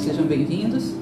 sejam 0.00 0.24
bem-vindos. 0.24 0.94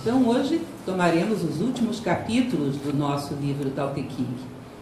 Então, 0.00 0.26
hoje 0.26 0.62
tomaremos 0.86 1.44
os 1.44 1.60
últimos 1.60 2.00
capítulos 2.00 2.76
do 2.76 2.96
nosso 2.96 3.34
livro 3.34 3.68
Tao 3.68 3.92
Te 3.92 4.02
King. 4.02 4.34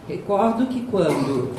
Recordo 0.07 0.67
que 0.67 0.81
quando 0.83 1.53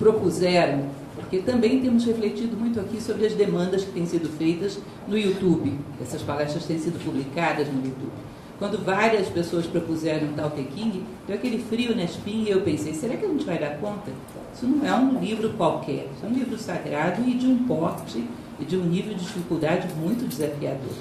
propuseram, 0.00 0.86
porque 1.14 1.38
também 1.38 1.80
temos 1.80 2.04
refletido 2.04 2.56
muito 2.56 2.80
aqui 2.80 3.00
sobre 3.00 3.24
as 3.24 3.34
demandas 3.34 3.84
que 3.84 3.92
têm 3.92 4.04
sido 4.04 4.28
feitas 4.36 4.80
no 5.06 5.16
YouTube, 5.16 5.78
essas 6.02 6.22
palestras 6.22 6.66
têm 6.66 6.78
sido 6.80 6.98
publicadas 7.04 7.68
no 7.68 7.76
YouTube. 7.76 8.12
Quando 8.58 8.84
várias 8.84 9.28
pessoas 9.28 9.66
propuseram 9.66 10.32
Tao 10.32 10.50
Te 10.50 10.64
King, 10.64 11.04
deu 11.28 11.36
aquele 11.36 11.62
frio 11.62 11.94
na 11.94 12.02
espinha 12.02 12.48
e 12.48 12.50
eu 12.50 12.62
pensei, 12.62 12.94
será 12.94 13.16
que 13.16 13.24
a 13.24 13.28
gente 13.28 13.44
vai 13.44 13.58
dar 13.58 13.78
conta? 13.78 14.10
Isso 14.52 14.66
não 14.66 14.84
é 14.84 14.92
um 14.92 15.20
livro 15.20 15.50
qualquer, 15.50 16.08
isso 16.16 16.26
é 16.26 16.28
um 16.28 16.32
livro 16.32 16.58
sagrado 16.58 17.22
e 17.24 17.34
de 17.34 17.46
um 17.46 17.58
porte 17.58 18.24
e 18.58 18.64
de 18.64 18.76
um 18.76 18.84
nível 18.84 19.14
de 19.14 19.24
dificuldade 19.24 19.88
muito 19.94 20.28
desafiador. 20.28 20.94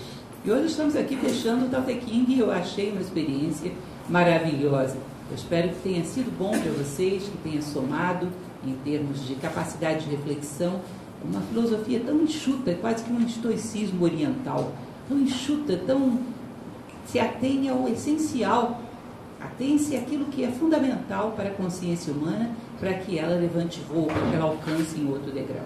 E 0.46 0.52
hoje 0.52 0.68
estamos 0.68 0.96
aqui 0.96 1.16
fechando 1.16 1.66
o 1.66 1.70
Tao 1.70 1.84
Te 1.84 1.96
King 1.96 2.34
e 2.34 2.40
eu 2.40 2.52
achei 2.52 2.92
uma 2.92 3.02
experiência 3.02 3.72
maravilhosa. 4.10 4.98
Eu 5.30 5.36
espero 5.36 5.70
que 5.70 5.82
tenha 5.82 6.04
sido 6.04 6.38
bom 6.38 6.52
para 6.52 6.72
vocês, 6.72 7.24
que 7.24 7.38
tenha 7.38 7.62
somado 7.62 8.28
em 8.66 8.74
termos 8.84 9.26
de 9.26 9.36
capacidade 9.36 10.06
de 10.06 10.12
reflexão, 10.12 10.82
uma 11.24 11.40
filosofia 11.42 12.02
tão 12.02 12.22
enxuta, 12.22 12.74
quase 12.76 13.04
que 13.04 13.12
um 13.14 13.22
estoicismo 13.22 14.04
oriental, 14.04 14.74
tão 15.08 15.18
enxuta, 15.20 15.78
tão 15.88 16.20
se 17.06 17.20
atém 17.20 17.70
ao 17.70 17.88
essencial, 17.88 18.82
atém-se 19.40 19.96
àquilo 19.96 20.26
que 20.26 20.44
é 20.44 20.52
fundamental 20.52 21.32
para 21.36 21.50
a 21.50 21.54
consciência 21.54 22.14
humana, 22.14 22.52
para 22.80 22.94
que 22.94 23.18
ela 23.18 23.36
levante 23.36 23.80
voo, 23.82 24.08
para 24.08 24.30
que 24.30 24.36
ela 24.36 24.46
alcance 24.46 25.00
em 25.00 25.10
outro 25.10 25.32
degrau. 25.32 25.66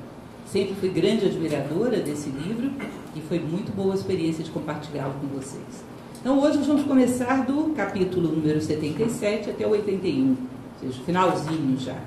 Sempre 0.52 0.76
fui 0.76 0.88
grande 0.88 1.26
admiradora 1.26 2.00
desse 2.00 2.30
livro 2.30 2.72
e 3.14 3.20
foi 3.20 3.38
muito 3.38 3.76
boa 3.76 3.92
a 3.92 3.98
experiência 3.98 4.42
de 4.46 4.50
compartilhá-lo 4.50 5.16
com 5.20 5.28
vocês. 5.28 5.84
Então 6.22 6.40
hoje 6.40 6.60
nós 6.60 6.68
vamos 6.68 6.84
começar 6.84 7.46
do 7.46 7.74
capítulo 7.76 8.30
número 8.30 8.62
77 8.62 9.50
até 9.50 9.68
o 9.68 9.72
81, 9.72 10.30
ou 10.30 10.38
seja, 10.80 11.04
finalzinho 11.06 11.78
já. 11.78 11.98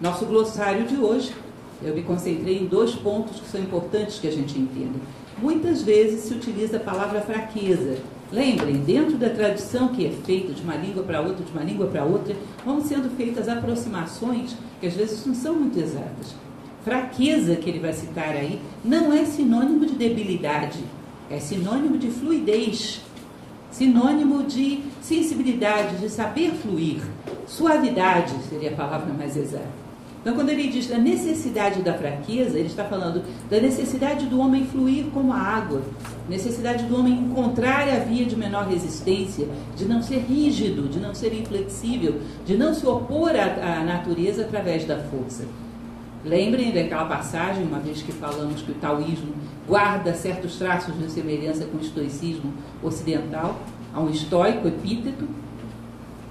Nosso 0.00 0.26
glossário 0.26 0.86
de 0.86 0.96
hoje, 0.96 1.34
eu 1.82 1.92
me 1.92 2.02
concentrei 2.02 2.58
em 2.58 2.66
dois 2.66 2.94
pontos 2.94 3.40
que 3.40 3.48
são 3.48 3.60
importantes 3.60 4.20
que 4.20 4.28
a 4.28 4.32
gente 4.32 4.56
entenda. 4.56 5.00
Muitas 5.42 5.82
vezes 5.82 6.20
se 6.20 6.34
utiliza 6.34 6.76
a 6.76 6.80
palavra 6.80 7.20
fraqueza. 7.20 7.98
Lembrem, 8.30 8.76
dentro 8.76 9.16
da 9.16 9.30
tradição 9.30 9.88
que 9.88 10.06
é 10.06 10.10
feita 10.24 10.52
de 10.52 10.62
uma 10.62 10.76
língua 10.76 11.02
para 11.02 11.20
outra, 11.20 11.44
de 11.44 11.50
uma 11.50 11.64
língua 11.64 11.88
para 11.88 12.04
outra, 12.04 12.36
vão 12.64 12.80
sendo 12.80 13.10
feitas 13.16 13.48
aproximações 13.48 14.54
que 14.80 14.86
às 14.86 14.94
vezes 14.94 15.26
não 15.26 15.34
são 15.34 15.54
muito 15.54 15.80
exatas 15.80 16.47
fraqueza 16.88 17.54
que 17.56 17.68
ele 17.68 17.80
vai 17.80 17.92
citar 17.92 18.30
aí 18.30 18.58
não 18.82 19.12
é 19.12 19.26
sinônimo 19.26 19.84
de 19.84 19.94
debilidade, 19.94 20.78
é 21.30 21.38
sinônimo 21.38 21.98
de 21.98 22.08
fluidez, 22.08 23.02
sinônimo 23.70 24.44
de 24.44 24.80
sensibilidade, 25.02 25.98
de 25.98 26.08
saber 26.08 26.52
fluir. 26.52 27.02
Suavidade 27.46 28.34
seria 28.48 28.70
a 28.70 28.74
palavra 28.74 29.12
mais 29.12 29.36
exata. 29.36 29.88
Então, 30.22 30.34
quando 30.34 30.48
ele 30.48 30.68
diz 30.68 30.88
da 30.88 30.98
necessidade 30.98 31.82
da 31.82 31.92
fraqueza, 31.92 32.58
ele 32.58 32.68
está 32.68 32.84
falando 32.84 33.22
da 33.50 33.60
necessidade 33.60 34.26
do 34.26 34.40
homem 34.40 34.66
fluir 34.66 35.06
como 35.12 35.32
a 35.32 35.38
água, 35.38 35.82
necessidade 36.28 36.84
do 36.84 36.98
homem 36.98 37.12
encontrar 37.12 37.86
a 37.88 37.98
via 38.00 38.24
de 38.24 38.34
menor 38.34 38.66
resistência, 38.66 39.46
de 39.76 39.84
não 39.84 40.02
ser 40.02 40.20
rígido, 40.20 40.88
de 40.88 40.98
não 40.98 41.14
ser 41.14 41.32
inflexível, 41.34 42.20
de 42.44 42.56
não 42.56 42.74
se 42.74 42.86
opor 42.86 43.32
à, 43.36 43.78
à 43.78 43.84
natureza 43.84 44.42
através 44.42 44.84
da 44.84 44.98
força. 44.98 45.44
Lembrem 46.24 46.72
daquela 46.72 47.04
passagem, 47.04 47.64
uma 47.64 47.78
vez 47.78 48.02
que 48.02 48.10
falamos 48.10 48.62
que 48.62 48.72
o 48.72 48.74
taoísmo 48.74 49.32
guarda 49.66 50.14
certos 50.14 50.56
traços 50.56 50.98
de 50.98 51.10
semelhança 51.10 51.64
com 51.66 51.78
o 51.78 51.80
estoicismo 51.80 52.52
ocidental, 52.82 53.60
há 53.94 54.00
um 54.00 54.10
estoico 54.10 54.66
epíteto 54.66 55.28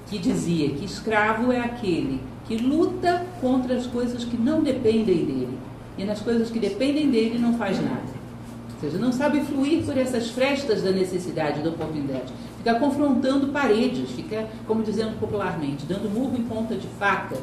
que 0.08 0.18
dizia 0.18 0.70
que 0.70 0.86
escravo 0.86 1.52
é 1.52 1.59
aquele 1.59 2.22
que 2.48 2.58
luta 2.58 3.25
contra 3.42 3.75
as 3.75 3.86
coisas 3.86 4.24
que 4.24 4.38
não 4.38 4.62
dependem 4.62 5.25
dele. 5.25 5.58
E 5.98 6.06
nas 6.06 6.22
coisas 6.22 6.50
que 6.50 6.59
dependem 6.59 7.09
dele 7.09 7.38
não 7.38 7.58
faz 7.58 7.81
nada. 7.81 8.18
Ou 8.75 8.81
seja, 8.81 8.98
não 8.98 9.12
sabe 9.12 9.42
fluir 9.42 9.84
por 9.84 9.98
essas 9.98 10.30
frestas 10.30 10.84
da 10.84 10.92
necessidade, 10.92 11.62
da 11.62 11.69
oportunidade. 11.69 12.31
Fica 12.58 12.75
confrontando 12.75 13.48
paredes, 13.48 14.12
fica, 14.12 14.48
como 14.68 14.84
dizendo 14.84 15.19
popularmente, 15.19 15.86
dando 15.86 16.09
murro 16.09 16.38
em 16.38 16.44
ponta 16.44 16.75
de 16.75 16.88
faca, 17.00 17.38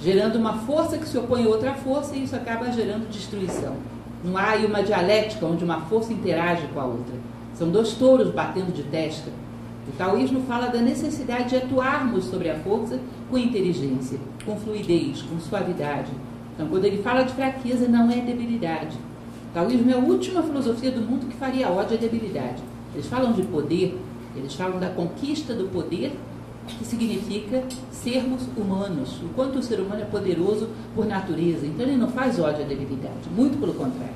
gerando 0.00 0.36
uma 0.36 0.54
força 0.58 0.98
que 0.98 1.08
se 1.08 1.16
opõe 1.16 1.44
a 1.44 1.48
outra 1.48 1.74
força 1.74 2.14
e 2.14 2.24
isso 2.24 2.36
acaba 2.36 2.70
gerando 2.70 3.10
destruição. 3.10 3.76
Não 4.24 4.36
há 4.36 4.50
aí 4.50 4.66
uma 4.66 4.82
dialética 4.82 5.46
onde 5.46 5.64
uma 5.64 5.80
força 5.82 6.12
interage 6.12 6.66
com 6.72 6.80
a 6.80 6.84
outra. 6.84 7.14
São 7.54 7.70
dois 7.70 7.92
touros 7.92 8.30
batendo 8.30 8.72
de 8.72 8.82
testa. 8.84 9.30
O 9.86 9.92
taoísmo 9.92 10.40
fala 10.48 10.68
da 10.68 10.80
necessidade 10.80 11.50
de 11.50 11.56
atuarmos 11.56 12.24
sobre 12.24 12.48
a 12.48 12.58
força 12.58 12.98
com 13.30 13.36
inteligência, 13.36 14.18
com 14.44 14.56
fluidez, 14.56 15.22
com 15.22 15.38
suavidade. 15.38 16.10
Então, 16.54 16.68
quando 16.68 16.84
ele 16.84 17.02
fala 17.02 17.22
de 17.22 17.34
fraqueza, 17.34 17.86
não 17.86 18.10
é 18.10 18.16
debilidade. 18.16 18.96
O 19.50 19.54
taoísmo 19.54 19.90
é 19.90 19.94
a 19.94 19.98
última 19.98 20.42
filosofia 20.42 20.90
do 20.90 21.00
mundo 21.00 21.26
que 21.26 21.36
faria 21.36 21.68
ódio 21.68 21.96
à 21.96 22.00
debilidade. 22.00 22.62
Eles 22.94 23.06
falam 23.06 23.32
de 23.32 23.42
poder, 23.42 24.00
eles 24.34 24.54
falam 24.54 24.78
da 24.78 24.88
conquista 24.88 25.54
do 25.54 25.64
poder 25.64 26.16
que 26.66 26.84
significa 26.84 27.62
sermos 27.90 28.42
humanos, 28.56 29.20
o 29.22 29.28
quanto 29.34 29.58
o 29.58 29.62
ser 29.62 29.80
humano 29.80 30.02
é 30.02 30.04
poderoso 30.04 30.68
por 30.94 31.06
natureza. 31.06 31.66
Então 31.66 31.86
ele 31.86 31.96
não 31.96 32.08
faz 32.08 32.38
ódio 32.38 32.64
à 32.64 32.66
debilidade, 32.66 33.28
muito 33.34 33.58
pelo 33.58 33.74
contrário. 33.74 34.14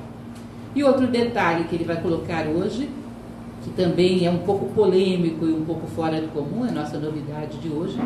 E 0.75 0.83
outro 0.83 1.07
detalhe 1.07 1.65
que 1.65 1.75
ele 1.75 1.83
vai 1.83 2.01
colocar 2.01 2.47
hoje, 2.47 2.89
que 3.63 3.69
também 3.71 4.25
é 4.25 4.31
um 4.31 4.39
pouco 4.39 4.67
polêmico 4.73 5.45
e 5.45 5.51
um 5.51 5.65
pouco 5.65 5.87
fora 5.87 6.21
do 6.21 6.27
comum, 6.29 6.65
é 6.65 6.69
a 6.69 6.71
nossa 6.71 6.97
novidade 6.97 7.57
de 7.57 7.69
hoje, 7.69 7.99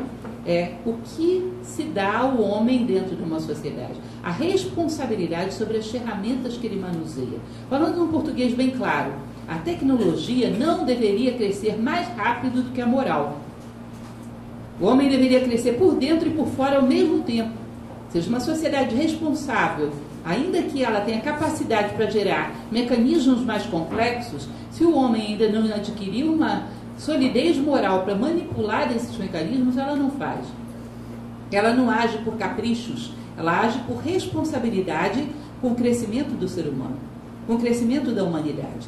é 0.46 0.74
o 0.86 0.94
que 1.04 1.52
se 1.62 1.84
dá 1.84 2.18
ao 2.18 2.42
homem 2.42 2.86
dentro 2.86 3.16
de 3.16 3.24
uma 3.24 3.40
sociedade. 3.40 3.94
A 4.22 4.32
responsabilidade 4.32 5.54
sobre 5.54 5.78
as 5.78 5.88
ferramentas 5.88 6.58
que 6.58 6.68
ele 6.68 6.80
manuseia. 6.80 7.40
Falando 7.70 7.98
num 7.98 8.08
português 8.08 8.54
bem 8.54 8.72
claro, 8.72 9.14
a 9.48 9.56
tecnologia 9.56 10.50
não 10.50 10.86
deveria 10.86 11.34
crescer 11.34 11.78
mais 11.82 12.08
rápido 12.10 12.64
do 12.64 12.72
que 12.72 12.82
a 12.82 12.86
moral. 12.86 13.43
O 14.82 14.86
homem 14.86 15.08
deveria 15.08 15.42
crescer 15.42 15.74
por 15.74 15.96
dentro 15.96 16.28
e 16.28 16.32
por 16.32 16.48
fora 16.48 16.78
ao 16.78 16.84
mesmo 16.84 17.24
tempo. 17.24 17.52
Seja 18.12 18.30
uma 18.30 18.40
sociedade 18.40 18.96
responsável, 18.96 19.92
ainda 20.26 20.62
que 20.64 20.84
ela 20.84 21.02
tenha 21.02 21.22
capacidade 21.22 21.94
para 21.96 22.10
gerar 22.10 22.54
mecanismos 22.72 23.42
mais 23.42 23.64
complexos, 23.64 24.48
se 24.72 24.84
o 24.84 24.96
homem 24.96 25.28
ainda 25.28 25.50
não 25.50 25.74
adquiriu 25.74 26.34
uma 26.34 26.68
solidez 26.98 27.58
moral 27.58 28.04
para 28.04 28.16
manipular 28.16 28.92
esses 28.96 29.18
mecanismos, 29.18 29.78
ela 29.78 29.96
não 29.96 30.12
faz. 30.12 30.46
Ela 31.52 31.74
não 31.74 31.90
age 31.90 32.18
por 32.20 32.36
caprichos, 32.36 33.14
ela 33.38 33.62
age 33.62 33.80
por 33.88 33.98
responsabilidade 33.98 35.28
com 35.62 35.70
o 35.70 35.76
crescimento 35.76 36.38
do 36.38 36.48
ser 36.48 36.68
humano, 36.68 36.98
com 37.46 37.56
o 37.56 37.60
crescimento 37.60 38.12
da 38.12 38.24
humanidade. 38.24 38.88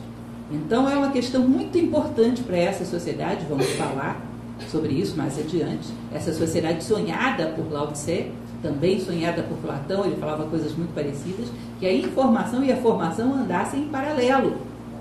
Então 0.51 0.89
é 0.89 0.95
uma 0.95 1.11
questão 1.11 1.41
muito 1.41 1.77
importante 1.77 2.41
para 2.43 2.57
essa 2.57 2.85
sociedade, 2.85 3.45
vamos 3.47 3.67
falar, 3.73 4.21
sobre 4.69 4.93
isso 4.93 5.17
mais 5.17 5.37
adiante. 5.37 5.87
Essa 6.13 6.33
sociedade 6.33 6.83
sonhada 6.83 7.47
por 7.47 7.71
Lao 7.71 7.87
Tse, 7.87 8.31
também 8.61 8.99
sonhada 8.99 9.43
por 9.43 9.57
Platão, 9.57 10.05
ele 10.05 10.15
falava 10.15 10.45
coisas 10.45 10.75
muito 10.75 10.93
parecidas, 10.93 11.47
que 11.79 11.85
a 11.85 11.93
informação 11.93 12.63
e 12.63 12.71
a 12.71 12.77
formação 12.77 13.33
andassem 13.33 13.83
em 13.83 13.87
paralelo, 13.87 14.57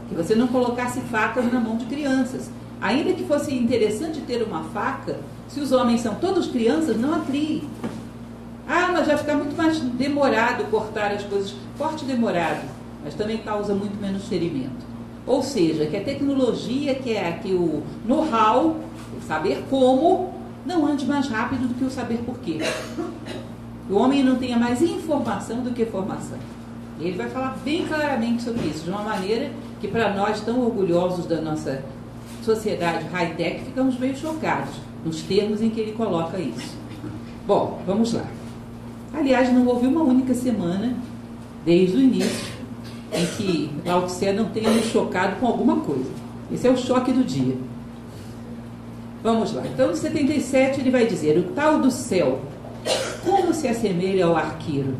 que 0.08 0.14
você 0.14 0.34
não 0.34 0.48
colocasse 0.48 1.00
facas 1.02 1.50
na 1.52 1.60
mão 1.60 1.76
de 1.76 1.86
crianças. 1.86 2.50
Ainda 2.80 3.14
que 3.14 3.24
fosse 3.24 3.54
interessante 3.54 4.20
ter 4.20 4.42
uma 4.42 4.64
faca, 4.64 5.18
se 5.48 5.60
os 5.60 5.72
homens 5.72 6.00
são 6.00 6.16
todos 6.16 6.48
crianças, 6.48 6.98
não 6.98 7.14
a 7.14 7.20
crie. 7.20 7.66
Ah, 8.68 8.90
mas 8.92 9.06
vai 9.06 9.16
ficar 9.16 9.36
muito 9.36 9.56
mais 9.56 9.78
demorado 9.78 10.64
cortar 10.70 11.12
as 11.12 11.22
coisas. 11.22 11.54
Corte 11.78 12.04
demorado, 12.04 12.62
mas 13.02 13.14
também 13.14 13.38
causa 13.38 13.74
muito 13.74 14.00
menos 14.00 14.26
ferimento. 14.26 14.84
Ou 15.26 15.42
seja, 15.42 15.86
que 15.86 15.96
a 15.96 16.04
tecnologia, 16.04 16.94
que 16.94 17.14
é 17.14 17.32
que 17.42 17.52
o 17.52 17.82
know-how 18.04 18.76
saber 19.22 19.64
como 19.68 20.34
não 20.66 20.86
ande 20.86 21.06
mais 21.06 21.28
rápido 21.28 21.68
do 21.68 21.74
que 21.74 21.84
o 21.84 21.90
saber 21.90 22.18
porquê. 22.24 22.58
O 23.88 23.96
homem 23.96 24.24
não 24.24 24.36
tenha 24.36 24.58
mais 24.58 24.80
informação 24.80 25.62
do 25.62 25.72
que 25.72 25.84
formação. 25.84 26.38
Ele 26.98 27.16
vai 27.16 27.28
falar 27.28 27.58
bem 27.64 27.86
claramente 27.86 28.42
sobre 28.42 28.66
isso, 28.66 28.84
de 28.84 28.90
uma 28.90 29.02
maneira 29.02 29.50
que 29.80 29.88
para 29.88 30.14
nós 30.14 30.40
tão 30.40 30.60
orgulhosos 30.60 31.26
da 31.26 31.40
nossa 31.40 31.84
sociedade 32.42 33.06
high-tech, 33.06 33.64
ficamos 33.64 33.98
meio 33.98 34.16
chocados 34.16 34.74
nos 35.04 35.20
termos 35.22 35.60
em 35.60 35.70
que 35.70 35.80
ele 35.80 35.92
coloca 35.92 36.38
isso. 36.38 36.76
Bom, 37.46 37.82
vamos 37.86 38.12
lá. 38.12 38.24
Aliás, 39.12 39.52
não 39.52 39.66
houve 39.66 39.86
uma 39.86 40.02
única 40.02 40.34
semana, 40.34 40.94
desde 41.64 41.96
o 41.96 42.00
início, 42.00 42.54
em 43.12 43.26
que 43.36 43.70
Lao 43.84 44.06
Tse 44.06 44.32
não 44.32 44.46
tenha 44.46 44.70
nos 44.70 44.86
chocado 44.86 45.36
com 45.36 45.46
alguma 45.46 45.76
coisa. 45.76 46.10
Esse 46.50 46.66
é 46.66 46.70
o 46.70 46.76
choque 46.76 47.12
do 47.12 47.22
dia. 47.22 47.56
Vamos 49.24 49.54
lá. 49.54 49.62
Então, 49.66 49.88
no 49.88 49.96
77, 49.96 50.82
ele 50.82 50.90
vai 50.90 51.06
dizer: 51.06 51.38
O 51.38 51.44
tal 51.54 51.78
do 51.78 51.90
céu, 51.90 52.40
como 53.24 53.54
se 53.54 53.66
assemelha 53.66 54.26
ao 54.26 54.36
arqueiro? 54.36 54.94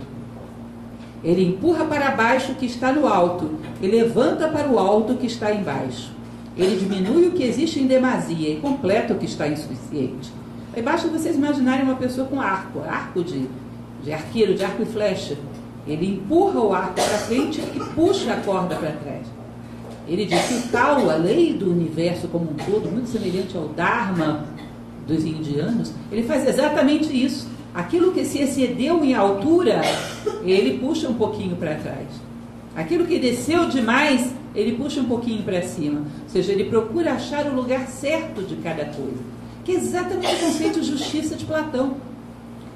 Ele 1.23 1.45
empurra 1.45 1.85
para 1.85 2.11
baixo 2.11 2.53
o 2.53 2.55
que 2.55 2.65
está 2.65 2.91
no 2.91 3.07
alto 3.07 3.51
e 3.83 3.87
levanta 3.87 4.49
para 4.49 4.67
o 4.67 4.79
alto 4.79 5.13
o 5.13 5.17
que 5.17 5.27
está 5.27 5.53
embaixo. 5.53 6.11
Ele 6.57 6.77
diminui 6.77 7.29
o 7.29 7.33
que 7.33 7.43
existe 7.43 7.81
em 7.81 7.87
demasia 7.87 8.49
e 8.49 8.61
completa 8.61 9.13
o 9.13 9.19
que 9.19 9.27
está 9.27 9.47
insuficiente. 9.47 10.33
Aí 10.75 10.83
basta 10.83 11.07
vocês 11.09 11.37
imaginarem 11.37 11.85
uma 11.85 11.97
pessoa 11.97 12.27
com 12.27 12.41
arco, 12.41 12.81
arco 12.81 13.23
de, 13.23 13.47
de 14.03 14.13
arqueiro, 14.13 14.55
de 14.55 14.65
arco 14.65 14.83
e 14.83 14.87
flecha. 14.87 15.37
Ele 15.87 16.15
empurra 16.15 16.61
o 16.61 16.73
arco 16.73 16.95
para 16.95 17.19
frente 17.19 17.61
e 17.61 17.79
puxa 17.95 18.33
a 18.33 18.37
corda 18.41 18.75
para 18.77 18.93
trás. 18.93 19.34
Ele 20.07 20.27
diz 20.27 20.41
que 20.43 20.55
o 20.55 20.63
tal, 20.71 21.09
a 21.09 21.17
lei 21.17 21.55
do 21.55 21.71
universo 21.71 22.29
como 22.29 22.51
um 22.51 22.55
todo, 22.55 22.91
muito 22.91 23.09
semelhante 23.09 23.57
ao 23.57 23.69
Dharma 23.69 24.45
dos 25.07 25.25
indianos, 25.25 25.93
ele 26.13 26.23
faz 26.25 26.47
exatamente 26.47 27.13
isso. 27.13 27.49
Aquilo 27.75 28.13
que 28.13 28.25
se 28.25 28.39
excedeu 28.39 29.05
em 29.05 29.15
altura, 29.15 29.83
ele 30.45 30.79
puxa 30.79 31.09
um 31.09 31.15
pouquinho 31.15 31.57
para 31.57 31.75
trás. 31.75 32.07
Aquilo 32.77 33.07
que 33.07 33.19
desceu 33.19 33.69
demais, 33.69 34.33
ele 34.55 34.73
puxa 34.73 35.01
um 35.01 35.07
pouquinho 35.07 35.43
para 35.43 35.63
cima. 35.63 36.01
Ou 36.01 36.29
seja, 36.29 36.53
ele 36.53 36.65
procura 36.65 37.13
achar 37.13 37.47
o 37.47 37.55
lugar 37.55 37.89
certo 37.89 38.43
de 38.43 38.57
cada 38.57 38.85
coisa. 38.85 39.19
Que 39.65 39.73
é 39.73 39.75
exatamente 39.77 40.35
o 40.35 40.39
conceito 40.39 40.81
de 40.81 40.91
justiça 40.91 41.35
de 41.35 41.45
Platão. 41.45 41.97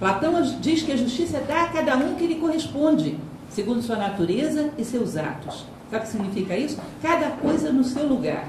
Platão 0.01 0.41
diz 0.61 0.83
que 0.83 0.93
a 0.93 0.97
justiça 0.97 1.43
dá 1.47 1.65
a 1.65 1.69
cada 1.69 1.97
um 1.97 2.15
que 2.15 2.27
lhe 2.27 2.37
corresponde, 2.37 3.17
segundo 3.51 3.83
sua 3.83 3.97
natureza 3.97 4.71
e 4.79 4.85
seus 4.85 5.17
atos. 5.17 5.65
Sabe 5.91 6.05
o 6.05 6.07
que 6.07 6.13
significa 6.13 6.57
isso? 6.57 6.79
Cada 7.03 7.31
coisa 7.31 7.73
no 7.73 7.83
seu 7.85 8.07
lugar. 8.07 8.49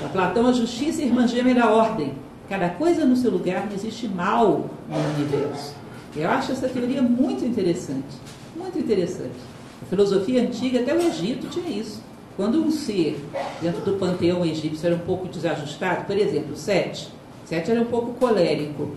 Para 0.00 0.08
Platão, 0.08 0.46
a 0.46 0.52
justiça 0.52 1.02
é 1.02 1.04
irmã 1.04 1.26
gêmea 1.26 1.54
da 1.54 1.70
ordem. 1.70 2.14
Cada 2.48 2.68
coisa 2.70 3.04
no 3.04 3.16
seu 3.16 3.30
lugar, 3.30 3.66
não 3.66 3.74
existe 3.74 4.08
mal 4.08 4.68
no 4.88 5.14
universo. 5.16 5.74
Eu 6.16 6.28
acho 6.30 6.52
essa 6.52 6.68
teoria 6.68 7.02
muito 7.02 7.44
interessante. 7.44 8.16
Muito 8.56 8.78
interessante. 8.78 9.34
A 9.82 9.86
filosofia 9.86 10.42
antiga, 10.42 10.80
até 10.80 10.94
o 10.94 11.00
Egito, 11.00 11.48
tinha 11.48 11.68
isso. 11.68 12.02
Quando 12.36 12.60
um 12.60 12.70
ser 12.70 13.24
dentro 13.62 13.80
do 13.82 13.92
panteão 13.98 14.44
egípcio 14.44 14.86
era 14.86 14.96
um 14.96 15.00
pouco 15.00 15.28
desajustado, 15.28 16.04
por 16.04 16.16
exemplo, 16.16 16.56
Sete. 16.56 17.08
Sete 17.44 17.70
era 17.70 17.80
um 17.80 17.86
pouco 17.86 18.14
colérico. 18.14 18.90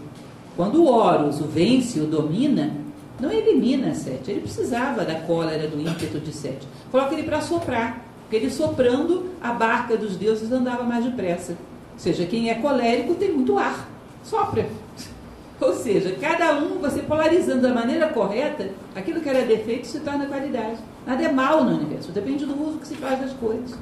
Quando 0.56 0.82
o 0.82 0.88
Horus 0.88 1.40
o 1.40 1.44
vence, 1.44 2.00
o 2.00 2.08
domina, 2.08 2.74
não 3.20 3.32
elimina 3.32 3.94
Sete. 3.94 4.32
Ele 4.32 4.42
precisava 4.42 5.04
da 5.04 5.16
cólera, 5.16 5.68
do 5.68 5.80
ímpeto 5.80 6.20
de 6.20 6.32
Sete. 6.32 6.68
Coloca 6.92 7.14
ele 7.14 7.24
para 7.24 7.42
soprar. 7.42 8.06
Porque 8.22 8.36
ele 8.36 8.52
soprando, 8.52 9.32
a 9.42 9.54
barca 9.54 9.96
dos 9.96 10.18
deuses 10.18 10.52
andava 10.52 10.84
mais 10.84 11.06
depressa. 11.06 11.54
Ou 11.94 12.00
seja, 12.00 12.26
quem 12.26 12.50
é 12.50 12.56
colérico 12.56 13.16
tem 13.16 13.32
muito 13.32 13.58
ar. 13.58 13.88
Sopra. 14.24 14.68
Ou 15.60 15.74
seja, 15.74 16.16
cada 16.20 16.56
um, 16.56 16.78
você 16.80 17.02
polarizando 17.02 17.62
da 17.62 17.74
maneira 17.74 18.10
correta, 18.10 18.70
aquilo 18.94 19.22
que 19.22 19.30
era 19.30 19.46
defeito 19.46 19.88
se 19.88 20.02
torna 20.02 20.28
qualidade. 20.28 20.78
Nada 21.06 21.24
é 21.24 21.32
mal 21.32 21.64
no 21.64 21.78
universo, 21.78 22.12
depende 22.12 22.46
do 22.46 22.62
uso 22.62 22.78
que 22.78 22.88
se 22.88 22.96
faz 22.96 23.20
das 23.20 23.34
coisas. 23.34 23.74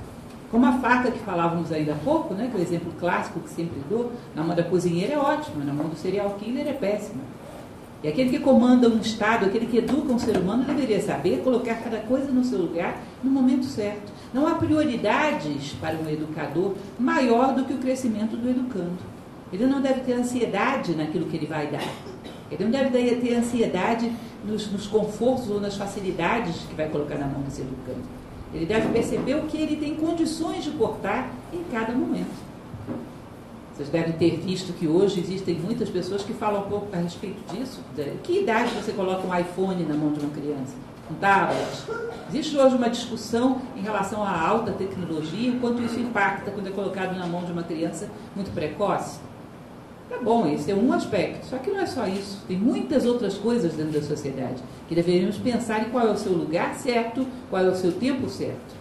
Como 0.49 0.65
a 0.65 0.73
faca 0.73 1.11
que 1.11 1.19
falávamos 1.19 1.71
ainda 1.73 1.93
há 1.93 1.97
pouco, 1.97 2.33
né, 2.33 2.47
que 2.49 2.55
é 2.55 2.59
o 2.59 2.63
exemplo 2.63 2.93
clássico 2.97 3.41
que 3.41 3.49
sempre 3.49 3.81
dou, 3.89 4.11
na 4.33 4.43
mão 4.43 4.55
da 4.55 4.63
cozinheira 4.63 5.15
é 5.15 5.17
ótima, 5.17 5.65
na 5.65 5.73
mão 5.73 5.89
do 5.89 5.97
serial 5.97 6.37
killer 6.39 6.65
é 6.67 6.73
péssima. 6.73 7.21
E 8.03 8.07
aquele 8.07 8.29
que 8.29 8.39
comanda 8.39 8.87
um 8.87 8.99
Estado, 8.99 9.45
aquele 9.45 9.65
que 9.65 9.77
educa 9.77 10.13
um 10.13 10.19
ser 10.19 10.37
humano, 10.37 10.63
deveria 10.63 11.01
saber 11.01 11.41
colocar 11.43 11.75
cada 11.75 11.97
coisa 11.99 12.31
no 12.31 12.43
seu 12.43 12.59
lugar 12.59 13.01
no 13.23 13.31
momento 13.31 13.65
certo. 13.65 14.11
Não 14.33 14.47
há 14.47 14.55
prioridades 14.55 15.73
para 15.81 15.95
um 15.95 16.07
educador 16.09 16.75
maior 16.99 17.55
do 17.55 17.65
que 17.65 17.73
o 17.73 17.77
crescimento 17.77 18.37
do 18.37 18.49
educando. 18.49 18.97
Ele 19.51 19.65
não 19.65 19.81
deve 19.81 20.01
ter 20.01 20.13
ansiedade 20.13 20.93
naquilo 20.93 21.25
que 21.25 21.37
ele 21.37 21.47
vai 21.47 21.67
dar. 21.67 21.87
Ele 22.51 22.63
não 22.63 22.71
deve 22.71 23.15
ter 23.15 23.35
ansiedade 23.35 24.11
nos, 24.45 24.71
nos 24.71 24.85
confortos 24.85 25.49
ou 25.49 25.59
nas 25.59 25.75
facilidades 25.75 26.57
que 26.69 26.75
vai 26.75 26.87
colocar 26.89 27.15
na 27.15 27.25
mão 27.25 27.41
desse 27.41 27.61
educando. 27.61 28.03
Ele 28.53 28.65
deve 28.65 28.87
perceber 28.89 29.35
o 29.35 29.43
que 29.43 29.57
ele 29.57 29.75
tem 29.77 29.95
condições 29.95 30.63
de 30.63 30.71
cortar 30.71 31.31
em 31.51 31.63
cada 31.71 31.93
momento. 31.93 32.44
Vocês 33.75 33.89
devem 33.89 34.13
ter 34.13 34.37
visto 34.37 34.71
que 34.71 34.87
hoje 34.87 35.19
existem 35.19 35.55
muitas 35.55 35.89
pessoas 35.89 36.23
que 36.23 36.31
falam 36.31 36.61
um 36.61 36.69
pouco 36.69 36.87
a 36.93 36.97
respeito 36.97 37.41
disso. 37.53 37.81
Que 38.23 38.39
idade 38.39 38.69
você 38.73 38.93
coloca 38.93 39.27
um 39.27 39.37
iPhone 39.37 39.83
na 39.83 39.93
mão 39.93 40.13
de 40.13 40.21
uma 40.21 40.33
criança? 40.33 40.73
Um 41.11 41.15
tablet? 41.15 41.59
Existe 42.29 42.57
hoje 42.57 42.73
uma 42.77 42.89
discussão 42.89 43.61
em 43.75 43.81
relação 43.81 44.23
à 44.23 44.39
alta 44.39 44.71
tecnologia, 44.71 45.51
o 45.51 45.59
quanto 45.59 45.83
isso 45.83 45.99
impacta 45.99 46.51
quando 46.51 46.67
é 46.67 46.71
colocado 46.71 47.17
na 47.17 47.27
mão 47.27 47.43
de 47.43 47.51
uma 47.51 47.63
criança 47.63 48.09
muito 48.33 48.49
precoce. 48.51 49.19
Tá 50.09 50.19
bom, 50.23 50.47
esse 50.47 50.71
é 50.71 50.75
um 50.75 50.93
aspecto. 50.93 51.45
Só 51.45 51.57
que 51.57 51.69
não 51.69 51.81
é 51.81 51.85
só 51.85 52.07
isso. 52.07 52.45
Tem 52.47 52.57
muitas 52.57 53.05
outras 53.05 53.33
coisas 53.33 53.73
dentro 53.73 53.99
da 53.99 54.01
sociedade 54.01 54.63
que 54.87 54.95
deveríamos 54.95 55.37
pensar 55.37 55.81
em 55.81 55.89
qual 55.89 56.07
é 56.07 56.11
o 56.11 56.17
seu 56.17 56.31
lugar 56.31 56.75
certo, 56.75 57.27
qual 57.49 57.61
é 57.61 57.67
o 57.67 57.75
seu 57.75 57.91
tempo 57.91 58.29
certo. 58.29 58.73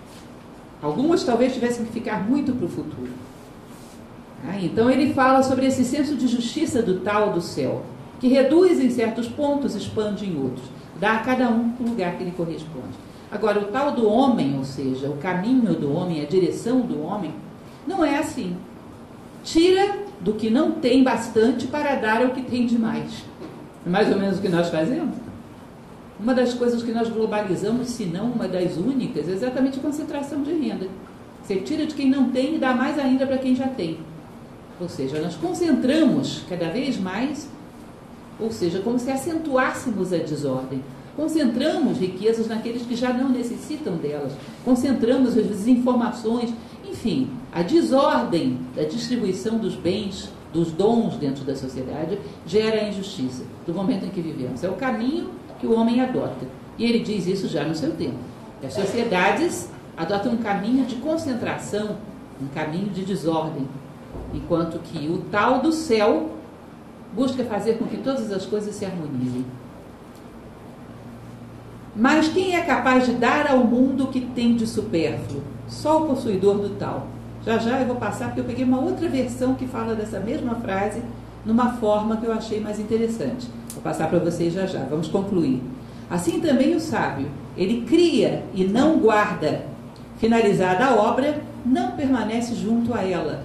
Algumas 0.80 1.24
talvez 1.24 1.52
tivessem 1.52 1.84
que 1.84 1.92
ficar 1.92 2.22
muito 2.22 2.52
para 2.52 2.66
o 2.66 2.68
futuro. 2.68 3.33
Então 4.62 4.90
ele 4.90 5.12
fala 5.12 5.42
sobre 5.42 5.66
esse 5.66 5.84
senso 5.84 6.16
de 6.16 6.26
justiça 6.26 6.82
do 6.82 7.00
tal 7.00 7.32
do 7.32 7.40
céu, 7.40 7.82
que 8.20 8.28
reduz 8.28 8.80
em 8.80 8.90
certos 8.90 9.28
pontos, 9.28 9.74
expande 9.74 10.26
em 10.26 10.36
outros, 10.40 10.64
dá 10.98 11.14
a 11.14 11.18
cada 11.18 11.48
um 11.48 11.72
o 11.80 11.88
lugar 11.90 12.16
que 12.16 12.24
lhe 12.24 12.30
corresponde. 12.30 12.94
Agora, 13.30 13.58
o 13.58 13.64
tal 13.64 13.92
do 13.92 14.08
homem, 14.08 14.56
ou 14.56 14.64
seja, 14.64 15.08
o 15.08 15.16
caminho 15.16 15.74
do 15.74 15.92
homem, 15.92 16.22
a 16.22 16.24
direção 16.24 16.80
do 16.80 17.02
homem, 17.02 17.34
não 17.86 18.04
é 18.04 18.18
assim. 18.18 18.56
Tira 19.42 19.98
do 20.20 20.34
que 20.34 20.48
não 20.48 20.72
tem 20.72 21.02
bastante 21.02 21.66
para 21.66 21.96
dar 21.96 22.22
ao 22.22 22.30
que 22.30 22.42
tem 22.42 22.64
demais. 22.64 23.24
É 23.84 23.90
mais 23.90 24.10
ou 24.10 24.18
menos 24.18 24.38
o 24.38 24.40
que 24.40 24.48
nós 24.48 24.70
fazemos. 24.70 25.16
Uma 26.18 26.32
das 26.32 26.54
coisas 26.54 26.82
que 26.82 26.92
nós 26.92 27.08
globalizamos, 27.08 27.88
se 27.88 28.04
não 28.04 28.26
uma 28.26 28.46
das 28.46 28.76
únicas, 28.76 29.28
é 29.28 29.32
exatamente 29.32 29.78
a 29.78 29.82
concentração 29.82 30.42
de 30.42 30.52
renda. 30.52 30.86
Você 31.42 31.56
tira 31.56 31.84
de 31.84 31.94
quem 31.94 32.08
não 32.08 32.30
tem 32.30 32.54
e 32.54 32.58
dá 32.58 32.72
mais 32.72 32.98
ainda 32.98 33.26
para 33.26 33.36
quem 33.36 33.54
já 33.54 33.66
tem. 33.66 33.98
Ou 34.84 34.88
seja, 34.90 35.18
nós 35.18 35.34
concentramos 35.34 36.42
cada 36.46 36.68
vez 36.68 36.98
mais, 36.98 37.48
ou 38.38 38.52
seja, 38.52 38.80
como 38.80 38.98
se 38.98 39.10
acentuássemos 39.10 40.12
a 40.12 40.18
desordem. 40.18 40.84
Concentramos 41.16 41.96
riquezas 41.96 42.46
naqueles 42.48 42.82
que 42.82 42.94
já 42.94 43.10
não 43.10 43.30
necessitam 43.30 43.96
delas. 43.96 44.34
Concentramos, 44.62 45.32
vezes, 45.32 45.66
informações. 45.66 46.52
Enfim, 46.86 47.30
a 47.50 47.62
desordem 47.62 48.58
da 48.76 48.82
distribuição 48.82 49.56
dos 49.56 49.74
bens, 49.74 50.28
dos 50.52 50.70
dons 50.70 51.16
dentro 51.16 51.44
da 51.44 51.56
sociedade, 51.56 52.18
gera 52.46 52.82
a 52.82 52.88
injustiça 52.90 53.42
do 53.66 53.72
momento 53.72 54.04
em 54.04 54.10
que 54.10 54.20
vivemos. 54.20 54.62
É 54.62 54.68
o 54.68 54.74
caminho 54.74 55.30
que 55.58 55.66
o 55.66 55.72
homem 55.72 56.02
adota. 56.02 56.46
E 56.76 56.84
ele 56.84 56.98
diz 56.98 57.26
isso 57.26 57.48
já 57.48 57.64
no 57.64 57.74
seu 57.74 57.92
tempo. 57.92 58.18
As 58.62 58.74
sociedades 58.74 59.70
adotam 59.96 60.32
um 60.32 60.36
caminho 60.36 60.84
de 60.84 60.96
concentração, 60.96 61.96
um 62.38 62.48
caminho 62.48 62.90
de 62.90 63.02
desordem, 63.02 63.66
enquanto 64.32 64.78
que 64.78 65.08
o 65.08 65.18
tal 65.30 65.60
do 65.60 65.72
céu 65.72 66.30
busca 67.14 67.44
fazer 67.44 67.78
com 67.78 67.86
que 67.86 67.98
todas 67.98 68.32
as 68.32 68.44
coisas 68.44 68.74
se 68.74 68.84
harmonizem. 68.84 69.44
Mas 71.96 72.28
quem 72.28 72.56
é 72.56 72.62
capaz 72.62 73.06
de 73.06 73.12
dar 73.12 73.48
ao 73.48 73.58
mundo 73.58 74.04
o 74.04 74.06
que 74.08 74.20
tem 74.20 74.56
de 74.56 74.66
supérfluo? 74.66 75.42
Só 75.68 76.02
o 76.02 76.06
possuidor 76.06 76.58
do 76.58 76.70
tal. 76.70 77.06
Já 77.44 77.58
já 77.58 77.80
eu 77.80 77.86
vou 77.86 77.96
passar, 77.96 78.26
porque 78.26 78.40
eu 78.40 78.44
peguei 78.44 78.64
uma 78.64 78.80
outra 78.80 79.08
versão 79.08 79.54
que 79.54 79.66
fala 79.66 79.94
dessa 79.94 80.18
mesma 80.18 80.56
frase 80.56 81.02
numa 81.44 81.74
forma 81.74 82.16
que 82.16 82.26
eu 82.26 82.32
achei 82.32 82.58
mais 82.58 82.80
interessante. 82.80 83.46
Vou 83.72 83.82
passar 83.82 84.08
para 84.08 84.18
vocês 84.18 84.52
já 84.52 84.66
já. 84.66 84.80
Vamos 84.80 85.08
concluir. 85.08 85.62
Assim 86.10 86.40
também 86.40 86.74
o 86.74 86.80
sábio, 86.80 87.28
ele 87.56 87.82
cria 87.82 88.44
e 88.54 88.64
não 88.64 88.98
guarda. 88.98 89.62
Finalizada 90.18 90.86
a 90.86 90.94
obra, 90.94 91.42
não 91.64 91.92
permanece 91.92 92.54
junto 92.54 92.94
a 92.94 93.02
ela, 93.02 93.44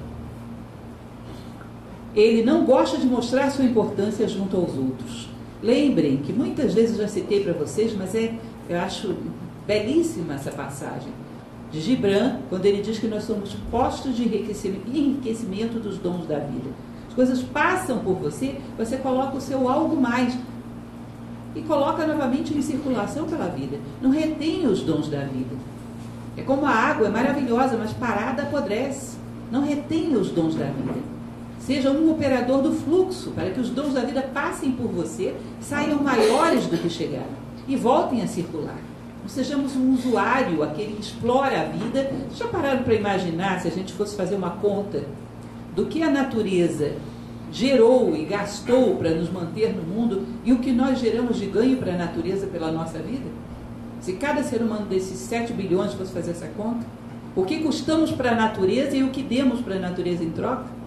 ele 2.20 2.44
não 2.44 2.66
gosta 2.66 2.98
de 2.98 3.06
mostrar 3.06 3.50
sua 3.52 3.66
importância 3.66 4.28
junto 4.28 4.58
aos 4.58 4.76
outros. 4.76 5.30
Lembrem 5.62 6.18
que 6.18 6.34
muitas 6.34 6.74
vezes 6.74 6.98
eu 6.98 7.04
já 7.04 7.08
citei 7.08 7.44
para 7.44 7.54
vocês, 7.54 7.96
mas 7.96 8.16
é, 8.16 8.34
eu 8.68 8.80
acho 8.80 9.16
belíssima 9.68 10.34
essa 10.34 10.52
passagem 10.52 11.12
de 11.72 11.80
Gibran, 11.82 12.38
quando 12.50 12.66
ele 12.66 12.82
diz 12.82 12.98
que 12.98 13.08
nós 13.08 13.24
somos 13.24 13.56
postos 13.70 14.16
de 14.16 14.24
enriquecimento, 14.24 14.90
enriquecimento 14.90 15.80
dos 15.80 15.98
dons 16.00 16.26
da 16.26 16.40
vida. 16.40 16.70
As 17.08 17.14
coisas 17.14 17.44
passam 17.44 18.00
por 18.00 18.16
você, 18.16 18.56
você 18.78 18.98
coloca 18.98 19.38
o 19.38 19.42
seu 19.42 19.70
algo 19.70 19.96
mais 19.96 20.36
e 21.56 21.62
coloca 21.62 22.08
novamente 22.08 22.58
em 22.58 22.62
circulação 22.62 23.26
pela 23.26 23.48
vida. 23.48 23.78
Não 24.02 24.10
retém 24.10 24.66
os 24.66 24.82
dons 24.82 25.10
da 25.10 25.20
vida. 25.20 25.56
É 26.38 26.42
como 26.42 26.66
a 26.66 26.72
água, 26.72 27.08
é 27.08 27.10
maravilhosa, 27.12 27.78
mas 27.78 27.92
parada 27.94 28.44
apodrece. 28.44 29.18
Não 29.52 29.64
retém 29.64 30.16
os 30.16 30.30
dons 30.30 30.56
da 30.56 30.66
vida. 30.66 31.19
Seja 31.70 31.92
um 31.92 32.10
operador 32.10 32.64
do 32.64 32.72
fluxo, 32.72 33.30
para 33.30 33.52
que 33.52 33.60
os 33.60 33.70
dons 33.70 33.94
da 33.94 34.02
vida 34.02 34.24
passem 34.24 34.72
por 34.72 34.88
você, 34.88 35.36
saiam 35.62 36.02
maiores 36.02 36.66
do 36.66 36.76
que 36.76 36.90
chegaram 36.90 37.30
e 37.68 37.76
voltem 37.76 38.24
a 38.24 38.28
circular. 38.28 38.80
Não 39.22 39.30
sejamos 39.30 39.76
um 39.76 39.94
usuário, 39.94 40.64
aquele 40.64 40.94
que 40.94 41.04
explora 41.04 41.62
a 41.62 41.66
vida. 41.66 42.12
Já 42.36 42.48
pararam 42.48 42.82
para 42.82 42.96
imaginar 42.96 43.62
se 43.62 43.68
a 43.68 43.72
gente 43.72 43.94
fosse 43.94 44.18
fazer 44.18 44.34
uma 44.34 44.50
conta 44.50 45.04
do 45.76 45.86
que 45.86 46.02
a 46.02 46.10
natureza 46.10 46.94
gerou 47.52 48.16
e 48.16 48.26
gastou 48.26 48.96
para 48.96 49.12
nos 49.12 49.32
manter 49.32 49.72
no 49.72 49.84
mundo 49.84 50.26
e 50.44 50.52
o 50.52 50.58
que 50.58 50.72
nós 50.72 50.98
geramos 50.98 51.38
de 51.38 51.46
ganho 51.46 51.78
para 51.78 51.94
a 51.94 51.98
natureza 51.98 52.48
pela 52.48 52.72
nossa 52.72 52.98
vida? 52.98 53.30
Se 54.02 54.14
cada 54.14 54.42
ser 54.42 54.64
humano 54.64 54.88
desses 54.88 55.20
7 55.20 55.54
bilhões 55.54 55.94
fosse 55.94 56.12
fazer 56.12 56.32
essa 56.32 56.48
conta, 56.48 56.84
o 57.36 57.44
que 57.44 57.60
custamos 57.60 58.10
para 58.10 58.32
a 58.32 58.36
natureza 58.36 58.96
e 58.96 59.04
o 59.04 59.12
que 59.12 59.22
demos 59.22 59.62
para 59.62 59.76
a 59.76 59.80
natureza 59.80 60.24
em 60.24 60.32
troca? 60.32 60.79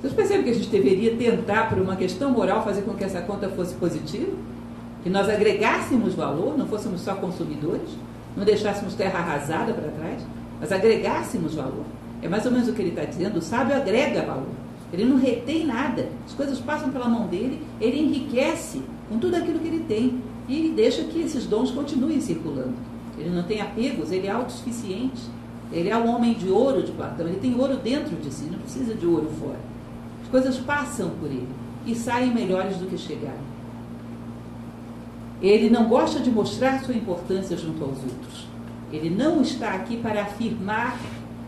Vocês 0.00 0.12
percebem 0.12 0.44
que 0.44 0.50
a 0.50 0.54
gente 0.54 0.68
deveria 0.68 1.16
tentar, 1.16 1.68
por 1.68 1.78
uma 1.78 1.96
questão 1.96 2.30
moral, 2.30 2.62
fazer 2.62 2.82
com 2.82 2.94
que 2.94 3.02
essa 3.02 3.20
conta 3.22 3.48
fosse 3.48 3.74
positiva? 3.74 4.32
Que 5.02 5.10
nós 5.10 5.28
agregássemos 5.28 6.14
valor, 6.14 6.56
não 6.56 6.68
fôssemos 6.68 7.00
só 7.00 7.16
consumidores, 7.16 7.90
não 8.36 8.44
deixássemos 8.44 8.94
terra 8.94 9.18
arrasada 9.18 9.72
para 9.72 9.90
trás, 9.90 10.22
mas 10.60 10.70
agregássemos 10.70 11.54
valor. 11.54 11.84
É 12.22 12.28
mais 12.28 12.46
ou 12.46 12.52
menos 12.52 12.68
o 12.68 12.72
que 12.72 12.82
ele 12.82 12.90
está 12.90 13.04
dizendo: 13.04 13.38
o 13.38 13.42
sábio 13.42 13.74
agrega 13.74 14.22
valor. 14.22 14.46
Ele 14.92 15.04
não 15.04 15.18
retém 15.18 15.66
nada. 15.66 16.08
As 16.24 16.32
coisas 16.32 16.60
passam 16.60 16.90
pela 16.90 17.08
mão 17.08 17.26
dele, 17.26 17.60
ele 17.80 18.00
enriquece 18.00 18.82
com 19.08 19.18
tudo 19.18 19.34
aquilo 19.34 19.58
que 19.58 19.66
ele 19.66 19.84
tem. 19.88 20.22
E 20.48 20.58
ele 20.58 20.74
deixa 20.74 21.02
que 21.02 21.20
esses 21.20 21.44
dons 21.46 21.72
continuem 21.72 22.20
circulando. 22.20 22.74
Ele 23.18 23.30
não 23.30 23.42
tem 23.42 23.60
apegos, 23.60 24.12
ele 24.12 24.28
é 24.28 24.30
autossuficiente. 24.30 25.22
Ele 25.72 25.90
é 25.90 25.96
o 25.96 26.06
homem 26.06 26.32
de 26.34 26.48
ouro 26.48 26.82
de 26.82 26.92
Platão, 26.92 27.26
ele 27.26 27.38
tem 27.40 27.54
ouro 27.58 27.76
dentro 27.76 28.16
de 28.16 28.32
si, 28.32 28.44
não 28.44 28.58
precisa 28.58 28.94
de 28.94 29.04
ouro 29.04 29.28
fora. 29.38 29.58
As 30.28 30.30
coisas 30.30 30.58
passam 30.58 31.08
por 31.18 31.30
ele 31.30 31.48
e 31.86 31.94
saem 31.94 32.34
melhores 32.34 32.76
do 32.76 32.84
que 32.84 32.98
chegaram. 32.98 33.48
Ele 35.40 35.70
não 35.70 35.88
gosta 35.88 36.20
de 36.20 36.30
mostrar 36.30 36.84
sua 36.84 36.94
importância 36.94 37.56
junto 37.56 37.82
aos 37.82 37.96
outros. 38.02 38.46
Ele 38.92 39.08
não 39.08 39.40
está 39.40 39.70
aqui 39.70 39.96
para 39.96 40.20
afirmar 40.20 40.98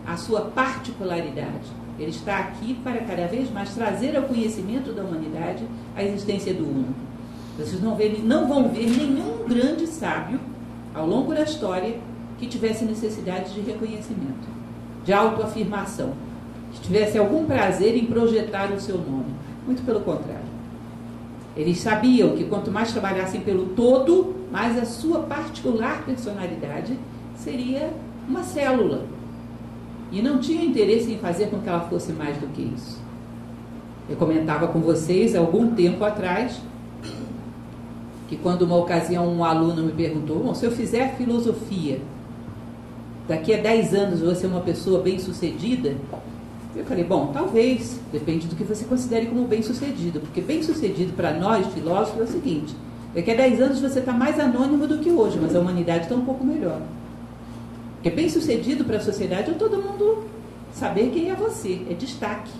a 0.06 0.16
sua 0.16 0.40
particularidade. 0.40 1.68
Ele 1.98 2.08
está 2.08 2.38
aqui 2.38 2.72
para 2.82 3.02
cada 3.02 3.26
vez 3.26 3.50
mais 3.50 3.74
trazer 3.74 4.16
ao 4.16 4.22
conhecimento 4.22 4.94
da 4.94 5.02
humanidade 5.02 5.62
a 5.94 6.02
existência 6.02 6.54
do 6.54 6.64
Uno. 6.64 6.94
Vocês 7.58 7.82
não, 7.82 7.98
não 8.24 8.48
vão 8.48 8.70
ver 8.70 8.88
nenhum 8.88 9.46
grande 9.46 9.86
sábio 9.86 10.40
ao 10.94 11.06
longo 11.06 11.34
da 11.34 11.42
história 11.42 11.98
que 12.38 12.46
tivesse 12.46 12.86
necessidade 12.86 13.52
de 13.52 13.60
reconhecimento, 13.60 14.48
de 15.04 15.12
autoafirmação, 15.12 16.14
que 16.72 16.80
tivesse 16.80 17.18
algum 17.18 17.44
prazer 17.44 17.96
em 17.96 18.06
projetar 18.06 18.72
o 18.72 18.80
seu 18.80 18.96
nome. 18.96 19.34
Muito 19.66 19.82
pelo 19.84 20.00
contrário. 20.00 20.50
Eles 21.56 21.80
sabiam 21.80 22.36
que 22.36 22.44
quanto 22.44 22.70
mais 22.70 22.92
trabalhassem 22.92 23.40
pelo 23.40 23.66
todo, 23.66 24.34
mais 24.50 24.78
a 24.78 24.84
sua 24.84 25.20
particular 25.20 26.04
personalidade 26.04 26.98
seria 27.36 27.92
uma 28.28 28.42
célula, 28.42 29.04
e 30.12 30.20
não 30.20 30.38
tinha 30.38 30.64
interesse 30.64 31.12
em 31.12 31.18
fazer 31.18 31.46
com 31.46 31.60
que 31.60 31.68
ela 31.68 31.80
fosse 31.80 32.12
mais 32.12 32.36
do 32.36 32.46
que 32.48 32.62
isso. 32.62 33.00
Eu 34.08 34.16
comentava 34.16 34.68
com 34.68 34.80
vocês 34.80 35.36
algum 35.36 35.72
tempo 35.74 36.04
atrás 36.04 36.60
que 38.28 38.36
quando 38.36 38.62
uma 38.62 38.76
ocasião 38.76 39.28
um 39.28 39.44
aluno 39.44 39.82
me 39.82 39.92
perguntou, 39.92 40.54
se 40.54 40.64
eu 40.64 40.70
fizer 40.70 41.16
filosofia, 41.16 42.00
daqui 43.28 43.54
a 43.54 43.58
10 43.60 43.94
anos 43.94 44.20
você 44.20 44.46
é 44.46 44.48
uma 44.48 44.60
pessoa 44.60 45.00
bem 45.00 45.18
sucedida? 45.18 45.94
Eu 46.80 46.86
falei, 46.86 47.04
bom, 47.04 47.26
talvez, 47.26 48.00
depende 48.10 48.46
do 48.46 48.56
que 48.56 48.64
você 48.64 48.86
considere 48.86 49.26
como 49.26 49.46
bem 49.46 49.62
sucedido, 49.62 50.18
porque 50.18 50.40
bem 50.40 50.62
sucedido 50.62 51.12
para 51.12 51.30
nós 51.34 51.66
filósofos 51.74 52.20
é 52.20 52.24
o 52.24 52.26
seguinte, 52.26 52.74
daqui 53.14 53.30
a 53.30 53.34
10 53.34 53.60
anos 53.60 53.80
você 53.80 53.98
está 53.98 54.14
mais 54.14 54.40
anônimo 54.40 54.86
do 54.86 54.96
que 54.96 55.10
hoje, 55.10 55.38
mas 55.38 55.54
a 55.54 55.60
humanidade 55.60 56.04
está 56.04 56.14
um 56.14 56.24
pouco 56.24 56.42
melhor. 56.42 56.80
Porque 57.96 58.08
bem 58.08 58.30
sucedido 58.30 58.82
para 58.82 58.96
a 58.96 59.00
sociedade 59.00 59.50
é 59.50 59.54
todo 59.54 59.76
mundo 59.76 60.24
saber 60.72 61.10
quem 61.10 61.30
é 61.30 61.34
você, 61.34 61.82
é 61.90 61.92
destaque. 61.92 62.50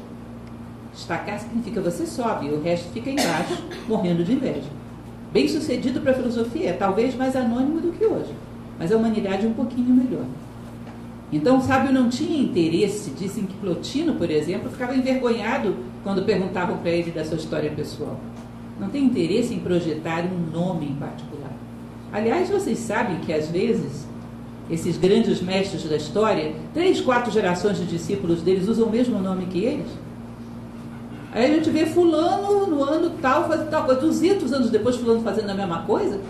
Destacar 0.93 1.41
significa 1.41 1.81
você 1.81 2.05
sobe 2.05 2.51
o 2.51 2.61
resto 2.61 2.93
fica 2.93 3.09
embaixo, 3.09 3.65
morrendo 3.89 4.23
de 4.23 4.35
inveja. 4.35 4.69
Bem 5.33 5.49
sucedido 5.49 5.99
para 6.03 6.13
a 6.13 6.15
filosofia 6.15 6.69
é 6.69 6.73
talvez 6.75 7.15
mais 7.15 7.35
anônimo 7.35 7.81
do 7.81 7.91
que 7.93 8.05
hoje, 8.05 8.35
mas 8.79 8.93
a 8.93 8.99
humanidade 8.99 9.47
é 9.47 9.49
um 9.49 9.55
pouquinho 9.55 9.95
melhor. 9.95 10.27
Então 11.33 11.61
sábio 11.61 11.93
não 11.93 12.09
tinha 12.09 12.43
interesse, 12.43 13.11
dizem 13.11 13.45
que 13.45 13.55
Plotino, 13.55 14.15
por 14.15 14.31
exemplo, 14.31 14.69
ficava 14.71 14.97
envergonhado 14.97 15.77
quando 16.03 16.25
perguntavam 16.25 16.79
para 16.79 16.91
ele 16.91 17.13
da 17.13 17.25
sua 17.25 17.37
história 17.37 17.71
pessoal. 17.71 18.19
Não 18.81 18.89
tem 18.89 19.05
interesse 19.05 19.55
em 19.55 19.61
projetar 19.61 20.25
um 20.25 20.51
nome 20.51 20.87
em 20.87 20.95
particular. 20.95 21.53
Aliás, 22.13 22.49
vocês 22.51 22.79
sabem 22.79 23.21
que 23.21 23.33
às 23.33 23.49
vezes 23.49 24.07
esses 24.69 24.97
grandes 24.97 25.41
mestres 25.41 25.85
da 25.85 25.97
história, 25.97 26.55
três, 26.73 27.01
quatro 27.01 27.31
gerações 27.31 27.79
de 27.79 27.87
discípulos 27.87 28.43
deles 28.43 28.69
usam 28.69 28.87
o 28.87 28.91
mesmo 28.91 29.19
nome 29.19 29.47
que 29.47 29.65
eles. 29.65 29.87
Aí 31.33 31.45
a 31.45 31.55
gente 31.55 31.71
vê 31.71 31.87
fulano 31.87 32.67
no 32.67 32.83
ano 32.83 33.11
tal, 33.23 33.47
fazendo 33.47 33.71
tal 33.71 33.85
coisa, 33.85 34.01
200 34.01 34.53
anos 34.53 34.71
depois 34.71 34.97
fulano 34.97 35.23
fazendo 35.23 35.51
a 35.51 35.55
mesma 35.55 35.83
coisa. 35.83 36.21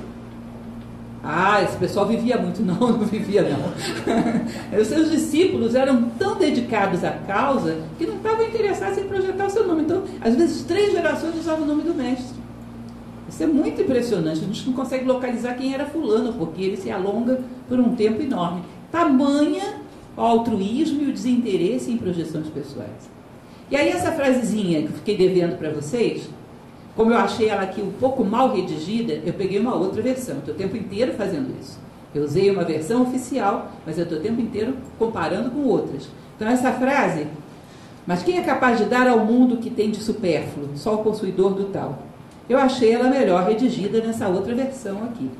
Ah, 1.23 1.63
esse 1.63 1.77
pessoal 1.77 2.07
vivia 2.07 2.39
muito. 2.39 2.63
Não, 2.65 2.75
não 2.75 3.05
vivia 3.05 3.43
não. 3.43 3.73
Os 4.81 4.87
seus 4.89 5.11
discípulos 5.11 5.75
eram 5.75 6.05
tão 6.19 6.37
dedicados 6.37 7.05
à 7.05 7.11
causa 7.11 7.83
que 7.99 8.07
não 8.07 8.17
estavam 8.17 8.47
interessados 8.47 8.99
em 8.99 9.05
projetar 9.05 9.47
o 9.47 9.51
seu 9.51 9.67
nome. 9.67 9.83
Então, 9.83 10.03
às 10.21 10.35
vezes, 10.35 10.63
três 10.63 10.93
gerações 10.93 11.35
usavam 11.37 11.65
o 11.65 11.67
nome 11.67 11.83
do 11.83 11.95
mestre. 11.95 12.39
Isso 13.29 13.43
é 13.43 13.47
muito 13.47 13.83
impressionante. 13.83 14.41
A 14.41 14.47
gente 14.47 14.67
não 14.67 14.73
consegue 14.73 15.05
localizar 15.05 15.55
quem 15.55 15.75
era 15.75 15.85
fulano, 15.87 16.33
porque 16.33 16.63
ele 16.63 16.77
se 16.77 16.91
alonga 16.91 17.41
por 17.69 17.79
um 17.79 17.95
tempo 17.95 18.23
enorme. 18.23 18.63
Tamanha 18.91 19.81
o 20.17 20.21
altruísmo 20.21 21.03
e 21.03 21.07
o 21.07 21.13
desinteresse 21.13 21.91
em 21.91 21.97
projeções 21.97 22.49
pessoais. 22.49 23.11
E 23.71 23.77
aí 23.77 23.89
essa 23.89 24.13
frasezinha 24.13 24.83
que 24.83 24.89
eu 24.89 24.93
fiquei 24.93 25.17
devendo 25.17 25.57
para 25.57 25.71
vocês, 25.71 26.29
como 26.97 27.13
eu 27.13 27.17
achei 27.17 27.49
ela 27.49 27.63
aqui 27.63 27.81
um 27.81 27.93
pouco 27.93 28.25
mal 28.25 28.55
redigida, 28.55 29.15
eu 29.25 29.33
peguei 29.33 29.59
uma 29.59 29.75
outra 29.75 30.03
versão. 30.03 30.39
Estou 30.39 30.55
o 30.55 30.57
tempo 30.57 30.77
inteiro 30.77 31.13
fazendo 31.15 31.55
isso. 31.61 31.79
Eu 32.15 32.25
usei 32.25 32.51
uma 32.51 32.65
versão 32.65 33.03
oficial, 33.03 33.71
mas 33.87 33.97
eu 33.97 34.05
estou 34.05 34.19
o 34.19 34.23
tempo 34.23 34.41
inteiro 34.41 34.77
comparando 34.99 35.51
com 35.51 35.61
outras. 35.61 36.09
Então 36.37 36.49
essa 36.49 36.73
frase, 36.73 37.27
mas 38.07 38.23
quem 38.23 38.39
é 38.39 38.43
capaz 38.43 38.79
de 38.79 38.87
dar 38.87 39.07
ao 39.07 39.25
mundo 39.25 39.55
o 39.55 39.59
que 39.59 39.71
tem 39.71 39.91
de 39.91 40.03
supérfluo? 40.03 40.71
Só 40.75 40.95
o 40.95 41.05
possuidor 41.05 41.55
do 41.55 41.65
tal. 41.67 42.03
Eu 42.49 42.59
achei 42.59 42.93
ela 42.93 43.09
melhor 43.09 43.47
redigida 43.47 44.01
nessa 44.01 44.27
outra 44.27 44.55
versão 44.55 45.05
aqui. 45.05 45.31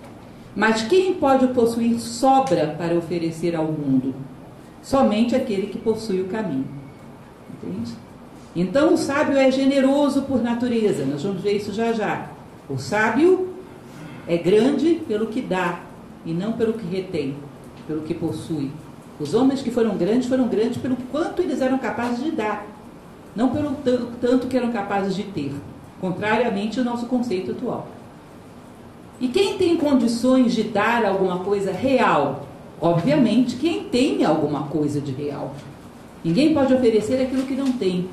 Mas 0.55 0.83
quem 0.83 1.15
pode 1.15 1.49
possuir 1.49 1.99
sobra 1.99 2.75
para 2.79 2.95
oferecer 2.95 3.57
ao 3.57 3.65
mundo? 3.65 4.15
Somente 4.83 5.35
aquele 5.35 5.67
que 5.67 5.79
possui 5.79 6.21
o 6.21 6.29
caminho. 6.29 6.67
Entende? 7.53 7.93
Então 8.55 8.95
o 8.95 8.99
sábio 8.99 9.37
é 9.37 9.51
generoso 9.51 10.23
por 10.23 10.43
natureza, 10.43 11.05
nós 11.05 11.23
vamos 11.23 11.41
ver 11.41 11.57
isso 11.57 11.73
já 11.73 11.93
já. 11.93 12.31
O 12.69 12.79
sábio 12.79 13.49
é 14.27 14.37
grande 14.37 15.01
pelo 15.07 15.27
que 15.27 15.41
dá 15.41 15.81
e 16.25 16.33
não 16.33 16.53
pelo 16.53 16.73
que 16.73 16.85
retém, 16.85 17.37
pelo 17.87 18.03
que 18.03 18.15
possui. 18.15 18.71
Os 19.21 19.35
homens 19.35 19.63
que 19.63 19.71
foram 19.71 19.97
grandes 19.97 20.29
foram 20.29 20.49
grandes 20.49 20.79
pelo 20.79 20.97
quanto 21.13 21.43
eles 21.43 21.61
eram 21.61 21.79
capazes 21.79 22.25
de 22.25 22.31
dar, 22.31 22.67
não 23.37 23.51
pelo 23.51 23.77
tanto 24.21 24.47
que 24.47 24.57
eram 24.57 24.73
capazes 24.73 25.15
de 25.15 25.25
ter 25.25 25.53
contrariamente 26.01 26.79
ao 26.79 26.85
nosso 26.85 27.07
conceito 27.07 27.53
atual. 27.53 27.89
E 29.21 29.29
quem 29.29 29.59
tem 29.59 29.77
condições 29.77 30.55
de 30.55 30.63
dar 30.63 31.05
alguma 31.05 31.41
coisa 31.41 31.71
real? 31.71 32.47
Obviamente, 32.81 33.57
quem 33.57 33.85
tem 33.85 34.25
alguma 34.25 34.63
coisa 34.63 34.99
de 35.01 35.13
real. 35.13 35.55
Ninguém 36.25 36.55
pode 36.55 36.73
oferecer 36.73 37.21
aquilo 37.21 37.43
que 37.43 37.55
não 37.55 37.71
tem. 37.73 38.09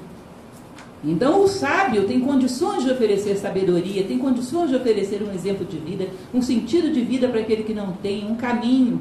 Então, 1.04 1.44
o 1.44 1.48
sábio 1.48 2.08
tem 2.08 2.20
condições 2.20 2.84
de 2.84 2.92
oferecer 2.92 3.36
sabedoria, 3.38 4.04
tem 4.04 4.18
condições 4.18 4.70
de 4.70 4.76
oferecer 4.76 5.22
um 5.22 5.32
exemplo 5.32 5.64
de 5.66 5.78
vida, 5.78 6.08
um 6.34 6.42
sentido 6.42 6.92
de 6.92 7.02
vida 7.02 7.28
para 7.28 7.42
aquele 7.42 7.64
que 7.64 7.74
não 7.74 7.94
tem, 7.94 8.26
um 8.30 8.36
caminho. 8.36 9.00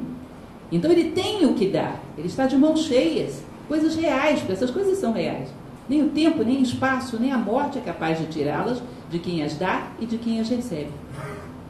Então, 0.70 0.90
ele 0.90 1.10
tem 1.12 1.46
o 1.46 1.54
que 1.54 1.68
dar, 1.68 2.02
ele 2.18 2.26
está 2.26 2.46
de 2.46 2.56
mãos 2.56 2.84
cheias, 2.84 3.42
coisas 3.66 3.96
reais, 3.96 4.40
porque 4.40 4.52
essas 4.52 4.70
coisas 4.70 4.98
são 4.98 5.12
reais. 5.12 5.48
Nem 5.88 6.02
o 6.02 6.08
tempo, 6.08 6.42
nem 6.42 6.58
o 6.58 6.62
espaço, 6.62 7.18
nem 7.18 7.32
a 7.32 7.38
morte 7.38 7.78
é 7.78 7.80
capaz 7.80 8.18
de 8.18 8.26
tirá-las 8.26 8.82
de 9.08 9.18
quem 9.18 9.42
as 9.42 9.56
dá 9.56 9.88
e 10.00 10.04
de 10.04 10.18
quem 10.18 10.40
as 10.40 10.48
recebe. 10.48 10.90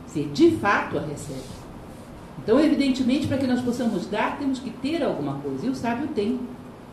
Se 0.07 0.23
de 0.25 0.51
fato 0.53 0.99
a 0.99 1.03
recebe. 1.03 1.57
Então, 2.43 2.59
evidentemente, 2.59 3.27
para 3.27 3.39
que 3.39 3.47
nós 3.47 3.61
possamos 3.61 4.07
dar, 4.07 4.39
temos 4.39 4.59
que 4.59 4.71
ter 4.71 5.03
alguma 5.03 5.35
coisa. 5.35 5.67
E 5.67 5.69
o 5.69 5.75
sábio 5.75 6.09
tem 6.09 6.41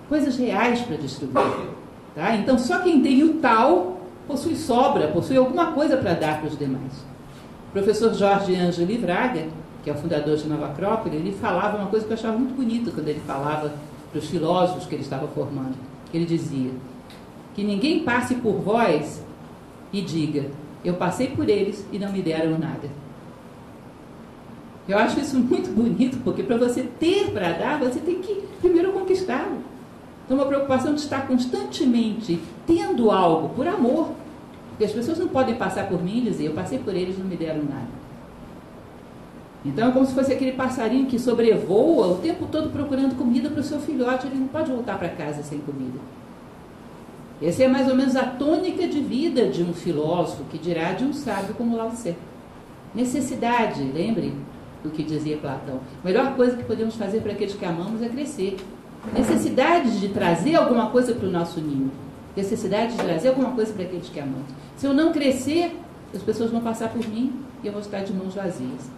coisas 0.10 0.38
reais 0.38 0.82
para 0.82 0.98
distribuir. 0.98 1.83
Tá? 2.16 2.36
Então, 2.36 2.58
só 2.58 2.80
quem 2.80 3.02
tem 3.02 3.24
o 3.24 3.36
tal 3.36 3.98
possui 4.28 4.56
sobra, 4.56 5.08
possui 5.08 5.38
alguma 5.38 5.72
coisa 5.72 5.98
para 5.98 6.14
dar 6.14 6.40
para 6.40 6.50
os 6.50 6.58
demais. 6.58 6.94
O 7.70 7.72
professor 7.74 8.14
Jorge 8.14 8.56
Angeli 8.56 8.98
Braga, 8.98 9.48
que 9.84 9.90
é 9.90 9.94
o 9.94 9.98
fundador 9.98 10.38
de 10.38 10.48
Nova 10.48 10.68
Acrópole, 10.68 11.16
ele 11.16 11.32
falava 11.34 11.78
uma 11.78 11.88
coisa 11.88 12.06
que 12.06 12.14
eu 12.14 12.18
achava 12.18 12.38
muito 12.38 12.56
bonita 12.56 12.92
quando 12.92 13.08
ele 13.08 13.22
falava 13.26 13.74
para 14.12 14.20
os 14.20 14.30
filósofos 14.30 14.86
que 14.86 14.96
ele 14.96 15.04
estava 15.04 15.28
formando. 15.28 15.76
Ele 16.14 16.26
dizia: 16.26 16.72
que 17.54 17.64
ninguém 17.64 18.04
passe 18.04 18.36
por 18.36 18.54
vós 18.54 19.24
e 19.92 20.02
diga: 20.02 20.50
Eu 20.84 20.96
passei 20.96 21.28
por 21.28 21.48
eles 21.48 21.86
e 21.92 22.00
não 22.00 22.12
me 22.12 22.22
deram 22.22 22.58
nada. 22.58 22.90
Eu 24.88 24.98
acho 24.98 25.20
isso 25.20 25.38
muito 25.40 25.72
bonito, 25.72 26.18
porque 26.24 26.44
para 26.44 26.58
você 26.58 26.84
ter 26.84 27.32
para 27.32 27.54
dar, 27.54 27.80
você 27.80 28.00
tem 28.00 28.20
que 28.20 28.44
primeiro 28.60 28.92
conquistá-lo. 28.92 29.60
Então, 30.26 30.38
uma 30.38 30.46
preocupação 30.46 30.94
de 30.94 31.02
estar 31.02 31.28
constantemente 31.28 32.40
tendo 32.66 33.12
algo 33.12 33.50
por 33.50 33.68
amor. 33.68 34.12
Porque 34.70 34.86
as 34.86 34.92
pessoas 34.92 35.20
não 35.20 35.28
podem 35.28 35.56
passar 35.56 35.88
por 35.88 36.02
mim 36.02 36.20
e 36.20 36.22
dizer: 36.22 36.46
Eu 36.46 36.54
passei 36.54 36.80
por 36.80 36.96
eles 36.96 37.18
não 37.18 37.26
me 37.26 37.36
deram 37.36 37.64
nada. 37.64 38.04
Então 39.66 39.90
é 39.90 39.92
como 39.92 40.06
se 40.06 40.14
fosse 40.14 40.34
aquele 40.34 40.52
passarinho 40.52 41.06
que 41.06 41.18
sobrevoa 41.18 42.08
o 42.08 42.18
tempo 42.18 42.48
todo 42.52 42.70
procurando 42.70 43.16
comida 43.16 43.50
para 43.50 43.62
o 43.62 43.64
seu 43.64 43.80
filhote, 43.80 44.28
ele 44.28 44.36
não 44.36 44.48
pode 44.48 44.70
voltar 44.70 44.98
para 44.98 45.08
casa 45.10 45.42
sem 45.42 45.60
comida. 45.60 46.00
Essa 47.42 47.64
é 47.64 47.68
mais 47.68 47.88
ou 47.88 47.96
menos 47.96 48.16
a 48.16 48.26
tônica 48.26 48.88
de 48.88 49.00
vida 49.00 49.48
de 49.48 49.64
um 49.64 49.74
filósofo, 49.74 50.44
que 50.52 50.58
dirá 50.58 50.94
de 50.94 51.04
um 51.04 51.14
sábio 51.14 51.54
como 51.56 51.78
Lao 51.78 51.92
Tse. 51.92 52.16
Necessidade, 52.94 53.82
lembre 53.84 54.34
do 54.84 54.90
que 54.90 55.02
dizia 55.02 55.38
Platão. 55.38 55.80
A 56.04 56.08
melhor 56.08 56.36
coisa 56.36 56.58
que 56.58 56.64
podemos 56.64 56.96
fazer 56.96 57.22
para 57.22 57.32
aqueles 57.32 57.56
que 57.56 57.66
amamos 57.66 58.02
é 58.02 58.10
crescer. 58.10 58.58
Necessidade 59.12 60.00
de 60.00 60.10
trazer 60.10 60.56
alguma 60.56 60.90
coisa 60.90 61.14
para 61.14 61.28
o 61.28 61.32
nosso 61.32 61.60
ninho. 61.60 61.92
Necessidade 62.36 62.94
de 62.94 62.98
trazer 62.98 63.30
alguma 63.30 63.52
coisa 63.52 63.74
para 63.74 63.84
aqueles 63.84 64.08
que 64.08 64.20
amamos. 64.20 64.48
Se 64.78 64.86
eu 64.86 64.94
não 64.94 65.12
crescer, 65.12 65.78
as 66.16 66.22
pessoas 66.22 66.52
vão 66.52 66.62
passar 66.62 66.90
por 66.90 67.06
mim 67.08 67.34
e 67.64 67.68
eu 67.68 67.74
vou 67.74 67.82
estar 67.82 68.00
de 68.00 68.14
mãos 68.14 68.34
vazias. 68.34 68.90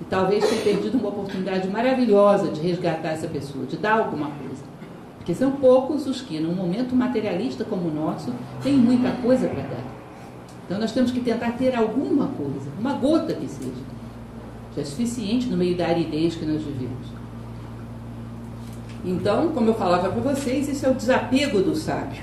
E 0.00 0.04
talvez 0.04 0.46
tenha 0.46 0.62
perdido 0.62 0.98
uma 0.98 1.08
oportunidade 1.08 1.68
maravilhosa 1.68 2.48
de 2.48 2.60
resgatar 2.60 3.10
essa 3.10 3.28
pessoa, 3.28 3.64
de 3.64 3.76
dar 3.76 3.98
alguma 3.98 4.26
coisa. 4.26 4.62
Porque 5.18 5.34
são 5.34 5.52
poucos 5.52 6.06
os 6.06 6.20
que, 6.20 6.38
num 6.38 6.54
momento 6.54 6.94
materialista 6.94 7.64
como 7.64 7.88
o 7.88 7.94
nosso, 7.94 8.32
têm 8.62 8.74
muita 8.74 9.10
coisa 9.22 9.48
para 9.48 9.62
dar. 9.62 9.84
Então 10.66 10.78
nós 10.78 10.92
temos 10.92 11.10
que 11.12 11.20
tentar 11.20 11.52
ter 11.52 11.74
alguma 11.74 12.26
coisa, 12.28 12.70
uma 12.78 12.92
gota 12.92 13.32
que 13.32 13.48
seja. 13.48 13.96
Já 14.74 14.82
é 14.82 14.84
suficiente 14.84 15.46
no 15.46 15.56
meio 15.56 15.76
da 15.76 15.86
aridez 15.86 16.34
que 16.34 16.44
nós 16.44 16.62
vivemos. 16.62 17.15
Então, 19.04 19.50
como 19.50 19.70
eu 19.70 19.74
falava 19.74 20.08
para 20.08 20.20
vocês, 20.20 20.68
isso 20.68 20.86
é 20.86 20.90
o 20.90 20.94
desapego 20.94 21.62
do 21.62 21.74
sábio. 21.76 22.22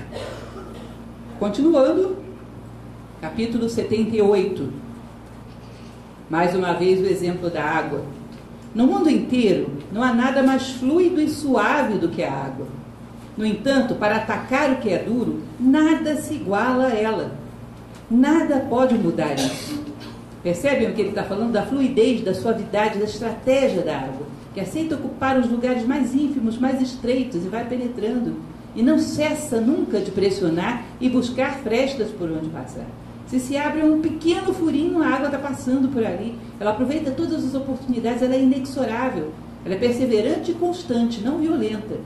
Continuando, 1.38 2.16
capítulo 3.20 3.68
78. 3.68 4.70
Mais 6.28 6.54
uma 6.54 6.72
vez 6.74 7.00
o 7.00 7.06
exemplo 7.06 7.50
da 7.50 7.62
água. 7.62 8.02
No 8.74 8.86
mundo 8.86 9.08
inteiro, 9.08 9.68
não 9.92 10.02
há 10.02 10.12
nada 10.12 10.42
mais 10.42 10.70
fluido 10.72 11.20
e 11.20 11.28
suave 11.28 11.98
do 11.98 12.08
que 12.08 12.22
a 12.22 12.32
água. 12.32 12.66
No 13.36 13.44
entanto, 13.44 13.94
para 13.94 14.16
atacar 14.16 14.72
o 14.72 14.76
que 14.76 14.90
é 14.90 14.98
duro, 14.98 15.42
nada 15.58 16.16
se 16.16 16.34
iguala 16.34 16.86
a 16.86 16.94
ela. 16.94 17.32
Nada 18.10 18.66
pode 18.68 18.94
mudar 18.94 19.34
isso. 19.34 19.82
Percebem 20.42 20.90
o 20.90 20.92
que 20.92 21.00
ele 21.00 21.08
está 21.10 21.24
falando? 21.24 21.52
Da 21.52 21.62
fluidez, 21.62 22.22
da 22.22 22.34
suavidade, 22.34 22.98
da 22.98 23.06
estratégia 23.06 23.82
da 23.82 23.96
água, 23.96 24.26
que 24.54 24.60
aceita 24.60 24.94
ocupar 24.94 25.38
os 25.38 25.50
lugares 25.50 25.84
mais 25.84 26.14
ínfimos, 26.14 26.56
mais 26.56 26.80
estreitos 26.80 27.44
e 27.44 27.48
vai 27.48 27.66
penetrando. 27.66 28.36
E 28.76 28.82
não 28.82 28.98
cessa 28.98 29.60
nunca 29.60 30.00
de 30.00 30.12
pressionar 30.12 30.84
e 31.00 31.08
buscar 31.08 31.58
frestas 31.58 32.10
por 32.10 32.30
onde 32.30 32.48
passar. 32.48 32.86
Se 33.26 33.40
se 33.40 33.56
abre 33.56 33.82
um 33.82 34.00
pequeno 34.00 34.54
furinho, 34.54 35.02
a 35.02 35.08
água 35.08 35.26
está 35.26 35.38
passando 35.38 35.88
por 35.88 36.04
ali. 36.04 36.38
Ela 36.60 36.70
aproveita 36.70 37.10
todas 37.10 37.44
as 37.44 37.54
oportunidades, 37.54 38.22
ela 38.22 38.34
é 38.34 38.42
inexorável. 38.42 39.32
Ela 39.64 39.74
é 39.74 39.78
perseverante 39.78 40.52
e 40.52 40.54
constante, 40.54 41.20
não 41.20 41.38
violenta. 41.38 41.98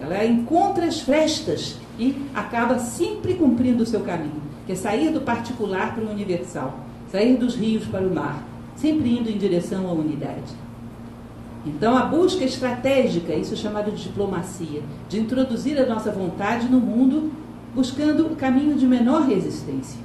Ela 0.00 0.24
encontra 0.24 0.86
as 0.86 1.00
frestas 1.00 1.76
e 1.98 2.16
acaba 2.34 2.78
sempre 2.78 3.34
cumprindo 3.34 3.82
o 3.82 3.86
seu 3.86 4.00
caminho, 4.00 4.42
que 4.66 4.72
é 4.72 4.74
sair 4.74 5.10
do 5.12 5.20
particular 5.20 5.94
para 5.94 6.04
o 6.04 6.10
universal, 6.10 6.80
sair 7.10 7.36
dos 7.36 7.54
rios 7.54 7.84
para 7.86 8.06
o 8.06 8.14
mar, 8.14 8.42
sempre 8.76 9.16
indo 9.16 9.30
em 9.30 9.38
direção 9.38 9.88
à 9.88 9.92
unidade. 9.92 10.65
Então, 11.66 11.96
a 11.96 12.02
busca 12.02 12.44
estratégica, 12.44 13.34
isso 13.34 13.54
é 13.54 13.56
chamado 13.56 13.90
de 13.90 14.04
diplomacia, 14.04 14.82
de 15.08 15.18
introduzir 15.18 15.76
a 15.78 15.86
nossa 15.86 16.12
vontade 16.12 16.68
no 16.68 16.78
mundo, 16.78 17.32
buscando 17.74 18.26
o 18.26 18.36
caminho 18.36 18.76
de 18.76 18.86
menor 18.86 19.22
resistência. 19.22 19.98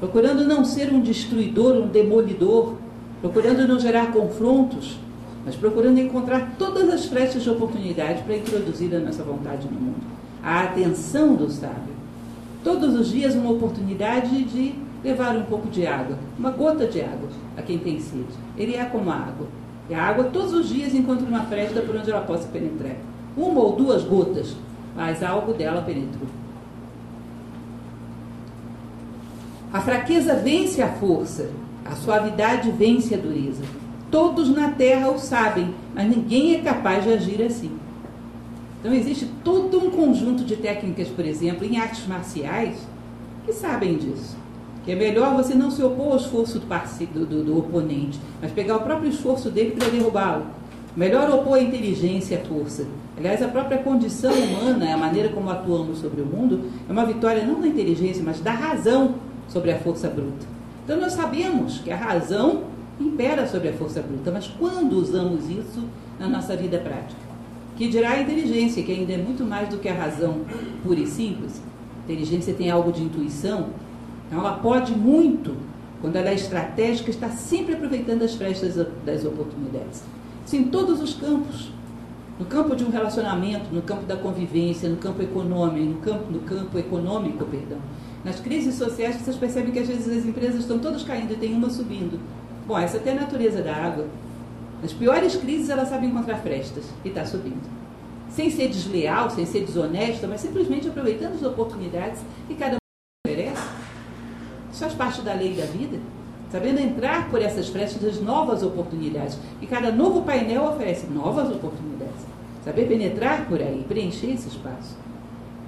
Procurando 0.00 0.44
não 0.44 0.64
ser 0.64 0.90
um 0.90 1.00
destruidor, 1.00 1.76
um 1.76 1.86
demolidor, 1.86 2.74
procurando 3.20 3.68
não 3.68 3.78
gerar 3.78 4.10
confrontos, 4.10 4.98
mas 5.44 5.54
procurando 5.54 5.98
encontrar 5.98 6.54
todas 6.58 6.88
as 6.88 7.04
frestas 7.04 7.42
de 7.42 7.50
oportunidade 7.50 8.22
para 8.22 8.36
introduzir 8.36 8.94
a 8.94 9.00
nossa 9.00 9.22
vontade 9.22 9.68
no 9.68 9.78
mundo. 9.78 10.02
A 10.42 10.62
atenção 10.62 11.34
do 11.34 11.50
sábio. 11.50 11.94
Todos 12.62 12.94
os 12.94 13.08
dias 13.08 13.34
uma 13.34 13.50
oportunidade 13.50 14.44
de 14.44 14.74
levar 15.02 15.36
um 15.36 15.44
pouco 15.44 15.68
de 15.68 15.86
água, 15.86 16.18
uma 16.38 16.50
gota 16.50 16.86
de 16.86 17.02
água 17.02 17.28
a 17.56 17.62
quem 17.62 17.78
tem 17.78 18.00
sede. 18.00 18.24
Ele 18.56 18.74
é 18.74 18.84
como 18.86 19.10
a 19.10 19.16
água. 19.16 19.46
E 19.88 19.94
a 19.94 20.02
água 20.02 20.24
todos 20.24 20.52
os 20.54 20.68
dias 20.68 20.94
encontra 20.94 21.26
uma 21.26 21.44
fresta 21.44 21.80
por 21.80 21.96
onde 21.96 22.10
ela 22.10 22.22
possa 22.22 22.48
penetrar. 22.48 22.96
Uma 23.36 23.60
ou 23.60 23.76
duas 23.76 24.02
gotas, 24.02 24.56
mas 24.96 25.22
algo 25.22 25.52
dela 25.52 25.82
penetrou. 25.82 26.26
A 29.72 29.80
fraqueza 29.80 30.36
vence 30.36 30.80
a 30.80 30.88
força, 30.88 31.50
a 31.84 31.96
suavidade 31.96 32.70
vence 32.70 33.14
a 33.14 33.18
dureza. 33.18 33.62
Todos 34.10 34.48
na 34.48 34.70
terra 34.70 35.10
o 35.10 35.18
sabem, 35.18 35.74
mas 35.92 36.08
ninguém 36.08 36.54
é 36.54 36.60
capaz 36.60 37.02
de 37.02 37.12
agir 37.12 37.42
assim. 37.42 37.76
Então 38.78 38.94
existe 38.94 39.28
todo 39.42 39.78
um 39.78 39.90
conjunto 39.90 40.44
de 40.44 40.56
técnicas, 40.56 41.08
por 41.08 41.24
exemplo, 41.24 41.66
em 41.66 41.78
artes 41.78 42.06
marciais, 42.06 42.76
que 43.44 43.52
sabem 43.52 43.96
disso. 43.96 44.36
Que 44.84 44.92
é 44.92 44.94
melhor 44.94 45.34
você 45.34 45.54
não 45.54 45.70
se 45.70 45.82
opor 45.82 46.12
ao 46.12 46.16
esforço 46.16 46.58
do, 46.58 47.26
do, 47.26 47.44
do, 47.44 47.58
oponente, 47.58 48.20
mas 48.40 48.52
pegar 48.52 48.76
o 48.76 48.80
próprio 48.80 49.08
esforço 49.08 49.50
dele 49.50 49.72
para 49.72 49.88
derrubá-lo. 49.88 50.46
Melhor 50.96 51.28
opor 51.30 51.54
a 51.54 51.62
inteligência 51.62 52.38
a 52.38 52.44
força. 52.46 52.86
Aliás, 53.16 53.42
a 53.42 53.48
própria 53.48 53.78
condição 53.78 54.32
humana, 54.32 54.92
a 54.92 54.96
maneira 54.96 55.30
como 55.30 55.50
atuamos 55.50 55.98
sobre 55.98 56.20
o 56.20 56.26
mundo, 56.26 56.70
é 56.88 56.92
uma 56.92 57.06
vitória 57.06 57.44
não 57.44 57.60
da 57.60 57.66
inteligência, 57.66 58.22
mas 58.24 58.40
da 58.40 58.52
razão 58.52 59.14
sobre 59.48 59.72
a 59.72 59.78
força 59.78 60.08
bruta. 60.08 60.46
Então 60.84 61.00
nós 61.00 61.12
sabemos 61.12 61.78
que 61.78 61.90
a 61.90 61.96
razão 61.96 62.64
impera 63.00 63.46
sobre 63.46 63.68
a 63.68 63.72
força 63.72 64.02
bruta, 64.02 64.30
mas 64.30 64.46
quando 64.46 64.92
usamos 64.94 65.48
isso 65.48 65.82
na 66.18 66.28
nossa 66.28 66.56
vida 66.56 66.78
prática? 66.78 67.20
Que 67.76 67.88
dirá 67.88 68.10
a 68.10 68.22
inteligência, 68.22 68.82
que 68.82 68.92
ainda 68.92 69.12
é 69.12 69.18
muito 69.18 69.44
mais 69.44 69.68
do 69.68 69.78
que 69.78 69.88
a 69.88 69.94
razão 69.94 70.42
pura 70.84 71.00
e 71.00 71.06
simples. 71.06 71.60
A 72.00 72.12
inteligência 72.12 72.54
tem 72.54 72.70
algo 72.70 72.92
de 72.92 73.02
intuição, 73.02 73.70
então 74.26 74.40
ela 74.40 74.58
pode 74.58 74.92
muito, 74.92 75.56
quando 76.00 76.16
ela 76.16 76.30
é 76.30 76.34
estratégica, 76.34 77.10
está 77.10 77.28
sempre 77.30 77.74
aproveitando 77.74 78.22
as 78.22 78.34
frestas 78.34 78.74
das 79.04 79.24
oportunidades. 79.24 80.02
Isso 80.44 80.56
em 80.56 80.64
todos 80.64 81.00
os 81.00 81.14
campos. 81.14 81.72
No 82.38 82.44
campo 82.46 82.74
de 82.74 82.84
um 82.84 82.90
relacionamento, 82.90 83.72
no 83.72 83.80
campo 83.80 84.04
da 84.04 84.16
convivência, 84.16 84.88
no 84.88 84.96
campo 84.96 85.22
econômico, 85.22 85.86
no 85.86 86.00
campo, 86.00 86.32
no 86.32 86.40
campo 86.40 86.78
econômico, 86.78 87.44
perdão. 87.44 87.78
Nas 88.24 88.40
crises 88.40 88.74
sociais, 88.74 89.16
vocês 89.16 89.36
percebem 89.36 89.70
que 89.70 89.78
às 89.78 89.86
vezes 89.86 90.18
as 90.18 90.26
empresas 90.26 90.60
estão 90.60 90.78
todas 90.78 91.04
caindo 91.04 91.32
e 91.32 91.36
tem 91.36 91.54
uma 91.54 91.70
subindo. 91.70 92.18
Bom, 92.66 92.78
essa 92.78 92.96
até 92.96 93.10
é 93.10 93.12
a 93.12 93.20
natureza 93.20 93.62
da 93.62 93.76
água. 93.76 94.06
Nas 94.82 94.92
piores 94.92 95.36
crises, 95.36 95.70
ela 95.70 95.86
sabe 95.86 96.06
encontrar 96.06 96.38
frestas 96.38 96.84
e 97.04 97.08
está 97.08 97.24
subindo. 97.24 97.70
Sem 98.28 98.50
ser 98.50 98.68
desleal, 98.68 99.30
sem 99.30 99.46
ser 99.46 99.64
desonesta, 99.64 100.26
mas 100.26 100.40
simplesmente 100.40 100.88
aproveitando 100.88 101.34
as 101.34 101.42
oportunidades 101.42 102.20
que 102.48 102.54
cada. 102.54 102.83
Isso 104.74 104.80
faz 104.80 104.94
parte 104.94 105.22
da 105.22 105.32
lei 105.32 105.54
da 105.54 105.66
vida. 105.66 105.98
Sabendo 106.50 106.80
entrar 106.80 107.30
por 107.30 107.40
essas 107.40 107.68
frestas 107.68 108.02
das 108.02 108.20
novas 108.20 108.64
oportunidades. 108.64 109.38
E 109.62 109.66
cada 109.66 109.92
novo 109.92 110.22
painel 110.22 110.64
oferece 110.64 111.06
novas 111.06 111.48
oportunidades. 111.48 112.26
Saber 112.64 112.88
penetrar 112.88 113.46
por 113.46 113.60
aí, 113.60 113.84
preencher 113.86 114.32
esse 114.32 114.48
espaço. 114.48 114.96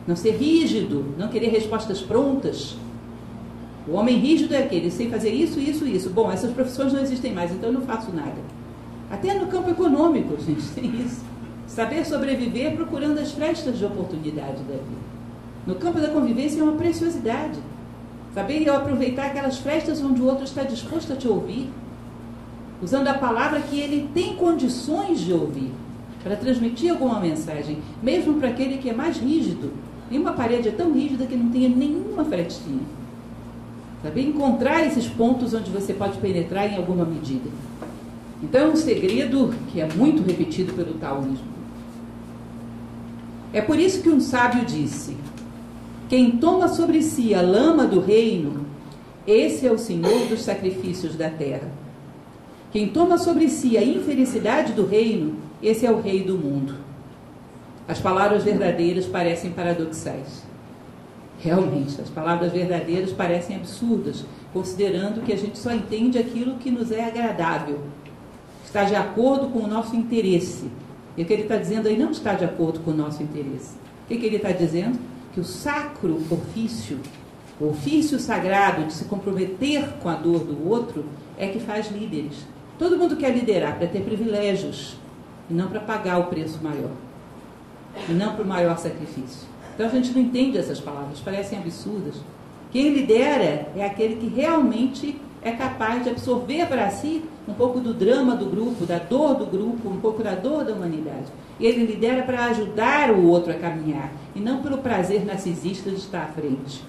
Não 0.09 0.17
ser 0.17 0.33
rígido, 0.33 1.15
não 1.17 1.29
querer 1.29 1.51
respostas 1.51 2.01
prontas, 2.01 2.77
o 3.87 3.93
homem 3.93 4.19
rígido 4.19 4.53
é 4.53 4.65
aquele, 4.65 4.91
sem 4.91 5.09
fazer 5.09 5.31
isso, 5.31 5.61
isso, 5.61 5.87
isso. 5.87 6.11
Bom, 6.11 6.31
essas 6.33 6.53
profissões 6.53 6.93
não 6.93 7.01
existem 7.01 7.33
mais, 7.33 7.53
então 7.53 7.69
eu 7.69 7.75
não 7.75 7.83
faço 7.83 8.11
nada. 8.13 8.35
Até 9.09 9.35
no 9.35 9.47
campo 9.47 9.71
econômico, 9.71 10.37
gente, 10.43 10.67
tem 10.71 10.87
isso. 11.03 11.25
Saber 11.69 12.05
sobreviver 12.05 12.75
procurando 12.75 13.19
as 13.21 13.31
frestas 13.31 13.79
de 13.79 13.85
oportunidade 13.85 14.59
da 14.65 14.75
vida. 14.75 15.07
No 15.65 15.77
campo 15.77 16.01
da 16.01 16.09
convivência 16.09 16.61
é 16.61 16.65
uma 16.65 16.73
preciosidade. 16.73 17.59
Saber 18.37 18.69
aproveitar 18.69 19.29
aquelas 19.29 19.57
frestas 19.57 20.03
onde 20.03 20.21
o 20.21 20.27
outro 20.27 20.45
está 20.45 20.63
disposto 20.63 21.11
a 21.11 21.17
te 21.17 21.27
ouvir, 21.27 21.71
usando 22.83 23.09
a 23.09 23.15
palavra 23.15 23.61
que 23.61 23.81
ele 23.81 24.11
tem 24.13 24.37
condições 24.37 25.21
de 25.21 25.33
ouvir, 25.33 25.73
para 26.23 26.37
transmitir 26.37 26.91
alguma 26.91 27.19
mensagem, 27.19 27.79
mesmo 28.03 28.35
para 28.35 28.51
aquele 28.51 28.77
que 28.77 28.91
é 28.91 28.93
mais 28.93 29.17
rígido. 29.17 29.73
Nenhuma 30.11 30.35
parede 30.35 30.69
é 30.69 30.71
tão 30.71 30.93
rígida 30.93 31.25
que 31.25 31.35
não 31.35 31.49
tenha 31.49 31.71
nenhuma 31.71 32.27
frestinha. 32.27 32.83
Saber 34.03 34.29
encontrar 34.29 34.87
esses 34.87 35.07
pontos 35.07 35.55
onde 35.55 35.71
você 35.71 35.95
pode 35.95 36.19
penetrar 36.19 36.71
em 36.71 36.77
alguma 36.77 37.07
medida. 37.07 37.49
Então 38.43 38.61
é 38.61 38.69
um 38.69 38.77
segredo 38.77 39.55
que 39.73 39.81
é 39.81 39.89
muito 39.95 40.23
repetido 40.23 40.75
pelo 40.75 40.93
taoísmo. 40.99 41.57
É 43.51 43.63
por 43.63 43.79
isso 43.79 44.03
que 44.03 44.11
um 44.11 44.21
sábio 44.21 44.63
disse: 44.67 45.17
Quem 46.09 46.33
toma 46.37 46.69
sobre 46.69 47.03
si 47.03 47.35
a 47.35 47.43
lama 47.43 47.85
do 47.85 48.01
reino, 48.01 48.65
esse 49.27 49.67
é 49.67 49.73
o 49.73 49.79
senhor 49.79 50.29
dos 50.29 50.43
sacrifícios 50.43 51.17
da 51.17 51.29
terra. 51.29 51.69
Quem 52.71 52.89
toma 52.89 53.19
sobre 53.19 53.49
si 53.49 53.77
a 53.77 53.83
infelicidade 53.83 54.73
do 54.73 54.87
reino, 54.87 55.37
esse 55.61 55.85
é 55.85 55.91
o 55.91 56.01
rei 56.01 56.23
do 56.23 56.39
mundo. 56.39 56.77
As 57.89 57.99
palavras 57.99 58.45
verdadeiras 58.45 59.07
parecem 59.07 59.51
paradoxais. 59.51 60.45
Realmente, 61.41 62.01
as 62.01 62.09
palavras 62.09 62.53
verdadeiras 62.53 63.13
parecem 63.13 63.57
absurdas 63.57 64.25
considerando 64.53 65.23
que 65.25 65.33
a 65.33 65.37
gente 65.37 65.59
só 65.59 65.73
entende 65.73 66.19
aquilo 66.19 66.57
que 66.57 66.71
nos 66.71 66.91
é 66.91 67.05
agradável, 67.05 67.81
está 68.65 68.85
de 68.85 68.95
acordo 68.95 69.49
com 69.49 69.61
o 69.61 69.67
nosso 69.67 69.95
interesse. 69.95 70.71
E 71.17 71.23
o 71.23 71.27
que 71.27 71.33
ele 71.33 71.43
está 71.43 71.57
dizendo 71.57 71.89
aí 71.89 71.99
não 71.99 72.11
está 72.11 72.35
de 72.35 72.45
acordo 72.45 72.81
com 72.81 72.91
o 72.93 72.97
nosso 72.97 73.23
interesse. 73.23 73.75
O 74.05 74.09
que, 74.09 74.17
que 74.17 74.27
ele 74.27 74.37
está 74.37 74.53
dizendo? 74.53 74.99
Que 75.37 75.41
o 75.41 75.45
sacro 75.45 76.19
ofício, 76.31 76.99
o 77.61 77.69
ofício 77.69 78.19
sagrado 78.19 78.87
de 78.87 78.93
se 78.95 79.05
comprometer 79.05 79.87
com 80.03 80.09
a 80.09 80.15
dor 80.15 80.39
do 80.39 80.67
outro, 80.67 81.05
é 81.37 81.47
que 81.49 81.61
faz 81.61 81.91
líderes. 81.91 82.47
Todo 82.79 82.97
mundo 82.97 83.19
quer 83.19 83.37
liderar 83.37 83.77
para 83.77 83.87
ter 83.87 84.01
privilégios 84.01 84.97
e 85.51 85.53
não 85.53 85.69
para 85.69 85.81
pagar 85.81 86.21
o 86.21 86.25
preço 86.29 86.59
maior, 86.63 86.93
e 88.09 88.13
não 88.13 88.35
para 88.35 88.45
o 88.45 88.49
maior 88.49 88.79
sacrifício. 88.79 89.47
Então 89.75 89.85
a 89.85 89.91
gente 89.91 90.11
não 90.13 90.23
entende 90.23 90.57
essas 90.57 90.81
palavras, 90.81 91.21
parecem 91.21 91.59
absurdas. 91.59 92.15
Quem 92.73 92.95
lidera 92.95 93.71
é 93.77 93.85
aquele 93.85 94.17
que 94.17 94.29
realmente 94.29 95.21
é 95.47 95.53
capaz 95.53 96.03
de 96.03 96.11
absorver 96.11 96.67
para 96.67 96.91
si 96.91 97.23
um 97.47 97.55
pouco 97.55 97.79
do 97.79 97.95
drama 97.95 98.35
do 98.35 98.47
grupo, 98.47 98.85
da 98.85 98.99
dor 98.99 99.37
do 99.37 99.47
grupo, 99.47 99.89
um 99.89 100.01
pouco 100.01 100.21
da 100.21 100.35
dor 100.35 100.65
da 100.65 100.73
humanidade. 100.73 101.27
Ele 101.61 101.87
lidera 101.87 102.25
para 102.25 102.47
ajudar 102.47 103.13
o 103.13 103.25
outro 103.29 103.53
a 103.53 103.55
caminhar, 103.55 104.11
e 104.35 104.41
não 104.41 104.61
pelo 104.61 104.79
prazer 104.79 105.25
narcisista 105.25 105.89
de 105.89 105.99
estar 105.99 106.25
à 106.25 106.27
frente. 106.27 106.83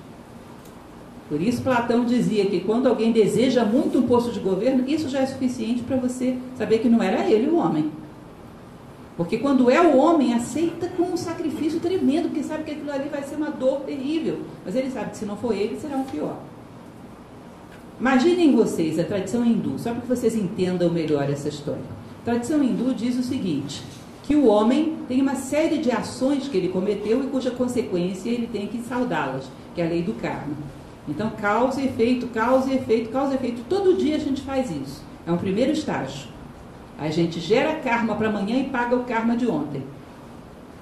Por 1.29 1.39
isso, 1.39 1.61
Platão 1.61 2.03
dizia 2.03 2.47
que 2.47 2.61
quando 2.61 2.87
alguém 2.87 3.11
deseja 3.11 3.63
muito 3.63 3.99
um 3.99 4.07
posto 4.07 4.31
de 4.31 4.39
governo, 4.39 4.89
isso 4.89 5.07
já 5.07 5.19
é 5.19 5.25
suficiente 5.27 5.83
para 5.83 5.97
você 5.97 6.35
saber 6.57 6.79
que 6.79 6.89
não 6.89 7.03
era 7.03 7.29
ele 7.29 7.49
o 7.49 7.57
homem. 7.57 7.91
Porque 9.15 9.37
quando 9.37 9.69
é 9.69 9.79
o 9.79 9.97
homem, 9.97 10.33
aceita 10.33 10.87
com 10.87 11.03
um 11.03 11.17
sacrifício 11.17 11.79
tremendo, 11.79 12.29
porque 12.29 12.43
sabe 12.43 12.63
que 12.63 12.71
aquilo 12.71 12.91
ali 12.91 13.07
vai 13.07 13.21
ser 13.21 13.35
uma 13.35 13.51
dor 13.51 13.81
terrível. 13.81 14.39
Mas 14.65 14.75
ele 14.75 14.89
sabe 14.89 15.11
que 15.11 15.17
se 15.17 15.25
não 15.25 15.37
for 15.37 15.53
ele, 15.53 15.77
será 15.79 15.97
o 15.97 16.05
pior. 16.05 16.37
Imaginem 17.99 18.55
vocês 18.55 18.99
a 18.99 19.03
tradição 19.03 19.43
hindu, 19.43 19.79
só 19.79 19.91
para 19.91 20.01
que 20.01 20.07
vocês 20.07 20.35
entendam 20.35 20.89
melhor 20.89 21.29
essa 21.29 21.49
história. 21.49 21.81
A 22.21 22.25
tradição 22.25 22.63
hindu 22.63 22.93
diz 22.93 23.17
o 23.17 23.23
seguinte: 23.23 23.81
que 24.23 24.35
o 24.35 24.45
homem 24.45 24.97
tem 25.07 25.21
uma 25.21 25.35
série 25.35 25.79
de 25.79 25.89
ações 25.89 26.47
que 26.47 26.57
ele 26.57 26.69
cometeu 26.69 27.23
e 27.23 27.27
cuja 27.27 27.49
consequência 27.49 28.29
ele 28.29 28.47
tem 28.47 28.67
que 28.67 28.83
saudá-las, 28.83 29.49
que 29.73 29.81
é 29.81 29.85
a 29.85 29.89
lei 29.89 30.03
do 30.03 30.13
karma. 30.13 30.53
Então, 31.07 31.31
causa 31.41 31.81
e 31.81 31.85
efeito, 31.85 32.27
causa 32.27 32.69
e 32.69 32.75
efeito, 32.75 33.09
causa 33.09 33.31
e 33.31 33.35
efeito. 33.35 33.61
Todo 33.69 33.97
dia 33.97 34.17
a 34.17 34.19
gente 34.19 34.41
faz 34.41 34.69
isso. 34.69 35.01
É 35.25 35.31
um 35.31 35.37
primeiro 35.37 35.71
estágio. 35.71 36.27
A 36.99 37.09
gente 37.09 37.39
gera 37.39 37.75
karma 37.75 38.15
para 38.15 38.27
amanhã 38.27 38.57
e 38.57 38.65
paga 38.65 38.95
o 38.95 39.05
karma 39.05 39.37
de 39.37 39.47
ontem. 39.47 39.83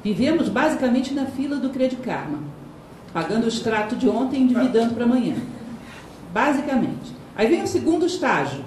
Vivemos 0.03 0.49
basicamente 0.49 1.13
na 1.13 1.25
fila 1.25 1.57
do 1.57 1.69
Credit 1.69 2.01
Karma, 2.01 2.39
pagando 3.13 3.45
o 3.45 3.47
extrato 3.47 3.95
de 3.95 4.07
ontem 4.09 4.39
e 4.39 4.43
endividando 4.43 4.93
para 4.93 5.03
amanhã. 5.03 5.35
Basicamente. 6.35 7.15
Aí 7.33 7.47
vem 7.47 7.63
o 7.63 7.67
segundo 7.67 8.05
estágio, 8.05 8.59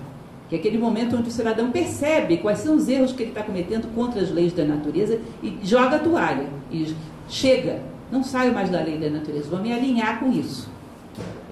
que 0.48 0.57
é 0.57 0.59
aquele 0.59 0.78
momento 0.78 1.14
onde 1.14 1.28
o 1.28 1.31
cidadão 1.31 1.70
percebe 1.70 2.38
quais 2.38 2.61
são 2.61 2.76
os 2.76 2.88
erros 2.88 3.12
que 3.12 3.22
ele 3.22 3.31
está 3.31 3.42
cometendo 3.42 3.94
contra 3.94 4.22
as 4.22 4.31
leis 4.31 4.54
da 4.54 4.64
natureza 4.64 5.20
e 5.42 5.59
joga 5.62 5.96
a 5.96 5.98
toalha. 5.98 6.46
E 6.72 6.96
chega, 7.28 7.83
não 8.11 8.24
saio 8.24 8.54
mais 8.54 8.70
da 8.70 8.81
lei 8.81 8.96
da 8.96 9.11
natureza, 9.11 9.50
vou 9.50 9.61
me 9.61 9.70
alinhar 9.70 10.18
com 10.18 10.33
isso. 10.33 10.70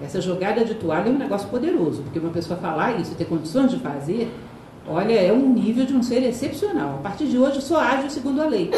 Essa 0.03 0.19
jogada 0.19 0.65
de 0.65 0.73
toalha 0.73 1.09
é 1.09 1.11
um 1.11 1.19
negócio 1.19 1.47
poderoso, 1.49 2.01
porque 2.01 2.17
uma 2.17 2.31
pessoa 2.31 2.59
falar 2.59 2.99
isso 2.99 3.11
e 3.11 3.15
ter 3.15 3.25
condições 3.25 3.69
de 3.69 3.77
fazer, 3.77 4.33
olha, 4.87 5.13
é 5.13 5.31
um 5.31 5.53
nível 5.53 5.85
de 5.85 5.93
um 5.93 6.01
ser 6.01 6.23
excepcional. 6.23 6.95
A 6.95 7.03
partir 7.03 7.27
de 7.27 7.37
hoje 7.37 7.61
só 7.61 7.79
age 7.79 8.11
segundo 8.11 8.41
a 8.41 8.47
lei. 8.47 8.71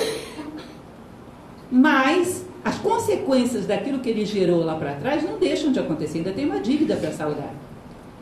Mas 1.71 2.48
as 2.63 2.77
consequências 2.77 3.65
daquilo 3.65 3.99
que 3.99 4.09
ele 4.09 4.25
gerou 4.25 4.63
lá 4.63 4.75
para 4.75 4.95
trás 4.95 5.23
não 5.23 5.37
deixam 5.37 5.71
de 5.71 5.79
acontecer, 5.79 6.19
ainda 6.19 6.31
tem 6.31 6.45
uma 6.45 6.59
dívida 6.59 6.95
para 6.95 7.11
saldar. 7.11 7.53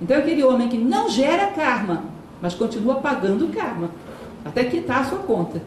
Então, 0.02 0.18
aquele 0.18 0.44
homem 0.44 0.70
que 0.70 0.78
não 0.78 1.10
gera 1.10 1.48
karma, 1.48 2.06
mas 2.42 2.54
continua 2.54 2.96
pagando 2.96 3.48
karma, 3.48 3.90
até 4.46 4.64
quitar 4.64 5.02
a 5.02 5.06
sua 5.06 5.20
conta. 5.20 5.62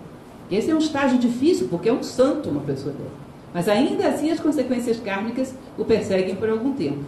Esse 0.51 0.71
é 0.71 0.75
um 0.75 0.79
estágio 0.79 1.19
difícil, 1.19 1.69
porque 1.69 1.89
é 1.89 1.93
um 1.93 2.03
santo 2.03 2.49
uma 2.49 2.61
pessoa 2.61 2.93
dela. 2.95 3.11
Mas 3.53 3.69
ainda 3.69 4.07
assim, 4.07 4.31
as 4.31 4.39
consequências 4.39 5.01
kármicas 5.01 5.55
o 5.77 5.85
perseguem 5.85 6.37
por 6.37 6.49
algum 6.49 6.73
tempo. 6.73 7.05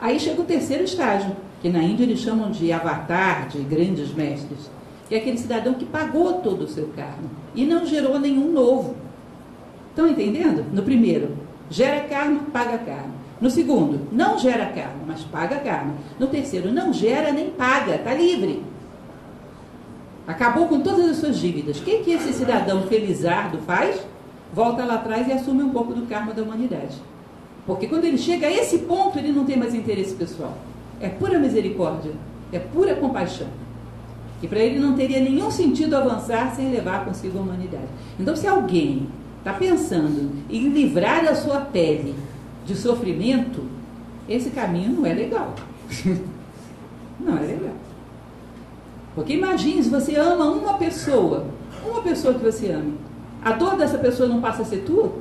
Aí 0.00 0.18
chega 0.18 0.40
o 0.40 0.44
terceiro 0.44 0.84
estágio, 0.84 1.34
que 1.62 1.68
na 1.68 1.82
Índia 1.82 2.04
eles 2.04 2.18
chamam 2.18 2.50
de 2.50 2.70
avatar, 2.72 3.48
de 3.48 3.58
grandes 3.60 4.12
mestres, 4.12 4.70
que 5.08 5.14
é 5.14 5.18
aquele 5.18 5.38
cidadão 5.38 5.74
que 5.74 5.84
pagou 5.84 6.34
todo 6.34 6.62
o 6.62 6.68
seu 6.68 6.88
karma 6.88 7.30
e 7.54 7.64
não 7.64 7.86
gerou 7.86 8.18
nenhum 8.18 8.52
novo. 8.52 8.96
Estão 9.94 10.08
entendendo? 10.08 10.66
No 10.72 10.82
primeiro, 10.82 11.36
gera 11.70 12.00
karma, 12.08 12.40
paga 12.52 12.78
karma. 12.78 13.14
No 13.40 13.48
segundo, 13.48 14.08
não 14.10 14.36
gera 14.36 14.66
karma, 14.66 15.04
mas 15.06 15.20
paga 15.20 15.60
karma. 15.60 15.94
No 16.18 16.26
terceiro, 16.26 16.72
não 16.72 16.92
gera 16.92 17.30
nem 17.30 17.50
paga, 17.50 17.94
está 17.94 18.12
livre. 18.12 18.64
Acabou 20.26 20.66
com 20.66 20.80
todas 20.80 21.08
as 21.10 21.18
suas 21.18 21.38
dívidas. 21.38 21.78
O 21.78 21.84
que, 21.84 21.98
que 21.98 22.10
esse 22.10 22.32
cidadão 22.32 22.82
felizardo 22.88 23.58
faz? 23.58 24.04
Volta 24.52 24.84
lá 24.84 24.94
atrás 24.94 25.28
e 25.28 25.32
assume 25.32 25.62
um 25.62 25.70
pouco 25.70 25.94
do 25.94 26.06
karma 26.06 26.34
da 26.34 26.42
humanidade. 26.42 26.96
Porque 27.64 27.86
quando 27.86 28.04
ele 28.04 28.18
chega 28.18 28.48
a 28.48 28.52
esse 28.52 28.78
ponto, 28.78 29.16
ele 29.16 29.30
não 29.30 29.44
tem 29.44 29.56
mais 29.56 29.76
interesse 29.76 30.14
pessoal. 30.16 30.58
É 31.00 31.08
pura 31.08 31.38
misericórdia, 31.38 32.10
é 32.52 32.58
pura 32.58 32.96
compaixão. 32.96 33.46
E 34.42 34.48
para 34.48 34.58
ele 34.58 34.80
não 34.80 34.94
teria 34.94 35.20
nenhum 35.20 35.52
sentido 35.52 35.96
avançar 35.96 36.52
sem 36.56 36.72
levar 36.72 37.04
consigo 37.04 37.38
a 37.38 37.42
humanidade. 37.42 37.86
Então, 38.18 38.34
se 38.34 38.48
alguém 38.48 39.06
está 39.44 39.52
pensando 39.52 40.32
em 40.48 40.70
livrar 40.70 41.26
a 41.26 41.34
sua 41.34 41.60
pele 41.60 42.14
de 42.64 42.74
sofrimento, 42.74 43.62
esse 44.26 44.48
caminho 44.48 44.92
não 44.92 45.04
é 45.04 45.12
legal. 45.12 45.54
não 47.20 47.36
é 47.36 47.42
legal. 47.42 47.74
Porque 49.14 49.34
imagine 49.34 49.82
se 49.82 49.90
você 49.90 50.16
ama 50.16 50.46
uma 50.46 50.78
pessoa, 50.78 51.46
uma 51.86 52.00
pessoa 52.00 52.32
que 52.32 52.42
você 52.42 52.70
ama, 52.70 52.94
a 53.44 53.52
dor 53.52 53.76
dessa 53.76 53.98
pessoa 53.98 54.26
não 54.26 54.40
passa 54.40 54.62
a 54.62 54.64
ser 54.64 54.78
tua? 54.78 55.12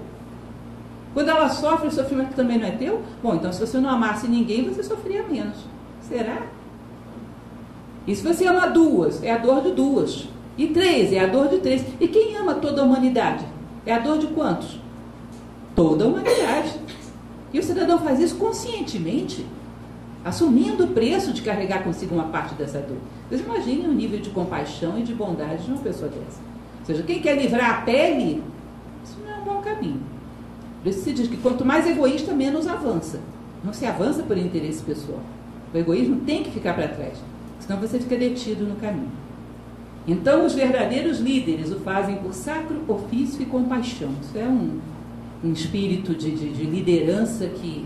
Quando 1.14 1.28
ela 1.28 1.50
sofre, 1.50 1.90
o 1.90 1.92
sofrimento 1.92 2.34
também 2.34 2.58
não 2.58 2.66
é 2.66 2.72
teu? 2.72 3.02
Bom, 3.22 3.36
então 3.36 3.52
se 3.52 3.60
você 3.60 3.78
não 3.78 3.90
amasse 3.90 4.28
ninguém, 4.28 4.64
você 4.64 4.82
sofria 4.82 5.22
menos. 5.24 5.58
Será? 6.02 6.44
E 8.08 8.16
se 8.16 8.24
você 8.24 8.48
ama 8.48 8.68
duas, 8.68 9.22
é 9.22 9.32
a 9.32 9.38
dor 9.38 9.62
de 9.62 9.72
duas. 9.74 10.30
E 10.58 10.68
três, 10.68 11.12
é 11.12 11.20
a 11.20 11.28
dor 11.28 11.50
de 11.50 11.58
três. 11.58 11.86
E 12.00 12.08
quem 12.08 12.38
ama 12.38 12.56
toda 12.56 12.82
a 12.82 12.86
humanidade? 12.86 13.53
É 13.86 13.94
a 13.94 14.00
dor 14.00 14.18
de 14.18 14.28
quantos? 14.28 14.80
Toda 15.76 16.06
a 16.06 16.08
humanidade. 16.08 16.80
E 17.52 17.60
o 17.60 17.64
cidadão 17.64 18.00
faz 18.00 18.20
isso 18.20 18.36
conscientemente, 18.38 19.46
assumindo 20.24 20.86
o 20.86 20.88
preço 20.88 21.34
de 21.34 21.42
carregar 21.42 21.84
consigo 21.84 22.16
uma 22.16 22.26
parte 22.26 22.56
dessa 22.56 22.80
dor. 22.80 22.98
Vocês 23.28 23.42
imaginem 23.42 23.88
o 23.88 23.94
nível 23.94 24.20
de 24.20 24.30
compaixão 24.30 24.98
e 24.98 25.04
de 25.04 25.14
bondade 25.14 25.66
de 25.66 25.72
uma 25.72 25.82
pessoa 25.82 26.10
dessa. 26.10 26.40
Ou 26.80 26.86
seja, 26.86 27.04
quem 27.04 27.22
quer 27.22 27.38
livrar 27.38 27.70
a 27.70 27.82
pele, 27.82 28.44
isso 29.04 29.18
não 29.24 29.34
é 29.34 29.38
um 29.38 29.44
bom 29.44 29.62
caminho. 29.62 30.02
Por 30.82 30.90
isso 30.90 31.04
se 31.04 31.14
diz 31.14 31.28
que 31.28 31.38
quanto 31.38 31.64
mais 31.64 31.88
egoísta, 31.88 32.34
menos 32.34 32.68
avança. 32.68 33.20
Não 33.64 33.72
se 33.72 33.86
avança 33.86 34.24
por 34.24 34.38
interesse 34.38 34.84
pessoal. 34.84 35.22
O 35.74 35.78
egoísmo 35.78 36.22
tem 36.22 36.44
que 36.44 36.52
ficar 36.52 36.74
para 36.74 36.88
trás, 36.88 37.18
senão 37.60 37.80
você 37.80 38.00
fica 38.00 38.16
detido 38.16 38.66
no 38.66 38.76
caminho. 38.76 39.12
Então, 40.08 40.46
os 40.46 40.54
verdadeiros 40.54 41.20
líderes 41.20 41.72
o 41.72 41.80
fazem 41.80 42.18
por 42.18 42.34
sacro 42.34 42.82
ofício 42.88 43.42
e 43.42 43.46
compaixão. 43.46 44.10
Isso 44.22 44.38
é 44.38 44.44
um, 44.44 44.80
um 45.44 45.54
espírito 45.54 46.14
de, 46.14 46.32
de, 46.32 46.50
de 46.50 46.64
liderança 46.66 47.48
que 47.48 47.86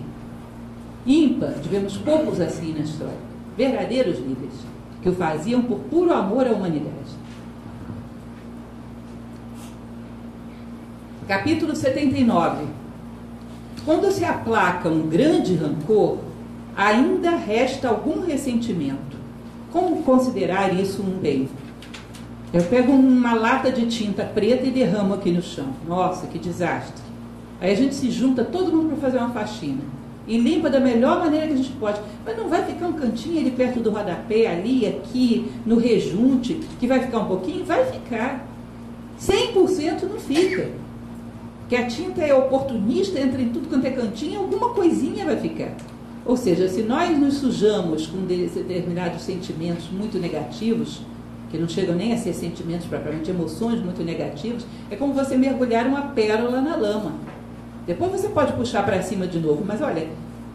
ímpar, 1.05 1.53
tivemos 1.61 1.95
poucos 1.97 2.41
assim 2.41 2.73
na 2.73 2.79
história. 2.79 3.27
Verdadeiros 3.55 4.17
líderes, 4.17 4.55
que 5.01 5.09
o 5.09 5.15
faziam 5.15 5.61
por 5.61 5.79
puro 5.79 6.11
amor 6.13 6.47
à 6.47 6.51
humanidade. 6.51 7.17
Capítulo 11.27 11.75
79. 11.75 12.65
Quando 13.85 14.11
se 14.11 14.25
aplaca 14.25 14.89
um 14.89 15.07
grande 15.07 15.55
rancor, 15.55 16.17
ainda 16.75 17.31
resta 17.31 17.89
algum 17.89 18.25
ressentimento. 18.25 19.17
Como 19.71 20.03
considerar 20.03 20.73
isso 20.73 21.01
um 21.01 21.19
bem? 21.19 21.49
Eu 22.57 22.63
pego 22.63 22.91
uma 22.91 23.35
lata 23.35 23.71
de 23.71 23.85
tinta 23.85 24.23
preta 24.23 24.65
e 24.65 24.71
derramo 24.71 25.13
aqui 25.13 25.31
no 25.31 25.43
chão. 25.43 25.67
Nossa, 25.87 26.25
que 26.25 26.39
desastre. 26.39 27.03
Aí 27.61 27.71
a 27.71 27.75
gente 27.75 27.93
se 27.93 28.09
junta 28.09 28.43
todo 28.43 28.75
mundo 28.75 28.89
para 28.89 28.97
fazer 28.97 29.19
uma 29.19 29.29
faxina. 29.29 29.81
E 30.27 30.39
limpa 30.39 30.67
da 30.67 30.79
melhor 30.79 31.19
maneira 31.19 31.45
que 31.45 31.53
a 31.53 31.55
gente 31.57 31.71
pode. 31.73 32.01
Mas 32.25 32.35
não 32.35 32.49
vai 32.49 32.65
ficar 32.65 32.87
um 32.87 32.93
cantinho 32.93 33.39
ali 33.39 33.51
perto 33.51 33.79
do 33.79 33.91
rodapé, 33.91 34.47
ali, 34.47 34.87
aqui, 34.87 35.51
no 35.67 35.77
rejunte, 35.77 36.55
que 36.79 36.87
vai 36.87 36.99
ficar 36.99 37.19
um 37.19 37.25
pouquinho? 37.25 37.63
Vai 37.63 37.85
ficar. 37.85 38.47
100% 39.21 40.09
não 40.09 40.19
fica. 40.19 40.71
Porque 41.59 41.75
a 41.75 41.85
tinta 41.85 42.23
é 42.23 42.33
oportunista, 42.33 43.19
entra 43.19 43.39
em 43.39 43.49
tudo 43.49 43.69
quanto 43.69 43.85
é 43.85 43.91
cantinho, 43.91 44.39
alguma 44.39 44.69
coisinha 44.69 45.25
vai 45.25 45.37
ficar. 45.37 45.75
Ou 46.25 46.35
seja, 46.35 46.67
se 46.67 46.81
nós 46.81 47.15
nos 47.19 47.35
sujamos 47.35 48.07
com 48.07 48.25
determinados 48.25 49.21
sentimentos 49.21 49.87
muito 49.91 50.17
negativos, 50.17 51.01
que 51.49 51.57
não 51.57 51.67
chegam 51.67 51.95
nem 51.95 52.13
a 52.13 52.17
ser 52.17 52.33
sentimentos 52.33 52.87
propriamente, 52.87 53.29
emoções 53.29 53.81
muito 53.81 54.03
negativas, 54.03 54.65
é 54.89 54.95
como 54.95 55.13
você 55.13 55.37
mergulhar 55.37 55.87
uma 55.87 56.01
pérola 56.09 56.61
na 56.61 56.75
lama. 56.75 57.13
Depois 57.85 58.11
você 58.11 58.29
pode 58.29 58.53
puxar 58.53 58.83
para 58.83 59.01
cima 59.01 59.25
de 59.25 59.39
novo, 59.39 59.63
mas 59.65 59.81
olha, 59.81 60.07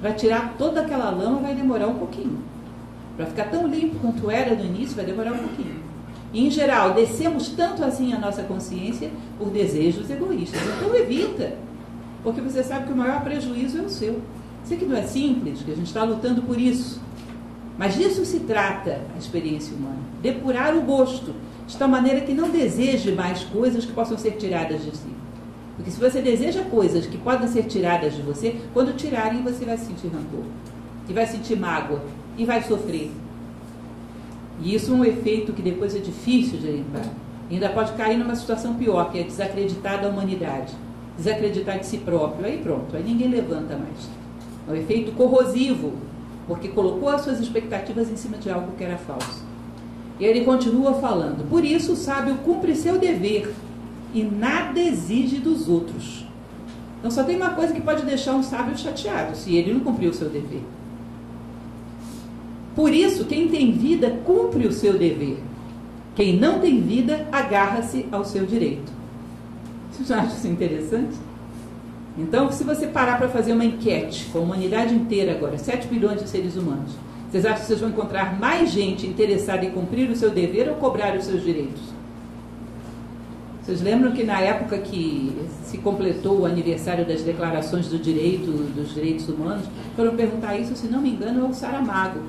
Para 0.03 0.13
tirar 0.13 0.57
toda 0.59 0.81
aquela 0.81 1.11
lama 1.11 1.39
vai 1.39 1.55
demorar 1.55 1.87
um 1.87 1.95
pouquinho. 1.95 2.39
Para 3.17 3.25
ficar 3.27 3.45
tão 3.45 3.69
limpo 3.69 4.01
quanto 4.01 4.29
era 4.29 4.53
no 4.53 4.65
início 4.65 4.97
vai 4.97 5.05
demorar 5.05 5.33
um 5.33 5.39
pouquinho. 5.39 5.77
E, 6.33 6.45
em 6.45 6.51
geral, 6.51 6.93
descemos 6.93 7.51
tanto 7.51 7.85
assim 7.85 8.13
a 8.13 8.19
nossa 8.19 8.43
consciência 8.43 9.11
por 9.39 9.49
desejos 9.51 10.11
egoístas. 10.11 10.61
Então 10.61 10.93
evita. 10.97 11.53
Porque 12.25 12.41
você 12.41 12.65
sabe 12.65 12.87
que 12.87 12.93
o 12.93 12.97
maior 12.97 13.23
prejuízo 13.23 13.79
é 13.79 13.83
o 13.83 13.89
seu. 13.89 14.21
Sei 14.65 14.77
que 14.77 14.85
não 14.85 14.97
é 14.97 15.03
simples, 15.03 15.63
que 15.63 15.71
a 15.71 15.77
gente 15.77 15.87
está 15.87 16.03
lutando 16.03 16.43
por 16.43 16.59
isso. 16.59 17.01
Mas 17.83 17.97
disso 17.97 18.25
se 18.25 18.39
trata 18.39 19.01
a 19.13 19.19
experiência 19.19 19.75
humana. 19.75 19.99
Depurar 20.23 20.73
o 20.77 20.83
gosto, 20.83 21.35
de 21.67 21.77
tal 21.77 21.89
maneira 21.89 22.21
que 22.21 22.33
não 22.33 22.49
deseje 22.49 23.11
mais 23.11 23.43
coisas 23.43 23.85
que 23.85 23.91
possam 23.91 24.17
ser 24.17 24.37
tiradas 24.37 24.85
de 24.85 24.97
si. 24.97 25.09
Porque 25.75 25.91
se 25.91 25.99
você 25.99 26.23
deseja 26.23 26.63
coisas 26.63 27.07
que 27.07 27.19
podem 27.19 27.49
ser 27.49 27.65
tiradas 27.65 28.15
de 28.15 28.23
você, 28.23 28.55
quando 28.73 28.97
tirarem 28.97 29.43
você 29.43 29.65
vai 29.65 29.77
sentir 29.77 30.07
rancor. 30.07 30.45
E 31.09 31.13
vai 31.13 31.27
sentir 31.27 31.59
mágoa. 31.59 32.01
E 32.39 32.45
vai 32.45 32.63
sofrer. 32.63 33.11
E 34.61 34.77
isso 34.77 34.93
é 34.93 34.95
um 34.95 35.05
efeito 35.05 35.53
que 35.53 35.61
depois 35.61 35.97
é 35.97 35.99
difícil 35.99 36.61
de 36.61 36.69
limpar. 36.69 37.07
Ainda 37.51 37.69
pode 37.69 37.95
cair 37.95 38.17
numa 38.17 38.37
situação 38.37 38.75
pior, 38.75 39.11
que 39.11 39.19
é 39.19 39.25
desacreditar 39.25 40.01
da 40.01 40.09
humanidade. 40.09 40.73
Desacreditar 41.17 41.81
de 41.81 41.87
si 41.87 41.99
próprio. 41.99 42.47
Aí 42.47 42.59
pronto, 42.59 42.95
aí 42.95 43.03
ninguém 43.03 43.27
levanta 43.27 43.77
mais. 43.77 44.09
É 44.69 44.71
um 44.71 44.77
efeito 44.77 45.11
corrosivo, 45.17 46.12
porque 46.47 46.69
colocou 46.69 47.09
as 47.09 47.23
suas 47.23 47.41
expectativas 47.41 48.11
em 48.11 48.17
cima 48.17 48.37
de 48.37 48.51
algo 48.51 48.73
que 48.77 48.85
era 48.85 48.97
falso. 48.97 49.45
E 50.19 50.25
ele 50.25 50.45
continua 50.45 50.95
falando: 50.95 51.49
Por 51.49 51.65
isso 51.65 51.93
o 51.93 51.97
sábio 51.97 52.37
cumpre 52.45 52.75
seu 52.75 52.99
dever 52.99 53.53
e 54.15 54.23
nada 54.23 54.81
exige 54.81 55.39
dos 55.39 55.69
outros. 55.69 56.27
Então 56.99 57.11
só 57.11 57.25
tem 57.25 57.37
uma 57.37 57.51
coisa 57.51 57.73
que 57.73 57.81
pode 57.81 58.05
deixar 58.05 58.35
um 58.35 58.43
sábio 58.43 58.77
chateado, 58.79 59.37
se 59.37 59.55
ele 59.57 59.73
não 59.73 59.81
cumpriu 59.81 60.11
o 60.11 60.15
seu 60.15 60.29
dever. 60.29 60.63
Por 62.75 62.93
isso, 62.93 63.25
quem 63.27 63.49
tem 63.49 63.73
vida 63.73 64.11
cumpre 64.25 64.67
o 64.67 64.73
seu 64.73 64.95
dever. 64.99 65.39
Quem 66.15 66.39
não 66.39 66.59
tem 66.61 66.81
vida 66.81 67.27
agarra-se 67.31 68.07
ao 68.11 68.25
seu 68.25 68.47
direito. 68.47 68.93
Vocês 69.91 70.11
acham 70.11 70.37
isso 70.37 70.49
interessante? 70.49 71.17
Então, 72.17 72.53
se 72.53 72.63
você 72.63 72.87
parar 72.87 73.17
para 73.17 73.29
fazer 73.29 73.53
uma 73.53 73.65
enquete 73.65 74.27
com 74.33 74.39
a 74.39 74.43
humanidade 74.43 74.95
inteira 74.95 75.33
agora, 75.33 75.57
7 75.57 75.89
bilhões 75.89 76.23
de 76.23 76.29
seres 76.29 76.57
humanos, 76.57 76.93
vocês 77.31 77.47
acham 77.47 77.61
que 77.61 77.67
vocês 77.67 77.81
vão 77.81 77.89
encontrar 77.89 78.39
mais 78.39 78.71
gente 78.71 79.07
interessada 79.07 79.65
em 79.65 79.71
cumprir 79.71 80.11
o 80.11 80.17
seu 80.17 80.29
dever 80.29 80.69
ou 80.69 80.75
cobrar 80.75 81.17
os 81.17 81.25
seus 81.25 81.43
direitos? 81.43 81.81
Vocês 83.63 83.81
lembram 83.81 84.13
que 84.13 84.25
na 84.25 84.41
época 84.41 84.77
que 84.79 85.33
se 85.65 85.79
completou 85.79 86.41
o 86.41 86.47
aniversário 86.47 87.07
das 87.07 87.23
declarações 87.23 87.89
do 87.89 87.97
direito, 87.97 88.51
dos 88.75 88.93
direitos 88.93 89.29
humanos, 89.29 89.65
foram 89.97 90.15
perguntar 90.15 90.59
isso, 90.59 90.77
se 90.77 90.89
não 90.89 91.01
me 91.01 91.11
engano, 91.11 91.47
ao 91.47 91.55
Saramago. 91.55 92.21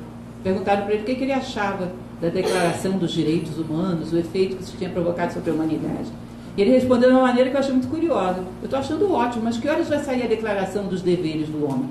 Perguntaram 0.44 0.84
para 0.84 0.94
ele 0.94 1.04
o 1.04 1.06
que, 1.06 1.16
que 1.16 1.24
ele 1.24 1.34
achava 1.34 1.92
da 2.22 2.30
declaração 2.30 2.98
dos 2.98 3.12
direitos 3.12 3.58
humanos, 3.58 4.14
o 4.14 4.18
efeito 4.18 4.56
que 4.56 4.64
isso 4.64 4.78
tinha 4.78 4.90
provocado 4.90 5.34
sobre 5.34 5.50
a 5.50 5.54
humanidade. 5.54 6.10
E 6.56 6.62
ele 6.62 6.72
respondeu 6.72 7.10
de 7.10 7.16
uma 7.16 7.24
maneira 7.24 7.50
que 7.50 7.56
eu 7.56 7.60
achei 7.60 7.74
muito 7.74 7.88
curiosa. 7.88 8.40
Eu 8.62 8.66
estou 8.66 8.80
achando 8.80 9.12
ótimo, 9.12 9.44
mas 9.44 9.58
que 9.58 9.68
horas 9.68 9.90
vai 9.90 10.00
sair 10.00 10.24
a 10.24 10.28
declaração 10.28 10.86
dos 10.86 11.02
deveres 11.02 11.48
do 11.50 11.66
homem? 11.66 11.90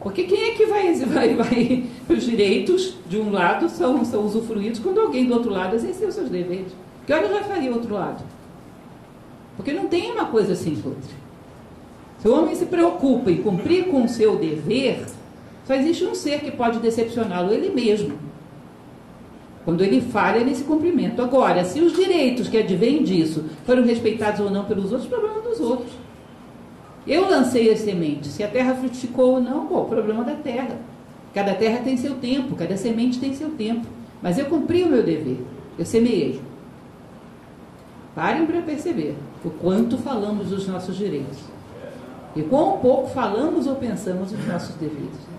Porque 0.00 0.24
quem 0.24 0.50
é 0.50 0.54
que 0.54 0.66
vai, 0.66 0.92
vai, 1.06 1.34
vai 1.34 1.84
os 2.08 2.24
direitos 2.24 2.96
de 3.06 3.18
um 3.18 3.30
lado 3.30 3.68
são, 3.68 4.04
são 4.04 4.24
usufruídos 4.24 4.80
quando 4.80 5.00
alguém 5.00 5.26
do 5.26 5.34
outro 5.34 5.50
lado 5.50 5.76
exerceu 5.76 6.10
seus 6.10 6.28
deveres? 6.28 6.72
Que 7.06 7.12
horas 7.12 7.30
vai 7.30 7.44
fazer 7.44 7.68
o 7.68 7.74
outro 7.74 7.94
lado? 7.94 8.22
Porque 9.56 9.72
não 9.72 9.86
tem 9.88 10.10
uma 10.10 10.26
coisa 10.26 10.54
sem 10.54 10.74
outra. 10.74 11.22
Se 12.18 12.28
o 12.28 12.34
homem 12.34 12.54
se 12.54 12.66
preocupa 12.66 13.30
em 13.30 13.42
cumprir 13.42 13.86
com 13.88 14.04
o 14.04 14.08
seu 14.08 14.36
dever, 14.36 15.04
só 15.66 15.74
existe 15.74 16.04
um 16.04 16.14
ser 16.14 16.40
que 16.40 16.50
pode 16.50 16.78
decepcioná-lo, 16.78 17.52
ele 17.52 17.70
mesmo. 17.70 18.14
Quando 19.64 19.82
ele 19.82 20.00
falha 20.00 20.44
nesse 20.44 20.64
cumprimento. 20.64 21.22
Agora, 21.22 21.64
se 21.64 21.80
os 21.80 21.92
direitos 21.92 22.48
que 22.48 22.58
advêm 22.58 23.02
disso 23.02 23.44
foram 23.64 23.84
respeitados 23.84 24.40
ou 24.40 24.50
não 24.50 24.64
pelos 24.64 24.92
outros, 24.92 25.08
problema 25.08 25.40
dos 25.40 25.60
outros. 25.60 25.92
Eu 27.06 27.28
lancei 27.28 27.72
as 27.72 27.80
sementes. 27.80 28.32
Se 28.32 28.42
a 28.42 28.48
terra 28.48 28.74
frutificou 28.74 29.34
ou 29.34 29.40
não, 29.40 29.66
pô, 29.66 29.84
problema 29.84 30.24
da 30.24 30.34
terra. 30.34 30.78
Cada 31.32 31.54
terra 31.54 31.80
tem 31.82 31.96
seu 31.96 32.16
tempo, 32.16 32.56
cada 32.56 32.76
semente 32.76 33.18
tem 33.18 33.34
seu 33.34 33.50
tempo. 33.50 33.86
Mas 34.20 34.38
eu 34.38 34.46
cumpri 34.46 34.82
o 34.82 34.88
meu 34.88 35.02
dever. 35.02 35.38
Eu 35.78 35.86
semeei. 35.86 36.40
Parem 38.14 38.44
para 38.44 38.60
perceber 38.60 39.16
o 39.44 39.50
quanto 39.50 39.96
falamos 39.98 40.48
dos 40.48 40.66
nossos 40.68 40.96
direitos. 40.96 41.38
E 42.36 42.42
quão 42.42 42.78
pouco 42.78 43.08
falamos 43.08 43.66
ou 43.66 43.76
pensamos 43.76 44.30
dos 44.30 44.46
nossos 44.46 44.74
deveres. 44.76 45.32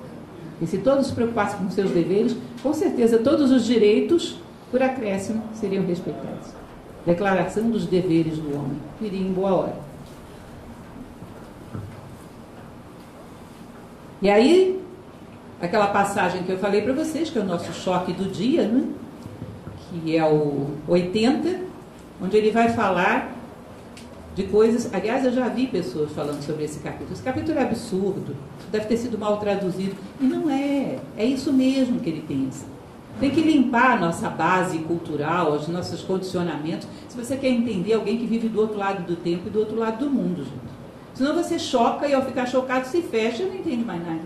E 0.62 0.68
se 0.68 0.78
todos 0.78 1.08
se 1.08 1.14
preocupassem 1.14 1.60
com 1.60 1.70
seus 1.70 1.92
deveres, 1.92 2.36
com 2.64 2.74
certeza 2.74 3.18
todos 3.18 3.52
os 3.52 3.66
direitos, 3.66 4.38
por 4.72 4.82
acréscimo, 4.82 5.44
seriam 5.54 5.86
respeitados. 5.86 6.48
Declaração 7.06 7.70
dos 7.70 7.86
deveres 7.86 8.38
do 8.38 8.56
homem. 8.56 8.78
Viria 9.00 9.20
em 9.20 9.34
boa 9.34 9.54
hora. 9.54 9.76
E 14.22 14.30
aí, 14.30 14.82
aquela 15.62 15.88
passagem 15.88 16.44
que 16.44 16.52
eu 16.54 16.58
falei 16.58 16.82
para 16.82 16.94
vocês, 16.94 17.30
que 17.30 17.38
é 17.38 17.42
o 17.42 17.46
nosso 17.46 17.74
choque 17.74 18.14
do 18.14 18.32
dia, 18.32 18.66
né? 18.66 18.88
que 19.92 20.16
é 20.16 20.26
o 20.26 20.68
80, 20.88 21.60
onde 22.22 22.38
ele 22.38 22.50
vai 22.50 22.70
falar 22.70 23.36
de 24.36 24.44
coisas. 24.44 24.94
Aliás, 24.94 25.26
eu 25.26 25.32
já 25.32 25.48
vi 25.48 25.68
pessoas 25.68 26.12
falando 26.12 26.42
sobre 26.42 26.66
esse 26.66 26.80
capítulo. 26.80 27.14
Esse 27.14 27.24
capítulo 27.24 27.58
é 27.58 27.64
absurdo, 27.64 28.36
deve 28.72 28.86
ter 28.86 28.98
sido 28.98 29.18
mal 29.18 29.38
traduzido. 29.38 29.96
E 30.20 30.24
não 30.24 30.50
é. 30.50 31.00
É 31.18 31.26
isso 31.26 31.52
mesmo 31.54 32.00
que 32.00 32.10
ele 32.10 32.24
pensa. 32.28 32.66
Tem 33.20 33.30
que 33.30 33.42
limpar 33.42 33.98
a 33.98 34.00
nossa 34.00 34.28
base 34.28 34.80
cultural, 34.80 35.54
os 35.54 35.68
nossos 35.68 36.02
condicionamentos, 36.02 36.88
se 37.08 37.16
você 37.16 37.38
quer 37.38 37.50
entender 37.50 37.94
alguém 37.94 38.18
que 38.18 38.26
vive 38.26 38.50
do 38.50 38.60
outro 38.60 38.78
lado 38.78 39.06
do 39.06 39.16
tempo 39.16 39.48
e 39.48 39.50
do 39.52 39.60
outro 39.60 39.78
lado 39.78 40.00
do 40.00 40.10
mundo, 40.10 40.44
gente. 40.44 40.74
Senão 41.14 41.36
você 41.36 41.60
choca 41.60 42.08
e 42.08 42.14
ao 42.14 42.26
ficar 42.26 42.48
chocado 42.48 42.88
se 42.88 43.02
fecha 43.02 43.44
e 43.44 43.46
não 43.46 43.56
entende 43.56 43.86
mais 43.86 44.04
nada. 44.04 44.22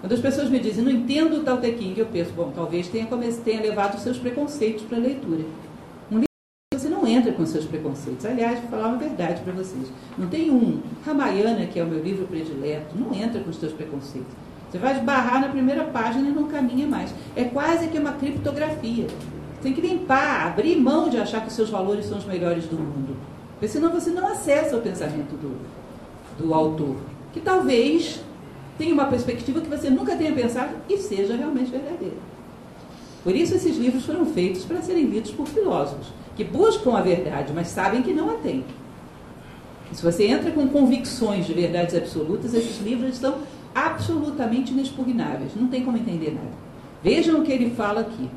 Quando 0.00 0.12
as 0.12 0.20
pessoas 0.20 0.50
me 0.50 0.58
dizem, 0.58 0.84
não 0.84 0.90
entendo 0.90 1.38
o 1.38 1.42
Tao 1.42 1.58
Te 1.58 1.72
King, 1.72 1.98
eu 1.98 2.06
penso, 2.06 2.32
bom, 2.32 2.52
talvez 2.54 2.88
tenha, 2.88 3.06
tenha 3.42 3.62
levado 3.62 3.98
seus 3.98 4.18
preconceitos 4.18 4.82
para 4.84 4.98
a 4.98 5.00
leitura. 5.00 5.44
Um 6.10 6.16
livro 6.16 6.28
você 6.74 6.88
não 6.88 7.06
entra 7.20 7.32
com 7.32 7.46
seus 7.46 7.64
preconceitos. 7.64 8.26
Aliás, 8.26 8.58
vou 8.60 8.70
falar 8.70 8.88
uma 8.88 8.98
verdade 8.98 9.40
para 9.42 9.52
vocês. 9.52 9.86
Não 10.18 10.28
tem 10.28 10.50
um. 10.50 10.80
Ramayana, 11.04 11.66
que 11.66 11.78
é 11.78 11.84
o 11.84 11.86
meu 11.86 12.02
livro 12.02 12.26
predileto, 12.26 12.98
não 12.98 13.14
entra 13.14 13.40
com 13.40 13.50
os 13.50 13.56
seus 13.56 13.72
preconceitos. 13.72 14.32
Você 14.70 14.78
vai 14.78 14.96
esbarrar 14.96 15.40
na 15.40 15.48
primeira 15.48 15.84
página 15.84 16.28
e 16.28 16.32
não 16.32 16.44
caminha 16.44 16.86
mais. 16.86 17.12
É 17.36 17.44
quase 17.44 17.88
que 17.88 17.98
uma 17.98 18.12
criptografia. 18.12 19.06
Você 19.06 19.62
tem 19.62 19.72
que 19.72 19.80
limpar, 19.80 20.46
abrir 20.46 20.76
mão 20.76 21.08
de 21.08 21.18
achar 21.18 21.42
que 21.42 21.48
os 21.48 21.54
seus 21.54 21.68
valores 21.68 22.06
são 22.06 22.18
os 22.18 22.24
melhores 22.24 22.64
do 22.64 22.76
mundo. 22.76 23.16
Porque 23.52 23.68
senão 23.68 23.90
você 23.90 24.10
não 24.10 24.26
acessa 24.26 24.76
o 24.76 24.80
pensamento 24.80 25.36
do, 25.36 25.56
do 26.38 26.54
autor, 26.54 26.96
que 27.32 27.40
talvez 27.40 28.22
tenha 28.78 28.94
uma 28.94 29.06
perspectiva 29.06 29.60
que 29.60 29.68
você 29.68 29.90
nunca 29.90 30.16
tenha 30.16 30.32
pensado 30.32 30.70
e 30.88 30.96
seja 30.96 31.36
realmente 31.36 31.70
verdadeira. 31.70 32.16
Por 33.22 33.36
isso 33.36 33.54
esses 33.54 33.76
livros 33.76 34.06
foram 34.06 34.24
feitos 34.24 34.64
para 34.64 34.80
serem 34.80 35.04
lidos 35.04 35.30
por 35.32 35.46
filósofos, 35.46 36.06
que 36.40 36.44
buscam 36.44 36.96
a 36.96 37.02
verdade, 37.02 37.52
mas 37.54 37.68
sabem 37.68 38.00
que 38.00 38.14
não 38.14 38.30
a 38.30 38.34
têm. 38.34 38.64
Se 39.92 40.02
você 40.02 40.26
entra 40.26 40.50
com 40.50 40.66
convicções 40.68 41.44
de 41.44 41.52
verdades 41.52 41.94
absolutas, 41.94 42.54
esses 42.54 42.80
livros 42.80 43.16
estão 43.16 43.34
absolutamente 43.74 44.72
inexpugnáveis, 44.72 45.52
não 45.54 45.68
tem 45.68 45.84
como 45.84 45.98
entender 45.98 46.30
nada. 46.30 46.48
Vejam 47.04 47.40
o 47.40 47.44
que 47.44 47.52
ele 47.52 47.74
fala 47.74 48.00
aqui. 48.00 48.30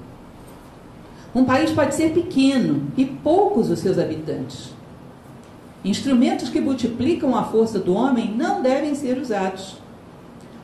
Um 1.34 1.46
país 1.46 1.72
pode 1.72 1.96
ser 1.96 2.12
pequeno 2.12 2.92
e 2.98 3.06
poucos 3.06 3.70
os 3.70 3.80
seus 3.80 3.98
habitantes, 3.98 4.74
Instrumentos 5.86 6.50
que 6.50 6.60
multiplicam 6.60 7.36
a 7.38 7.44
força 7.44 7.78
do 7.78 7.94
homem 7.94 8.34
não 8.36 8.62
devem 8.62 8.96
ser 8.96 9.18
usados. 9.18 9.78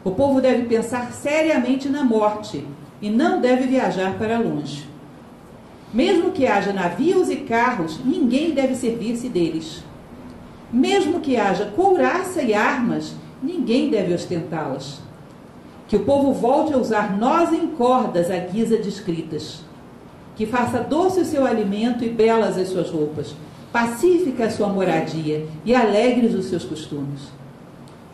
O 0.01 0.11
povo 0.11 0.41
deve 0.41 0.63
pensar 0.63 1.11
seriamente 1.11 1.87
na 1.89 2.03
morte 2.03 2.65
e 3.01 3.09
não 3.09 3.39
deve 3.39 3.67
viajar 3.67 4.17
para 4.17 4.39
longe. 4.39 4.88
Mesmo 5.93 6.31
que 6.31 6.45
haja 6.45 6.71
navios 6.71 7.29
e 7.29 7.37
carros, 7.37 7.99
ninguém 8.03 8.51
deve 8.51 8.75
servir-se 8.75 9.29
deles. 9.29 9.83
Mesmo 10.71 11.19
que 11.19 11.35
haja 11.35 11.65
couraça 11.65 12.41
e 12.41 12.53
armas, 12.53 13.13
ninguém 13.41 13.89
deve 13.89 14.13
ostentá-las. 14.13 15.01
Que 15.87 15.95
o 15.95 16.05
povo 16.05 16.31
volte 16.31 16.73
a 16.73 16.77
usar 16.77 17.17
nós 17.17 17.51
em 17.51 17.67
cordas 17.67 18.29
à 18.29 18.37
guisa 18.37 18.77
de 18.77 18.89
escritas. 18.89 19.61
Que 20.35 20.45
faça 20.45 20.79
doce 20.81 21.21
o 21.21 21.25
seu 21.25 21.45
alimento 21.45 22.03
e 22.03 22.09
belas 22.09 22.57
as 22.57 22.69
suas 22.69 22.89
roupas 22.91 23.35
pacífica 23.71 24.45
a 24.45 24.49
sua 24.49 24.67
moradia 24.67 25.45
e 25.63 25.75
alegres 25.75 26.33
os 26.33 26.45
seus 26.45 26.63
costumes. 26.63 27.21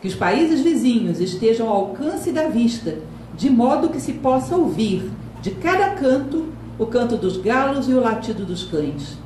Que 0.00 0.08
os 0.08 0.14
países 0.14 0.60
vizinhos 0.60 1.20
estejam 1.20 1.68
ao 1.68 1.76
alcance 1.76 2.30
da 2.30 2.48
vista, 2.48 2.98
de 3.34 3.48
modo 3.50 3.88
que 3.88 4.00
se 4.00 4.14
possa 4.14 4.56
ouvir, 4.56 5.10
de 5.40 5.52
cada 5.52 5.90
canto, 5.90 6.46
o 6.78 6.86
canto 6.86 7.16
dos 7.16 7.36
galos 7.36 7.88
e 7.88 7.94
o 7.94 8.00
latido 8.00 8.44
dos 8.44 8.64
cães. 8.64 9.16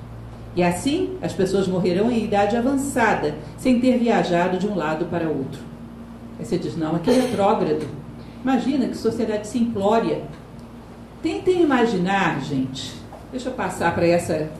E 0.54 0.62
assim 0.62 1.16
as 1.22 1.32
pessoas 1.32 1.68
morrerão 1.68 2.10
em 2.10 2.24
idade 2.24 2.56
avançada, 2.56 3.34
sem 3.56 3.80
ter 3.80 3.98
viajado 3.98 4.58
de 4.58 4.66
um 4.66 4.74
lado 4.74 5.06
para 5.06 5.28
outro. 5.28 5.60
Aí 6.38 6.44
você 6.44 6.58
diz, 6.58 6.76
não, 6.76 6.96
aquilo 6.96 7.16
é 7.16 7.20
retrógrado. 7.20 7.86
Imagina 8.42 8.88
que 8.88 8.96
sociedade 8.96 9.46
simplória. 9.46 10.22
Tentem 11.22 11.62
imaginar, 11.62 12.40
gente. 12.40 12.94
Deixa 13.30 13.50
eu 13.50 13.52
passar 13.52 13.94
para 13.94 14.06
essa 14.06 14.50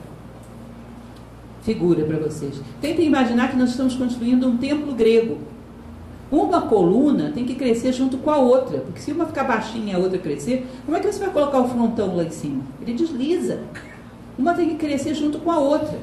figura 1.63 2.05
para 2.05 2.17
vocês. 2.17 2.61
Tentem 2.79 3.05
imaginar 3.05 3.49
que 3.49 3.57
nós 3.57 3.71
estamos 3.71 3.95
construindo 3.95 4.47
um 4.47 4.57
templo 4.57 4.93
grego. 4.93 5.39
Uma 6.31 6.61
coluna 6.61 7.29
tem 7.35 7.43
que 7.43 7.55
crescer 7.55 7.91
junto 7.91 8.17
com 8.17 8.31
a 8.31 8.37
outra, 8.37 8.79
porque 8.79 9.01
se 9.01 9.11
uma 9.11 9.25
ficar 9.25 9.43
baixinha 9.43 9.91
e 9.91 9.95
a 9.95 9.99
outra 9.99 10.17
crescer, 10.17 10.65
como 10.85 10.95
é 10.95 11.01
que 11.01 11.11
você 11.11 11.19
vai 11.19 11.29
colocar 11.29 11.59
o 11.59 11.67
frontão 11.67 12.15
lá 12.15 12.23
em 12.23 12.31
cima? 12.31 12.63
Ele 12.81 12.93
desliza. 12.93 13.59
Uma 14.39 14.53
tem 14.53 14.69
que 14.69 14.75
crescer 14.75 15.13
junto 15.13 15.39
com 15.39 15.51
a 15.51 15.59
outra. 15.59 15.99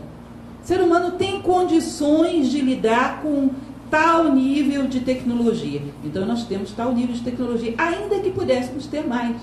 O 0.63 0.67
ser 0.67 0.83
humano 0.83 1.13
tem 1.13 1.41
condições 1.41 2.51
de 2.51 2.61
lidar 2.61 3.23
com 3.23 3.49
tal 3.91 4.35
nível 4.35 4.87
de 4.87 5.01
tecnologia. 5.01 5.81
Então 6.05 6.27
nós 6.27 6.45
temos 6.45 6.73
tal 6.73 6.93
nível 6.93 7.15
de 7.15 7.23
tecnologia, 7.23 7.75
ainda 7.79 8.19
que 8.19 8.31
pudéssemos 8.31 8.87
ter 8.87 9.07
mais. 9.07 9.35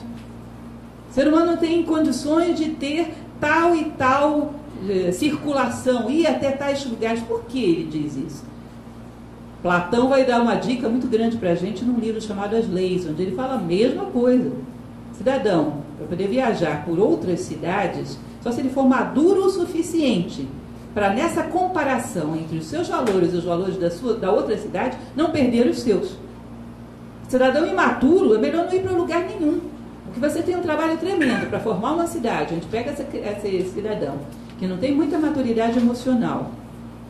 O 1.09 1.13
ser 1.13 1.27
humano 1.27 1.57
tem 1.57 1.81
condições 1.81 2.59
de 2.59 2.69
ter 2.71 3.11
tal 3.41 3.75
e 3.75 3.85
tal 3.85 4.53
eh, 4.87 5.11
circulação, 5.11 6.11
ir 6.11 6.27
até 6.27 6.51
tais 6.51 6.85
lugares. 6.85 7.21
Por 7.21 7.45
que 7.45 7.59
ele 7.59 7.85
diz 7.85 8.15
isso? 8.15 8.54
Platão 9.65 10.09
vai 10.09 10.23
dar 10.23 10.43
uma 10.43 10.53
dica 10.53 10.87
muito 10.87 11.07
grande 11.07 11.37
para 11.37 11.49
a 11.49 11.55
gente 11.55 11.83
num 11.83 11.99
livro 11.99 12.21
chamado 12.21 12.55
As 12.55 12.69
Leis, 12.69 13.03
onde 13.09 13.23
ele 13.23 13.35
fala 13.35 13.55
a 13.55 13.57
mesma 13.57 14.05
coisa. 14.05 14.51
Cidadão, 15.17 15.77
para 15.97 16.05
poder 16.05 16.27
viajar 16.27 16.85
por 16.85 16.99
outras 16.99 17.39
cidades, 17.39 18.19
só 18.43 18.51
se 18.51 18.59
ele 18.59 18.69
for 18.69 18.87
maduro 18.87 19.43
o 19.43 19.49
suficiente 19.49 20.47
para 20.93 21.09
nessa 21.09 21.41
comparação 21.41 22.35
entre 22.35 22.59
os 22.59 22.67
seus 22.67 22.89
valores 22.89 23.33
e 23.33 23.37
os 23.37 23.43
valores 23.43 23.75
da, 23.77 23.89
sua, 23.89 24.13
da 24.13 24.31
outra 24.31 24.55
cidade, 24.55 24.99
não 25.15 25.31
perder 25.31 25.65
os 25.65 25.79
seus. 25.79 26.15
Cidadão 27.27 27.65
imaturo 27.65 28.35
é 28.35 28.37
melhor 28.37 28.65
não 28.65 28.71
ir 28.71 28.83
para 28.83 28.91
lugar 28.91 29.23
nenhum. 29.23 29.61
Porque 30.05 30.19
você 30.19 30.43
tem 30.43 30.55
um 30.55 30.61
trabalho 30.61 30.95
tremendo 30.99 31.49
para 31.49 31.59
formar 31.59 31.93
uma 31.93 32.05
cidade, 32.05 32.53
onde 32.53 32.67
pega 32.67 32.91
essa, 32.91 33.01
esse 33.47 33.71
cidadão 33.71 34.13
que 34.59 34.67
não 34.67 34.77
tem 34.77 34.93
muita 34.93 35.17
maturidade 35.17 35.79
emocional, 35.79 36.51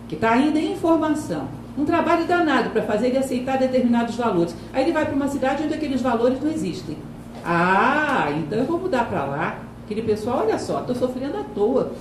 que 0.07 0.15
está 0.15 0.31
ainda 0.31 0.57
em 0.57 0.77
formação, 0.77 1.49
um 1.77 1.85
trabalho 1.85 2.25
danado 2.25 2.69
para 2.69 2.81
fazer 2.83 3.07
ele 3.07 3.17
aceitar 3.17 3.57
determinados 3.57 4.15
valores. 4.15 4.55
Aí 4.73 4.83
ele 4.83 4.93
vai 4.93 5.05
para 5.05 5.15
uma 5.15 5.27
cidade 5.27 5.63
onde 5.63 5.73
aqueles 5.73 6.01
valores 6.01 6.41
não 6.41 6.49
existem. 6.49 6.97
Ah, 7.43 8.27
então 8.37 8.59
eu 8.59 8.65
vou 8.65 8.79
mudar 8.79 9.05
para 9.05 9.25
lá. 9.25 9.59
Aquele 9.83 10.01
pessoal, 10.01 10.39
olha 10.39 10.57
só, 10.57 10.79
estou 10.79 10.95
sofrendo 10.95 11.37
à 11.37 11.43
toa. 11.43 11.91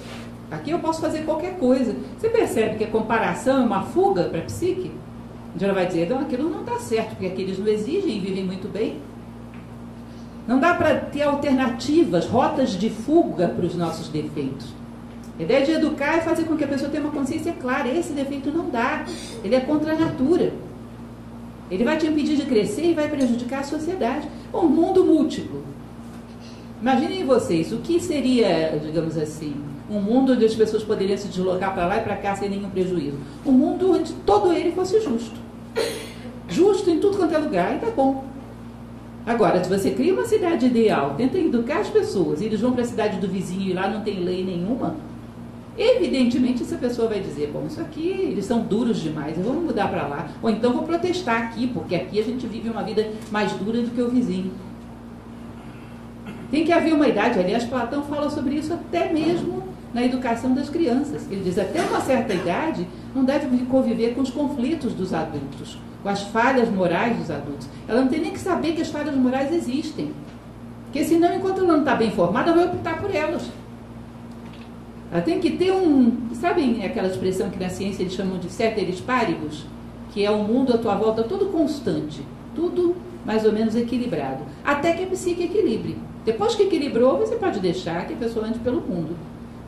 Aqui 0.51 0.71
eu 0.71 0.79
posso 0.79 1.01
fazer 1.01 1.25
qualquer 1.25 1.59
coisa. 1.59 1.95
Você 2.17 2.29
percebe 2.29 2.77
que 2.77 2.85
a 2.85 2.89
comparação 2.89 3.63
é 3.63 3.67
uma 3.67 3.83
fuga 3.83 4.25
para 4.25 4.41
a 4.41 4.45
psique? 4.45 4.91
Onde 5.55 5.65
ela 5.65 5.75
vai 5.75 5.87
dizer, 5.87 6.05
então 6.05 6.19
aquilo 6.19 6.49
não 6.49 6.61
está 6.61 6.79
certo, 6.79 7.11
porque 7.11 7.27
aqueles 7.27 7.59
não 7.59 7.67
exigem 7.67 8.17
e 8.17 8.21
vivem 8.21 8.45
muito 8.45 8.73
bem. 8.73 9.01
Não 10.47 10.59
dá 10.61 10.75
para 10.75 10.97
ter 10.97 11.23
alternativas, 11.23 12.27
rotas 12.27 12.71
de 12.71 12.91
fuga 12.91 13.49
para 13.49 13.65
os 13.65 13.75
nossos 13.75 14.09
defeitos. 14.09 14.67
A 15.39 15.43
ideia 15.43 15.65
de 15.65 15.73
educar 15.73 16.19
é 16.19 16.21
fazer 16.21 16.45
com 16.45 16.57
que 16.57 16.65
a 16.65 16.69
pessoa 16.69 16.91
tenha 16.91 17.03
uma 17.03 17.13
consciência 17.13 17.53
clara. 17.53 17.89
Esse 17.89 18.13
defeito 18.13 18.51
não 18.51 18.71
dá. 18.71 19.05
Ele 19.43 19.55
é 19.55 19.61
contra 19.61 19.93
a 19.93 19.99
natura. 19.99 20.53
Ele 21.71 21.83
vai 21.83 21.97
te 21.97 22.07
impedir 22.07 22.37
de 22.37 22.45
crescer 22.45 22.85
e 22.85 22.95
vai 22.95 23.09
prejudicar 23.09 23.61
a 23.61 23.65
sociedade. 23.65 24.29
Um 24.53 24.67
mundo 24.67 25.05
múltiplo. 25.05 25.63
Imaginem 26.81 27.25
vocês, 27.25 27.73
o 27.73 27.79
que 27.79 27.99
seria, 27.99 28.79
digamos 28.81 29.17
assim, 29.17 29.55
um 29.91 30.01
mundo 30.01 30.35
onde 30.35 30.45
as 30.45 30.55
pessoas 30.55 30.83
poderiam 30.83 31.17
se 31.17 31.29
deslocar 31.29 31.75
para 31.75 31.87
lá 31.87 31.97
e 31.97 32.03
para 32.03 32.17
cá 32.17 32.37
sem 32.37 32.49
nenhum 32.49 32.69
prejuízo. 32.69 33.19
Um 33.45 33.53
mundo 33.53 33.93
onde 33.93 34.13
todo 34.27 34.53
ele 34.53 34.71
fosse 34.73 35.01
justo. 35.01 35.37
Justo 36.49 36.91
em 36.91 37.01
tudo 37.01 37.17
quanto 37.17 37.35
é 37.35 37.39
lugar, 37.39 37.75
e 37.75 37.79
tá 37.79 37.91
bom. 37.91 38.25
Agora, 39.27 39.65
se 39.65 39.71
você 39.71 39.93
cria 39.93 40.13
uma 40.13 40.27
cidade 40.27 40.67
ideal, 40.67 41.15
tenta 41.17 41.39
educar 41.39 41.79
as 41.79 41.89
pessoas, 41.89 42.41
e 42.41 42.45
eles 42.45 42.61
vão 42.61 42.73
para 42.73 42.83
a 42.83 42.87
cidade 42.87 43.19
do 43.19 43.27
vizinho 43.27 43.71
e 43.71 43.73
lá 43.73 43.89
não 43.89 44.03
tem 44.03 44.21
lei 44.23 44.45
nenhuma, 44.45 44.95
evidentemente 45.77 46.63
essa 46.63 46.77
pessoa 46.77 47.09
vai 47.09 47.21
dizer, 47.21 47.51
bom, 47.53 47.65
isso 47.67 47.81
aqui, 47.81 48.09
eles 48.09 48.45
são 48.45 48.61
duros 48.61 49.01
demais, 49.01 49.37
eu 49.37 49.45
vou 49.45 49.55
mudar 49.55 49.89
para 49.89 50.07
lá. 50.07 50.29
Ou 50.43 50.51
então 50.51 50.73
vou 50.73 50.83
protestar 50.83 51.43
aqui, 51.43 51.67
porque 51.67 51.95
aqui 51.95 52.21
a 52.21 52.25
gente 52.25 52.47
vive 52.47 52.69
uma 52.69 52.83
vida 52.83 53.09
mais 53.31 53.53
dura 53.53 53.83
do 53.83 53.91
que 53.91 54.01
o 54.01 54.09
vizinho. 54.09 54.53
Tem 56.51 56.65
que 56.65 56.73
haver 56.73 56.95
uma 56.95 57.09
idade, 57.09 57.39
aliás, 57.39 57.65
Platão 57.65 58.03
fala 58.03 58.31
sobre 58.31 58.55
isso 58.55 58.73
até 58.73 59.13
mesmo 59.13 59.65
na 59.93 60.05
educação 60.05 60.55
das 60.55 60.69
crianças. 60.69 61.27
Ele 61.31 61.43
diz, 61.43 61.59
até 61.59 61.83
uma 61.83 62.01
certa 62.01 62.35
idade, 62.35 62.87
não 63.15 63.25
deve 63.25 63.65
conviver 63.67 64.15
com 64.15 64.21
os 64.21 64.31
conflitos 64.31 64.93
dos 64.93 65.13
adultos, 65.13 65.79
com 66.03 66.09
as 66.09 66.23
falhas 66.23 66.69
morais 66.69 67.17
dos 67.17 67.31
adultos. 67.31 67.69
Ela 67.89 68.03
não 68.03 68.09
tem 68.09 68.21
nem 68.21 68.33
que 68.33 68.39
saber 68.39 68.73
que 68.73 68.83
as 68.83 68.89
falhas 68.89 69.17
morais 69.17 69.53
existem. 69.53 70.13
Porque 70.85 71.05
senão, 71.05 71.35
enquanto 71.35 71.59
ela 71.59 71.73
não 71.73 71.81
está 71.81 71.97
bem 71.97 72.13
formada, 72.13 72.53
vai 72.53 72.67
optar 72.67 73.01
por 73.01 73.13
elas. 73.13 73.51
Ela 75.15 75.23
tem 75.23 75.39
que 75.39 75.53
ter 75.53 75.71
um. 75.71 76.35
Sabem 76.35 76.85
aquela 76.85 77.07
expressão 77.07 77.49
que 77.49 77.61
na 77.61 77.69
ciência 77.69 78.03
eles 78.03 78.15
chamam 78.15 78.37
de 78.37 78.51
ceteris 78.51 79.01
paribus? 79.01 79.65
Que 80.11 80.25
é 80.25 80.31
o 80.31 80.43
mundo 80.43 80.75
à 80.75 80.79
tua 80.79 80.97
volta 80.97 81.23
todo 81.23 81.53
constante, 81.53 82.21
tudo 82.53 82.97
mais 83.25 83.45
ou 83.45 83.53
menos 83.53 83.77
equilibrado. 83.77 84.43
Até 84.65 84.93
que 84.93 85.05
a 85.05 85.07
psique 85.07 85.45
equilibre. 85.45 85.97
Depois 86.25 86.57
que 86.57 86.65
equilibrou, 86.65 87.17
você 87.17 87.37
pode 87.37 87.61
deixar 87.61 88.09
que 88.09 88.15
a 88.15 88.17
pessoa 88.17 88.47
ande 88.47 88.59
pelo 88.59 88.81
mundo. 88.81 89.17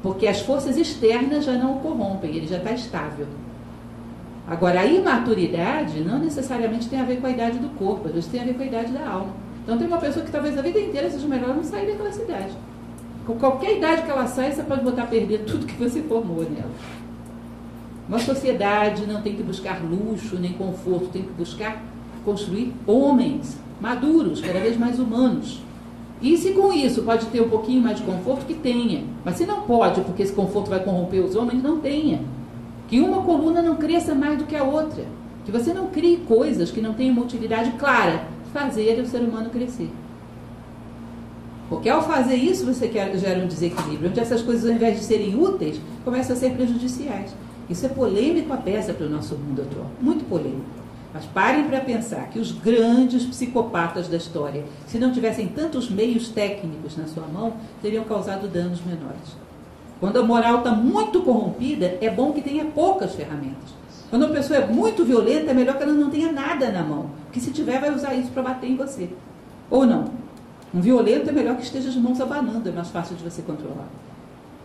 Porque 0.02 0.26
as 0.26 0.40
forças 0.40 0.76
externas 0.76 1.44
já 1.44 1.52
não 1.52 1.76
o 1.76 1.80
corrompem, 1.80 2.34
ele 2.34 2.48
já 2.48 2.56
está 2.56 2.72
estável. 2.72 3.28
Agora, 4.48 4.80
a 4.80 4.86
imaturidade 4.86 6.00
não 6.00 6.18
necessariamente 6.18 6.88
tem 6.88 7.00
a 7.00 7.04
ver 7.04 7.20
com 7.20 7.26
a 7.28 7.30
idade 7.30 7.60
do 7.60 7.68
corpo, 7.78 8.08
às 8.08 8.14
vezes 8.14 8.28
tem 8.28 8.40
a 8.40 8.44
ver 8.44 8.54
com 8.54 8.64
a 8.64 8.66
idade 8.66 8.90
da 8.90 9.08
alma. 9.08 9.32
Então, 9.62 9.78
tem 9.78 9.86
uma 9.86 9.98
pessoa 9.98 10.24
que 10.24 10.32
talvez 10.32 10.58
a 10.58 10.62
vida 10.62 10.80
inteira 10.80 11.08
seja 11.08 11.28
melhor 11.28 11.54
não 11.54 11.62
sair 11.62 11.86
daquela 11.86 12.10
cidade. 12.10 12.50
Com 13.26 13.34
qualquer 13.34 13.76
idade 13.76 14.02
que 14.02 14.10
ela 14.10 14.28
sai, 14.28 14.52
você 14.52 14.62
pode 14.62 14.84
botar 14.84 15.02
a 15.02 15.06
perder 15.06 15.40
tudo 15.40 15.66
que 15.66 15.74
você 15.74 16.00
formou 16.02 16.42
nela. 16.42 16.70
Uma 18.08 18.20
sociedade 18.20 19.04
não 19.04 19.20
tem 19.20 19.34
que 19.34 19.42
buscar 19.42 19.82
luxo 19.82 20.36
nem 20.38 20.52
conforto, 20.52 21.08
tem 21.08 21.22
que 21.22 21.32
buscar 21.32 21.82
construir 22.24 22.72
homens 22.86 23.58
maduros, 23.80 24.40
cada 24.40 24.60
vez 24.60 24.76
mais 24.76 25.00
humanos. 25.00 25.60
E 26.22 26.36
se 26.36 26.52
com 26.52 26.72
isso 26.72 27.02
pode 27.02 27.26
ter 27.26 27.42
um 27.42 27.48
pouquinho 27.48 27.82
mais 27.82 27.98
de 27.98 28.04
conforto, 28.04 28.46
que 28.46 28.54
tenha. 28.54 29.02
Mas 29.24 29.36
se 29.36 29.44
não 29.44 29.62
pode, 29.62 30.02
porque 30.02 30.22
esse 30.22 30.32
conforto 30.32 30.70
vai 30.70 30.78
corromper 30.78 31.24
os 31.24 31.34
homens, 31.34 31.60
não 31.60 31.80
tenha. 31.80 32.20
Que 32.86 33.00
uma 33.00 33.22
coluna 33.22 33.60
não 33.60 33.74
cresça 33.74 34.14
mais 34.14 34.38
do 34.38 34.44
que 34.44 34.54
a 34.54 34.62
outra. 34.62 35.04
Que 35.44 35.50
você 35.50 35.74
não 35.74 35.88
crie 35.88 36.18
coisas 36.18 36.70
que 36.70 36.80
não 36.80 36.94
tenham 36.94 37.12
uma 37.12 37.24
utilidade 37.24 37.72
clara. 37.72 38.24
Fazer 38.52 39.00
o 39.00 39.06
ser 39.06 39.18
humano 39.18 39.50
crescer. 39.50 39.90
Porque 41.68 41.88
ao 41.88 42.02
fazer 42.02 42.36
isso, 42.36 42.64
você 42.64 42.90
gera 42.90 43.42
um 43.42 43.48
desequilíbrio, 43.48 44.10
onde 44.10 44.20
essas 44.20 44.42
coisas, 44.42 44.68
ao 44.68 44.76
invés 44.76 44.98
de 44.98 45.04
serem 45.04 45.34
úteis, 45.34 45.80
começam 46.04 46.36
a 46.36 46.38
ser 46.38 46.52
prejudiciais. 46.52 47.34
Isso 47.68 47.84
é 47.84 47.88
polêmico 47.88 48.52
a 48.52 48.56
peça 48.56 48.92
para 48.94 49.06
o 49.06 49.10
nosso 49.10 49.34
mundo 49.36 49.62
atual. 49.62 49.90
Muito 50.00 50.24
polêmico. 50.28 50.76
Mas 51.12 51.24
parem 51.24 51.64
para 51.64 51.80
pensar 51.80 52.28
que 52.28 52.38
os 52.38 52.52
grandes 52.52 53.24
psicopatas 53.24 54.06
da 54.06 54.16
história, 54.16 54.64
se 54.86 54.98
não 54.98 55.12
tivessem 55.12 55.48
tantos 55.48 55.90
meios 55.90 56.28
técnicos 56.28 56.96
na 56.96 57.06
sua 57.06 57.26
mão, 57.26 57.54
teriam 57.82 58.04
causado 58.04 58.46
danos 58.46 58.80
menores. 58.84 59.34
Quando 59.98 60.18
a 60.18 60.22
moral 60.22 60.58
está 60.58 60.72
muito 60.72 61.22
corrompida, 61.22 61.96
é 62.00 62.10
bom 62.10 62.32
que 62.32 62.42
tenha 62.42 62.66
poucas 62.66 63.14
ferramentas. 63.14 63.74
Quando 64.10 64.26
a 64.26 64.28
pessoa 64.28 64.60
é 64.60 64.66
muito 64.66 65.04
violenta, 65.04 65.50
é 65.50 65.54
melhor 65.54 65.76
que 65.76 65.82
ela 65.82 65.92
não 65.92 66.10
tenha 66.10 66.30
nada 66.30 66.70
na 66.70 66.82
mão. 66.82 67.06
Porque 67.24 67.40
se 67.40 67.50
tiver, 67.50 67.80
vai 67.80 67.92
usar 67.92 68.14
isso 68.14 68.30
para 68.30 68.42
bater 68.42 68.70
em 68.70 68.76
você. 68.76 69.08
Ou 69.70 69.86
não. 69.86 70.25
Um 70.76 70.80
violento 70.82 71.30
é 71.30 71.32
melhor 71.32 71.56
que 71.56 71.62
esteja 71.62 71.90
de 71.90 71.98
mãos 71.98 72.20
abanando, 72.20 72.68
é 72.68 72.72
mais 72.72 72.90
fácil 72.90 73.16
de 73.16 73.24
você 73.24 73.40
controlar. 73.40 73.88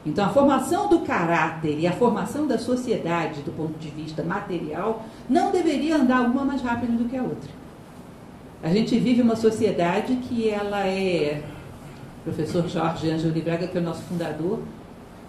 Então, 0.05 0.25
a 0.25 0.29
formação 0.29 0.89
do 0.89 0.99
caráter 0.99 1.79
e 1.79 1.87
a 1.87 1.93
formação 1.93 2.45
da 2.45 2.57
sociedade, 2.57 3.41
do 3.43 3.51
ponto 3.53 3.79
de 3.79 3.87
vista 3.87 4.21
material, 4.21 5.05
não 5.29 5.53
deveria 5.53 5.95
andar 5.95 6.19
uma 6.23 6.43
mais 6.43 6.61
rápido 6.61 6.97
do 6.97 7.07
que 7.07 7.15
a 7.15 7.23
outra. 7.23 7.49
A 8.61 8.67
gente 8.73 8.99
vive 8.99 9.21
uma 9.21 9.37
sociedade 9.37 10.17
que 10.17 10.49
ela 10.49 10.85
é. 10.85 11.43
O 12.19 12.23
professor 12.25 12.67
Jorge 12.67 13.09
Ângelo 13.09 13.41
Braga, 13.41 13.67
que 13.67 13.77
é 13.77 13.79
o 13.79 13.83
nosso 13.83 14.01
fundador, 14.01 14.59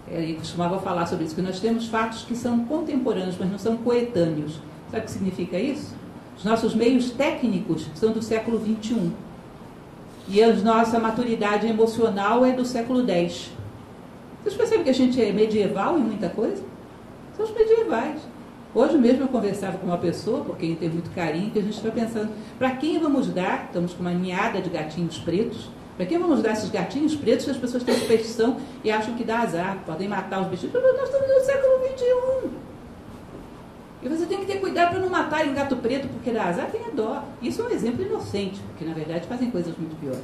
ele 0.05 0.33
costumava 0.33 0.79
falar 0.79 1.05
sobre 1.05 1.23
isso, 1.23 1.33
que 1.33 1.41
nós 1.41 1.61
temos 1.61 1.87
fatos 1.87 2.23
que 2.23 2.35
são 2.35 2.65
contemporâneos, 2.65 3.37
mas 3.39 3.49
não 3.49 3.57
são 3.57 3.77
coetâneos. 3.77 4.59
Sabe 4.91 5.03
o 5.03 5.05
que 5.05 5.11
significa 5.11 5.57
isso? 5.57 5.95
Os 6.37 6.43
nossos 6.43 6.75
meios 6.75 7.09
técnicos 7.11 7.87
são 7.95 8.11
do 8.11 8.21
século 8.21 8.59
XXI. 8.59 9.13
E 10.27 10.41
a 10.41 10.53
nossa 10.53 10.99
maturidade 10.99 11.67
emocional 11.67 12.45
é 12.45 12.53
do 12.53 12.63
século 12.63 13.05
X. 13.09 13.51
Vocês 14.41 14.55
percebem 14.55 14.83
que 14.83 14.89
a 14.89 14.93
gente 14.93 15.21
é 15.21 15.31
medieval 15.33 15.97
em 15.97 16.01
muita 16.01 16.29
coisa? 16.29 16.63
São 17.35 17.45
os 17.45 17.51
medievais. 17.51 18.21
Hoje 18.73 18.97
mesmo 18.97 19.23
eu 19.23 19.27
conversava 19.27 19.77
com 19.77 19.85
uma 19.85 19.97
pessoa, 19.97 20.43
por 20.43 20.57
quem 20.57 20.75
tem 20.75 20.89
muito 20.89 21.13
carinho, 21.13 21.51
que 21.51 21.59
a 21.59 21.61
gente 21.61 21.75
está 21.75 21.91
pensando, 21.91 22.31
para 22.57 22.71
quem 22.71 22.99
vamos 22.99 23.27
dar, 23.27 23.65
estamos 23.65 23.93
com 23.93 24.01
uma 24.01 24.11
ninhada 24.11 24.61
de 24.61 24.69
gatinhos 24.69 25.17
pretos, 25.19 25.69
para 25.95 26.05
quem 26.05 26.17
vamos 26.17 26.41
dar 26.41 26.53
esses 26.53 26.71
gatinhos 26.71 27.15
pretos 27.15 27.45
que 27.45 27.51
as 27.51 27.57
pessoas 27.57 27.83
têm 27.83 27.93
superstição 27.93 28.57
e 28.83 28.89
acham 28.89 29.13
que 29.13 29.23
dá 29.23 29.41
azar, 29.41 29.83
podem 29.85 30.07
matar 30.07 30.41
os 30.41 30.47
bichos? 30.47 30.73
Nós 30.73 31.09
estamos 31.09 31.27
no 31.27 31.45
século 31.45 31.85
XXI. 31.85 32.72
E 34.03 34.09
você 34.09 34.25
tem 34.25 34.39
que 34.39 34.45
ter 34.45 34.59
cuidado 34.59 34.89
para 34.89 34.99
não 34.99 35.09
matar 35.09 35.47
um 35.47 35.53
gato 35.53 35.77
preto 35.77 36.09
porque 36.09 36.29
dá 36.31 36.49
azar, 36.49 36.69
tenha 36.69 36.91
dó. 36.91 37.23
Isso 37.41 37.61
é 37.61 37.65
um 37.65 37.69
exemplo 37.69 38.03
inocente, 38.03 38.59
porque 38.67 38.83
na 38.83 38.93
verdade 38.93 39.25
fazem 39.27 39.49
coisas 39.49 39.73
muito 39.77 39.97
piores. 39.97 40.21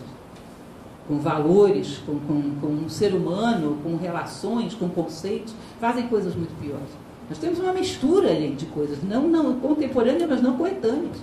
Com 1.07 1.17
valores, 1.19 1.99
com, 2.05 2.19
com, 2.19 2.55
com 2.59 2.67
um 2.67 2.89
ser 2.89 3.13
humano, 3.13 3.77
com 3.81 3.95
relações, 3.95 4.73
com 4.73 4.89
conceitos, 4.89 5.55
fazem 5.79 6.07
coisas 6.07 6.35
muito 6.35 6.53
piores. 6.61 6.89
Nós 7.29 7.37
temos 7.37 7.59
uma 7.59 7.71
mistura 7.71 8.35
de 8.35 8.65
coisas, 8.65 9.01
não, 9.01 9.29
não 9.29 9.59
contemporâneas, 9.59 10.29
mas 10.29 10.41
não 10.41 10.57
coetâneas. 10.57 11.17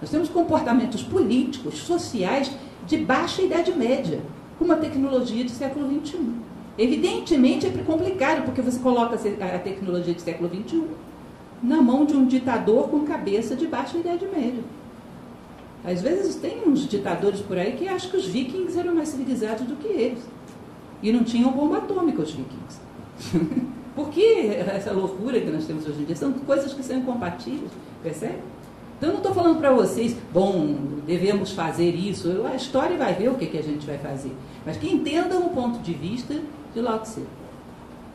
Nós 0.00 0.10
temos 0.10 0.28
comportamentos 0.28 1.02
políticos, 1.02 1.78
sociais 1.78 2.50
de 2.86 2.98
baixa 2.98 3.40
idade 3.40 3.72
média, 3.72 4.20
com 4.58 4.66
uma 4.66 4.76
tecnologia 4.76 5.42
de 5.42 5.50
século 5.50 5.88
XXI. 6.04 6.18
Evidentemente 6.76 7.66
é 7.66 7.70
complicado, 7.70 8.44
porque 8.44 8.60
você 8.60 8.78
coloca 8.80 9.14
a 9.14 9.58
tecnologia 9.58 10.12
do 10.12 10.20
século 10.20 10.50
XXI 10.50 10.84
na 11.64 11.80
mão 11.80 12.04
de 12.04 12.14
um 12.14 12.26
ditador 12.26 12.88
com 12.88 13.00
cabeça 13.00 13.56
de 13.56 13.66
baixa 13.66 13.96
idade 13.96 14.26
média. 14.26 14.62
Às 15.82 16.02
vezes 16.02 16.36
tem 16.36 16.62
uns 16.66 16.86
ditadores 16.86 17.40
por 17.40 17.58
aí 17.58 17.72
que 17.72 17.88
acham 17.88 18.10
que 18.10 18.16
os 18.18 18.26
vikings 18.26 18.78
eram 18.78 18.94
mais 18.94 19.08
civilizados 19.08 19.66
do 19.66 19.76
que 19.76 19.88
eles. 19.88 20.22
E 21.02 21.12
não 21.12 21.24
tinham 21.24 21.50
bomba 21.50 21.78
atômica 21.78 22.22
os 22.22 22.30
vikings. 22.32 22.80
por 23.96 24.10
que 24.10 24.46
essa 24.48 24.92
loucura 24.92 25.40
que 25.40 25.50
nós 25.50 25.66
temos 25.66 25.86
hoje 25.86 26.02
em 26.02 26.04
dia? 26.04 26.16
São 26.16 26.32
coisas 26.32 26.72
que 26.72 26.82
são 26.82 26.98
incompatíveis, 26.98 27.70
percebe? 28.02 28.38
Então 28.96 29.08
eu 29.08 29.12
não 29.14 29.20
estou 29.20 29.34
falando 29.34 29.58
para 29.58 29.72
vocês, 29.72 30.16
bom, 30.32 30.76
devemos 31.06 31.52
fazer 31.52 31.90
isso. 31.90 32.42
A 32.50 32.54
história 32.54 32.96
vai 32.96 33.14
ver 33.14 33.30
o 33.30 33.34
que, 33.34 33.46
que 33.46 33.58
a 33.58 33.62
gente 33.62 33.86
vai 33.86 33.98
fazer. 33.98 34.32
Mas 34.64 34.76
que 34.76 34.90
entendam 34.90 35.46
o 35.46 35.50
ponto 35.50 35.78
de 35.80 35.92
vista 35.92 36.34
de 36.74 36.80
Lao 36.80 37.00
Tse. 37.00 37.22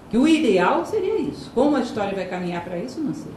Que 0.09 0.17
o 0.17 0.27
ideal 0.27 0.85
seria 0.85 1.19
isso. 1.19 1.51
Como 1.53 1.75
a 1.75 1.81
história 1.81 2.15
vai 2.15 2.25
caminhar 2.25 2.63
para 2.63 2.77
isso, 2.77 2.99
não 2.99 3.13
sei. 3.13 3.31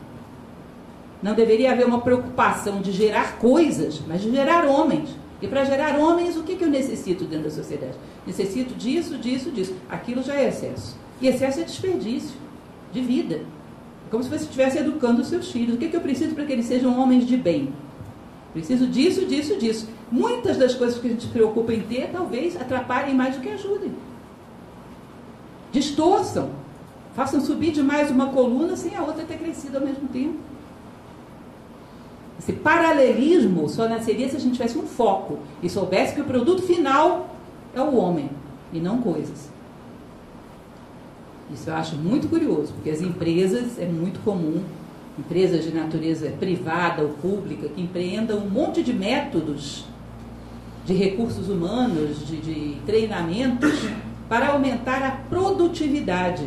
Não 1.23 1.35
deveria 1.35 1.73
haver 1.73 1.87
uma 1.87 2.01
preocupação 2.01 2.81
de 2.81 2.91
gerar 2.91 3.39
coisas, 3.39 4.01
mas 4.07 4.23
de 4.23 4.31
gerar 4.31 4.65
homens. 4.65 5.11
E 5.41 5.47
para 5.47 5.65
gerar 5.65 5.99
homens, 5.99 6.37
o 6.37 6.43
que, 6.43 6.57
que 6.57 6.65
eu 6.65 6.71
necessito 6.71 7.25
dentro 7.25 7.45
da 7.45 7.51
sociedade? 7.51 7.95
Necessito 8.27 8.75
disso, 8.75 9.19
disso, 9.19 9.51
disso. 9.51 9.75
Aquilo 9.91 10.23
já 10.23 10.35
é 10.35 10.49
excesso. 10.49 10.97
E 11.21 11.29
excesso 11.29 11.61
é 11.61 11.65
desperdício 11.65 12.37
de 12.93 13.01
vida. 13.01 13.37
É 13.37 14.11
como 14.11 14.23
se 14.23 14.31
você 14.31 14.45
estivesse 14.45 14.79
educando 14.79 15.21
os 15.21 15.29
seus 15.29 15.51
filhos. 15.51 15.75
O 15.75 15.79
que, 15.79 15.89
que 15.89 15.97
eu 15.97 16.01
preciso 16.01 16.35
para 16.35 16.45
que 16.45 16.53
eles 16.53 16.67
sejam 16.67 16.99
homens 16.99 17.27
de 17.27 17.37
bem? 17.37 17.73
Preciso 18.53 18.87
disso, 18.87 19.27
disso, 19.27 19.57
disso. 19.57 19.89
Muitas 20.11 20.57
das 20.57 20.75
coisas 20.75 20.99
que 20.99 21.07
a 21.07 21.11
gente 21.11 21.23
se 21.23 21.29
preocupa 21.29 21.73
em 21.73 21.81
ter, 21.81 22.11
talvez 22.13 22.61
atrapalhem 22.61 23.15
mais 23.15 23.37
do 23.37 23.41
que 23.41 23.49
ajudem. 23.49 23.93
Distorçam. 25.73 26.62
Façam 27.15 27.41
subir 27.41 27.73
demais 27.73 28.11
uma 28.11 28.27
coluna 28.27 28.77
sem 28.77 28.97
a 28.97 29.03
outra 29.03 29.25
ter 29.25 29.39
crescido 29.39 29.79
ao 29.79 29.85
mesmo 29.85 30.09
tempo. 30.09 30.39
Esse 32.39 32.53
paralelismo 32.53 33.69
só 33.69 33.89
nasceria 33.89 34.29
se 34.29 34.37
a 34.37 34.41
gente 34.41 34.55
tivesse 34.55 34.79
um 34.79 34.87
foco 34.87 35.39
e 35.63 35.69
soubesse 35.69 36.15
que 36.15 36.21
o 36.21 36.25
produto 36.25 36.63
final 36.63 37.37
é 37.75 37.81
o 37.81 37.95
homem 37.95 38.31
e 38.73 38.81
não 38.81 39.01
coisas. 39.01 39.51
Isso 41.53 41.69
eu 41.69 41.75
acho 41.75 41.97
muito 41.97 42.29
curioso, 42.29 42.73
porque 42.73 42.91
as 42.91 43.03
empresas 43.03 43.79
é 43.79 43.87
muito 43.87 44.21
comum, 44.25 44.63
empresas 45.19 45.63
de 45.65 45.73
natureza 45.73 46.31
privada 46.41 47.03
ou 47.03 47.11
pública, 47.11 47.69
que 47.69 47.81
empreendam 47.81 48.39
um 48.39 48.49
monte 48.49 48.83
de 48.83 48.93
métodos 48.93 49.85
de 50.85 50.95
recursos 50.95 51.49
humanos, 51.49 52.27
de, 52.27 52.39
de 52.39 52.77
treinamentos, 52.87 53.87
para 54.29 54.49
aumentar 54.49 55.03
a 55.03 55.11
produtividade 55.29 56.45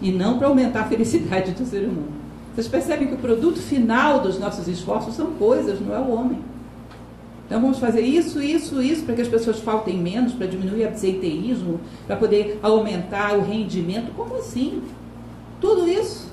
e 0.00 0.12
não 0.12 0.38
para 0.38 0.48
aumentar 0.48 0.82
a 0.82 0.84
felicidade 0.84 1.52
do 1.52 1.64
ser 1.66 1.84
humano. 1.84 2.12
Vocês 2.54 2.68
percebem 2.68 3.08
que 3.08 3.14
o 3.14 3.18
produto 3.18 3.60
final 3.60 4.20
dos 4.20 4.38
nossos 4.38 4.66
esforços 4.66 5.14
são 5.14 5.32
coisas, 5.32 5.80
não 5.80 5.94
é 5.94 5.98
o 5.98 6.10
homem. 6.10 6.38
Então 7.46 7.60
vamos 7.60 7.78
fazer 7.78 8.02
isso, 8.02 8.42
isso, 8.42 8.82
isso 8.82 9.04
para 9.04 9.14
que 9.14 9.22
as 9.22 9.28
pessoas 9.28 9.58
faltem 9.58 9.96
menos, 9.96 10.34
para 10.34 10.46
diminuir 10.46 10.84
o 10.84 10.88
absenteísmo, 10.88 11.80
para 12.06 12.16
poder 12.16 12.58
aumentar 12.62 13.38
o 13.38 13.42
rendimento. 13.42 14.12
Como 14.14 14.36
assim? 14.36 14.82
Tudo 15.60 15.88
isso. 15.88 16.30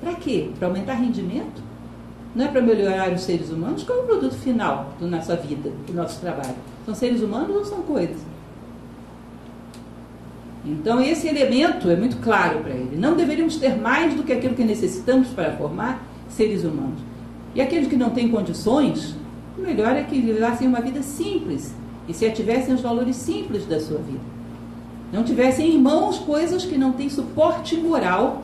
Para 0.00 0.14
quê? 0.14 0.50
Para 0.58 0.68
aumentar 0.68 0.94
rendimento? 0.94 1.62
Não 2.34 2.44
é 2.44 2.48
para 2.48 2.62
melhorar 2.62 3.12
os 3.12 3.22
seres 3.22 3.50
humanos? 3.50 3.82
Qual 3.82 3.98
é 3.98 4.02
o 4.02 4.04
produto 4.06 4.34
final 4.36 4.92
da 5.00 5.06
nossa 5.06 5.36
vida, 5.36 5.70
do 5.86 5.92
nosso 5.92 6.20
trabalho? 6.20 6.54
São 6.86 6.94
seres 6.94 7.20
humanos 7.20 7.54
ou 7.54 7.64
são 7.64 7.82
coisas? 7.82 8.16
Então, 10.68 11.00
esse 11.00 11.26
elemento 11.26 11.88
é 11.88 11.96
muito 11.96 12.18
claro 12.18 12.58
para 12.60 12.74
ele. 12.74 12.96
Não 12.96 13.16
deveríamos 13.16 13.56
ter 13.56 13.76
mais 13.80 14.14
do 14.14 14.22
que 14.22 14.32
aquilo 14.32 14.54
que 14.54 14.62
necessitamos 14.62 15.28
para 15.28 15.56
formar 15.56 16.02
seres 16.28 16.62
humanos. 16.62 17.00
E 17.54 17.60
aqueles 17.60 17.88
que 17.88 17.96
não 17.96 18.10
têm 18.10 18.28
condições, 18.28 19.16
o 19.56 19.62
melhor 19.62 19.96
é 19.96 20.02
que 20.02 20.20
vivessem 20.20 20.68
uma 20.68 20.82
vida 20.82 21.02
simples 21.02 21.74
e 22.06 22.12
se 22.12 22.26
ativessem 22.26 22.74
os 22.74 22.82
valores 22.82 23.16
simples 23.16 23.64
da 23.64 23.80
sua 23.80 23.98
vida. 23.98 24.20
Não 25.10 25.24
tivessem 25.24 25.74
em 25.74 25.80
mãos 25.80 26.18
coisas 26.18 26.66
que 26.66 26.76
não 26.76 26.92
têm 26.92 27.08
suporte 27.08 27.74
moral 27.76 28.42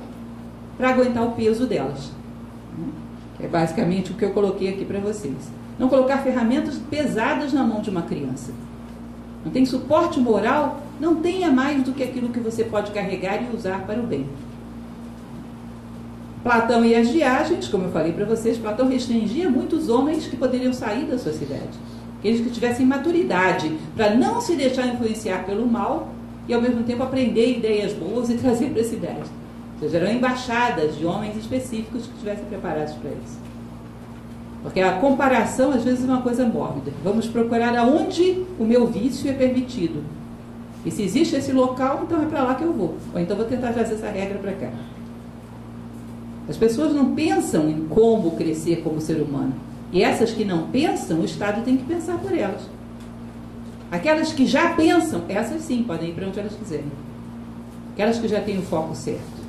para 0.79 0.89
aguentar 0.89 1.25
o 1.25 1.33
peso 1.33 1.67
delas. 1.67 2.11
É 3.39 3.47
basicamente 3.47 4.13
o 4.13 4.15
que 4.15 4.25
eu 4.25 4.31
coloquei 4.31 4.71
aqui 4.71 4.87
para 4.87 4.99
vocês. 4.99 5.35
Não 5.79 5.91
colocar 5.91 6.19
ferramentas 6.19 6.77
pesadas 6.91 7.53
na 7.53 7.63
mão 7.63 7.83
de 7.83 7.91
uma 7.91 8.03
criança. 8.03 8.53
Não 9.45 9.53
tem 9.53 9.67
suporte 9.67 10.19
moral 10.19 10.81
não 11.01 11.17
tenha 11.17 11.51
mais 11.51 11.83
do 11.83 11.93
que 11.93 12.03
aquilo 12.03 12.29
que 12.29 12.41
você 12.41 12.65
pode 12.65 12.93
carregar 12.93 13.43
e 13.43 13.55
usar 13.55 13.85
para 13.87 14.01
o 14.01 14.07
bem. 14.07 14.27
Platão 16.43 16.85
e 16.85 16.95
as 16.95 17.09
viagens, 17.09 17.69
como 17.69 17.85
eu 17.85 17.91
falei 17.91 18.13
para 18.13 18.27
vocês, 18.27 18.59
Platão 18.59 18.89
restringia 18.89 19.49
muitos 19.49 19.89
homens 19.89 20.27
que 20.27 20.37
poderiam 20.37 20.73
sair 20.73 21.07
da 21.07 21.19
sociedade. 21.19 21.79
Aqueles 22.19 22.43
que 22.43 22.51
tivessem 22.51 22.85
maturidade 22.85 23.75
para 23.97 24.15
não 24.15 24.41
se 24.41 24.55
deixar 24.55 24.87
influenciar 24.87 25.45
pelo 25.45 25.67
mal 25.67 26.11
e 26.47 26.53
ao 26.53 26.61
mesmo 26.61 26.83
tempo 26.85 27.03
aprender 27.03 27.57
ideias 27.57 27.93
boas 27.93 28.29
e 28.29 28.35
trazer 28.35 28.71
para 28.71 28.83
a 28.83 28.85
cidade. 28.85 29.31
Ou 29.75 29.81
seja, 29.81 29.97
eram 29.97 30.13
embaixadas 30.13 30.97
de 30.97 31.07
homens 31.07 31.37
específicos 31.37 32.07
que 32.07 32.13
estivessem 32.13 32.45
preparados 32.45 32.93
para 32.95 33.11
isso. 33.11 33.39
Porque 34.63 34.81
a 34.81 34.93
comparação 34.93 35.73
às 35.73 35.83
vezes 35.83 36.05
é 36.05 36.13
uma 36.13 36.23
coisa 36.23 36.47
mórbida. 36.47 36.93
Vamos 37.03 37.27
procurar 37.27 37.77
aonde 37.77 38.45
o 38.59 38.65
meu 38.65 38.87
vício 38.87 39.31
é 39.31 39.33
permitido 39.33 40.03
e 40.85 40.91
se 40.91 41.03
existe 41.03 41.35
esse 41.37 41.53
local, 41.53 42.03
então 42.05 42.23
é 42.23 42.27
para 42.27 42.43
lá 42.43 42.55
que 42.55 42.65
eu 42.65 42.73
vou. 42.73 42.97
Ou 43.13 43.21
então 43.21 43.37
vou 43.37 43.47
tentar 43.47 43.73
trazer 43.73 43.95
essa 43.95 44.09
regra 44.09 44.39
para 44.39 44.53
cá. 44.53 44.71
As 46.49 46.57
pessoas 46.57 46.95
não 46.95 47.15
pensam 47.15 47.71
em 47.71 47.87
como 47.89 48.33
crescer 48.33 48.83
como 48.83 49.01
ser 49.01 49.23
humano. 49.23 49.55
E 49.91 50.03
essas 50.03 50.33
que 50.33 50.45
não 50.45 50.69
pensam, 50.69 51.21
o 51.21 51.25
Estado 51.25 51.65
tem 51.65 51.77
que 51.77 51.85
pensar 51.85 52.19
por 52.19 52.37
elas. 52.37 52.63
Aquelas 53.91 54.33
que 54.33 54.47
já 54.47 54.75
pensam, 54.75 55.23
essas 55.29 55.63
sim 55.63 55.83
podem 55.85 56.11
ir 56.11 56.13
para 56.13 56.27
onde 56.27 56.39
elas 56.39 56.55
quiserem. 56.55 56.91
Aquelas 57.95 58.19
que 58.19 58.29
já 58.29 58.41
têm 58.41 58.59
o 58.59 58.63
foco 58.63 58.95
certo. 58.95 59.45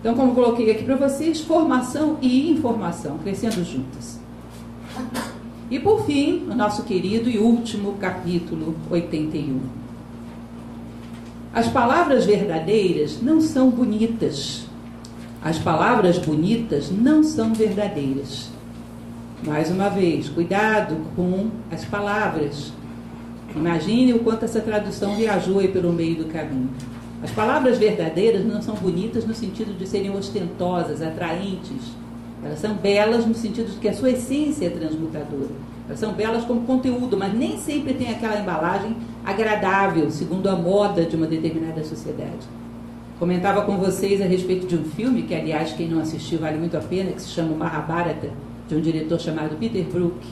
Então, 0.00 0.14
como 0.14 0.34
coloquei 0.34 0.70
aqui 0.70 0.84
para 0.84 0.96
vocês, 0.96 1.40
formação 1.40 2.16
e 2.20 2.50
informação, 2.50 3.18
crescendo 3.18 3.64
juntas. 3.64 4.18
E 5.70 5.78
por 5.78 6.04
fim, 6.06 6.46
o 6.48 6.54
nosso 6.54 6.84
querido 6.84 7.28
e 7.28 7.38
último 7.38 7.94
capítulo 7.94 8.74
81. 8.90 9.85
As 11.56 11.68
palavras 11.68 12.26
verdadeiras 12.26 13.22
não 13.22 13.40
são 13.40 13.70
bonitas. 13.70 14.66
As 15.42 15.58
palavras 15.58 16.18
bonitas 16.18 16.90
não 16.90 17.24
são 17.24 17.54
verdadeiras. 17.54 18.50
Mais 19.42 19.70
uma 19.70 19.88
vez, 19.88 20.28
cuidado 20.28 20.98
com 21.16 21.48
as 21.72 21.82
palavras. 21.82 22.74
Imagine 23.54 24.12
o 24.12 24.18
quanto 24.18 24.44
essa 24.44 24.60
tradução 24.60 25.16
viajou 25.16 25.58
aí 25.58 25.68
pelo 25.68 25.94
meio 25.94 26.16
do 26.16 26.30
caminho. 26.30 26.68
As 27.22 27.30
palavras 27.30 27.78
verdadeiras 27.78 28.44
não 28.44 28.60
são 28.60 28.74
bonitas 28.74 29.24
no 29.24 29.34
sentido 29.34 29.74
de 29.78 29.88
serem 29.88 30.14
ostentosas, 30.14 31.00
atraentes. 31.00 31.94
Elas 32.44 32.58
são 32.58 32.74
belas 32.74 33.24
no 33.24 33.34
sentido 33.34 33.72
de 33.72 33.78
que 33.78 33.88
a 33.88 33.94
sua 33.94 34.10
essência 34.10 34.66
é 34.66 34.68
transmutadora. 34.68 35.54
Elas 35.88 36.00
são 36.00 36.12
belas 36.12 36.44
como 36.44 36.66
conteúdo, 36.66 37.16
mas 37.16 37.32
nem 37.32 37.56
sempre 37.56 37.94
tem 37.94 38.10
aquela 38.10 38.38
embalagem 38.38 38.94
agradável, 39.26 40.08
segundo 40.10 40.48
a 40.48 40.54
moda 40.54 41.04
de 41.04 41.16
uma 41.16 41.26
determinada 41.26 41.82
sociedade. 41.82 42.46
Comentava 43.18 43.62
com 43.62 43.76
vocês 43.76 44.22
a 44.22 44.24
respeito 44.24 44.66
de 44.66 44.76
um 44.76 44.84
filme, 44.84 45.22
que 45.22 45.34
aliás 45.34 45.72
quem 45.72 45.88
não 45.88 46.00
assistiu 46.00 46.38
vale 46.38 46.58
muito 46.58 46.76
a 46.76 46.80
pena, 46.80 47.10
que 47.10 47.22
se 47.22 47.30
chama 47.30 47.56
Mahabharata, 47.56 48.30
de 48.68 48.74
um 48.76 48.80
diretor 48.80 49.18
chamado 49.18 49.56
Peter 49.56 49.84
Brook. 49.84 50.24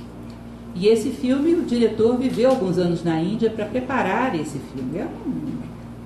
E 0.76 0.86
esse 0.86 1.10
filme, 1.10 1.54
o 1.54 1.62
diretor 1.62 2.16
viveu 2.16 2.50
alguns 2.50 2.78
anos 2.78 3.02
na 3.02 3.20
Índia 3.20 3.50
para 3.50 3.64
preparar 3.64 4.34
esse 4.38 4.58
filme. 4.58 4.98
É 4.98 5.08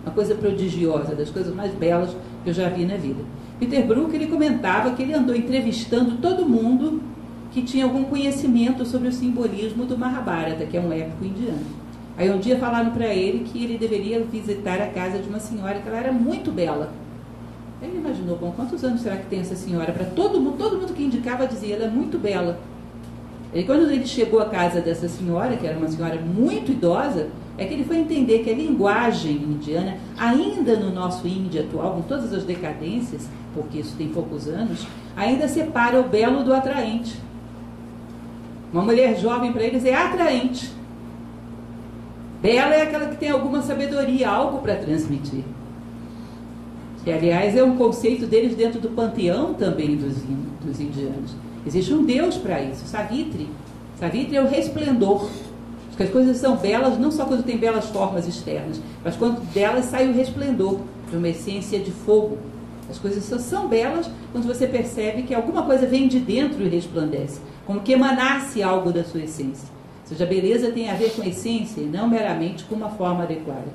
uma 0.05 0.15
coisa 0.15 0.35
prodigiosa, 0.35 1.15
das 1.15 1.31
coisas 1.31 1.55
mais 1.55 1.73
belas 1.75 2.17
que 2.43 2.51
eu 2.51 2.55
já 2.55 2.69
vi 2.69 2.87
na 2.87 2.97
vida. 2.97 3.23
Peter 3.59 3.85
Brook 3.85 4.15
ele 4.15 4.29
comentava 4.29 4.93
que 4.93 5.03
ele 5.03 5.13
andou 5.13 5.35
entrevistando 5.35 6.17
todo 6.19 6.49
mundo 6.49 7.03
que 7.51 7.63
tinha 7.63 7.85
algum 7.85 8.05
conhecimento 8.05 8.85
sobre 8.87 9.09
o 9.09 9.13
simbolismo 9.13 9.85
do 9.85 9.99
Mahabharata, 9.99 10.65
que 10.65 10.77
é 10.77 10.81
um 10.81 10.93
épico 10.93 11.25
indiano. 11.25 11.78
Aí 12.19 12.29
um 12.31 12.39
dia 12.41 12.59
falaram 12.59 12.91
para 12.91 13.07
ele 13.07 13.45
que 13.45 13.63
ele 13.63 13.79
deveria 13.79 14.19
visitar 14.25 14.83
a 14.83 14.89
casa 14.89 15.21
de 15.21 15.29
uma 15.29 15.39
senhora 15.39 15.79
que 15.79 15.89
ela 15.89 15.99
era 15.99 16.13
muito 16.13 16.51
bela. 16.51 16.93
Ele 17.81 17.97
imaginou, 17.97 18.37
bom, 18.37 18.53
quantos 18.57 18.83
anos 18.83 19.03
será 19.03 19.17
que 19.17 19.27
tem 19.27 19.39
essa 19.39 19.55
senhora? 19.55 19.93
Para 19.93 20.05
todo 20.05 20.41
mundo, 20.41 20.59
todo 20.59 20.81
mundo 20.81 20.93
que 20.93 21.05
indicava 21.05 21.47
dizia, 21.47 21.77
ela 21.77 21.85
é 21.85 21.89
muito 21.89 22.19
bela. 22.19 22.59
E 23.55 23.63
quando 23.63 23.89
ele 23.89 24.05
chegou 24.05 24.41
à 24.41 24.47
casa 24.47 24.81
dessa 24.81 25.09
senhora, 25.09 25.57
que 25.57 25.65
era 25.65 25.79
uma 25.79 25.87
senhora 25.87 26.21
muito 26.21 26.73
idosa, 26.73 27.29
é 27.57 27.65
que 27.65 27.75
ele 27.75 27.85
foi 27.85 27.99
entender 27.99 28.41
que 28.41 28.51
a 28.51 28.55
linguagem 28.55 29.37
indiana, 29.37 29.97
ainda 30.19 30.77
no 30.77 30.93
nosso 30.93 31.27
Índia 31.29 31.63
atual, 31.63 31.95
com 31.95 32.03
todas 32.03 32.35
as 32.35 32.43
decadências, 32.43 33.29
porque 33.55 33.79
isso 33.79 33.95
tem 33.97 34.09
poucos 34.09 34.49
anos, 34.49 34.89
ainda 35.17 35.47
separa 35.47 36.01
o 36.01 36.09
belo 36.09 36.43
do 36.43 36.53
atraente. 36.53 37.17
Uma 38.73 38.83
mulher 38.83 39.17
jovem 39.19 39.53
para 39.53 39.63
eles 39.63 39.85
é 39.85 39.95
atraente. 39.95 40.78
Bela 42.41 42.75
é 42.75 42.83
aquela 42.83 43.07
que 43.07 43.17
tem 43.17 43.31
alguma 43.31 43.63
sabedoria, 43.63 44.29
algo 44.29 44.59
para 44.59 44.77
transmitir. 44.77 45.43
Que, 47.03 47.11
aliás, 47.11 47.57
é 47.57 47.63
um 47.65 47.77
conceito 47.77 48.27
deles 48.27 48.55
dentro 48.55 48.81
do 48.81 48.91
panteão 48.91 49.55
também 49.55 49.97
dos, 49.97 50.17
dos 50.65 50.81
indianos. 50.81 51.35
Existe 51.67 51.93
um 51.93 52.05
Deus 52.05 52.37
para 52.37 52.63
isso, 52.63 52.87
Savitri. 52.87 53.49
Savitri 53.99 54.37
é 54.37 54.43
o 54.43 54.49
resplendor. 54.49 55.29
Porque 55.89 56.05
as 56.05 56.11
coisas 56.11 56.37
são 56.37 56.57
belas 56.57 56.97
não 56.97 57.11
só 57.11 57.25
quando 57.25 57.43
tem 57.43 57.57
belas 57.57 57.87
formas 57.87 58.29
externas, 58.29 58.81
mas 59.05 59.17
quando 59.17 59.41
delas 59.53 59.87
sai 59.87 60.09
o 60.09 60.13
resplendor 60.13 60.79
de 61.11 61.17
uma 61.17 61.29
essência 61.29 61.81
de 61.81 61.91
fogo. 61.91 62.39
As 62.89 62.99
coisas 62.99 63.25
só 63.25 63.39
são 63.39 63.67
belas 63.67 64.09
quando 64.31 64.47
você 64.47 64.67
percebe 64.67 65.23
que 65.23 65.35
alguma 65.35 65.63
coisa 65.63 65.87
vem 65.87 66.07
de 66.07 66.21
dentro 66.21 66.63
e 66.63 66.69
resplandece, 66.69 67.41
como 67.67 67.81
que 67.81 67.93
emanasse 67.93 68.63
algo 68.63 68.93
da 68.93 69.03
sua 69.03 69.23
essência. 69.23 69.78
Seja, 70.09 70.25
a 70.25 70.27
beleza 70.27 70.73
tem 70.73 70.89
a 70.89 70.95
ver 70.95 71.11
com 71.11 71.21
a 71.21 71.27
essência 71.27 71.83
e 71.83 71.85
não 71.85 72.09
meramente 72.09 72.65
com 72.65 72.75
uma 72.75 72.89
forma 72.89 73.25
adequada. 73.25 73.67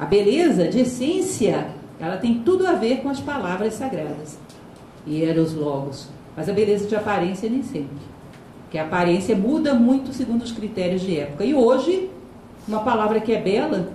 A 0.00 0.06
beleza 0.06 0.66
de 0.66 0.80
essência, 0.80 1.66
ela 2.00 2.16
tem 2.16 2.40
tudo 2.40 2.66
a 2.66 2.72
ver 2.72 3.02
com 3.02 3.10
as 3.10 3.20
palavras 3.20 3.74
sagradas. 3.74 4.38
E 5.06 5.22
eram 5.22 5.42
os 5.42 5.52
logos. 5.52 6.08
Mas 6.34 6.48
a 6.48 6.54
beleza 6.54 6.88
de 6.88 6.96
aparência 6.96 7.50
nem 7.50 7.62
sempre. 7.62 7.98
Porque 8.62 8.78
a 8.78 8.84
aparência 8.84 9.36
muda 9.36 9.74
muito 9.74 10.10
segundo 10.14 10.40
os 10.40 10.52
critérios 10.52 11.02
de 11.02 11.18
época. 11.18 11.44
E 11.44 11.54
hoje, 11.54 12.08
uma 12.66 12.80
palavra 12.80 13.20
que 13.20 13.32
é 13.32 13.40
bela, 13.42 13.92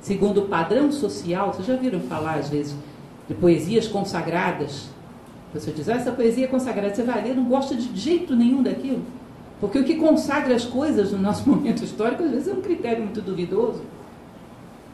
segundo 0.00 0.44
o 0.44 0.48
padrão 0.48 0.90
social, 0.90 1.52
vocês 1.52 1.66
já 1.66 1.76
viram 1.76 2.00
falar 2.00 2.36
às 2.36 2.48
vezes 2.48 2.74
de 3.28 3.34
poesias 3.34 3.86
consagradas? 3.86 4.88
Você 5.52 5.72
diz, 5.72 5.90
ah, 5.90 5.96
essa 5.96 6.10
poesia 6.10 6.46
é 6.46 6.48
consagrada, 6.48 6.94
você 6.94 7.02
vai 7.02 7.22
ler, 7.22 7.36
não 7.36 7.44
gosta 7.44 7.74
de 7.74 7.94
jeito 7.94 8.34
nenhum 8.34 8.62
daquilo. 8.62 9.02
Porque 9.60 9.78
o 9.78 9.84
que 9.84 9.96
consagra 9.96 10.54
as 10.54 10.64
coisas 10.64 11.12
no 11.12 11.18
nosso 11.18 11.48
momento 11.50 11.82
histórico, 11.82 12.22
às 12.22 12.30
vezes, 12.30 12.48
é 12.48 12.52
um 12.52 12.60
critério 12.60 13.02
muito 13.02 13.20
duvidoso. 13.20 13.82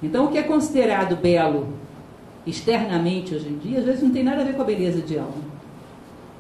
Então, 0.03 0.27
o 0.27 0.29
que 0.29 0.39
é 0.39 0.43
considerado 0.43 1.17
belo 1.17 1.69
externamente 2.47 3.35
hoje 3.35 3.49
em 3.49 3.59
dia, 3.59 3.79
às 3.79 3.85
vezes 3.85 4.03
não 4.03 4.11
tem 4.11 4.25
nada 4.25 4.43
a 4.43 4.45
ver 4.45 4.55
com 4.55 4.63
a 4.63 4.65
beleza 4.65 5.01
de 5.01 5.19
alma. 5.19 5.53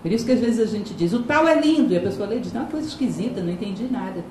Por 0.02 0.10
isso 0.10 0.26
que 0.26 0.32
às 0.32 0.40
vezes 0.40 0.58
a 0.58 0.66
gente 0.66 0.92
diz, 0.94 1.12
o 1.12 1.22
tal 1.22 1.46
é 1.46 1.60
lindo, 1.60 1.92
e 1.92 1.96
a 1.96 2.00
pessoa 2.00 2.28
lê 2.28 2.38
e 2.38 2.40
diz, 2.40 2.52
não, 2.52 2.62
é 2.62 2.64
uma 2.64 2.70
coisa 2.70 2.88
esquisita, 2.88 3.40
não 3.40 3.52
entendi 3.52 3.86
nada. 3.88 4.24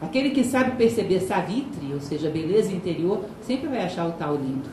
Aquele 0.00 0.30
que 0.30 0.44
sabe 0.44 0.76
perceber 0.76 1.20
savitri, 1.20 1.92
ou 1.92 2.00
seja, 2.00 2.30
beleza 2.30 2.72
interior, 2.72 3.24
sempre 3.42 3.68
vai 3.68 3.84
achar 3.84 4.06
o 4.08 4.12
tal 4.12 4.36
lindo. 4.36 4.70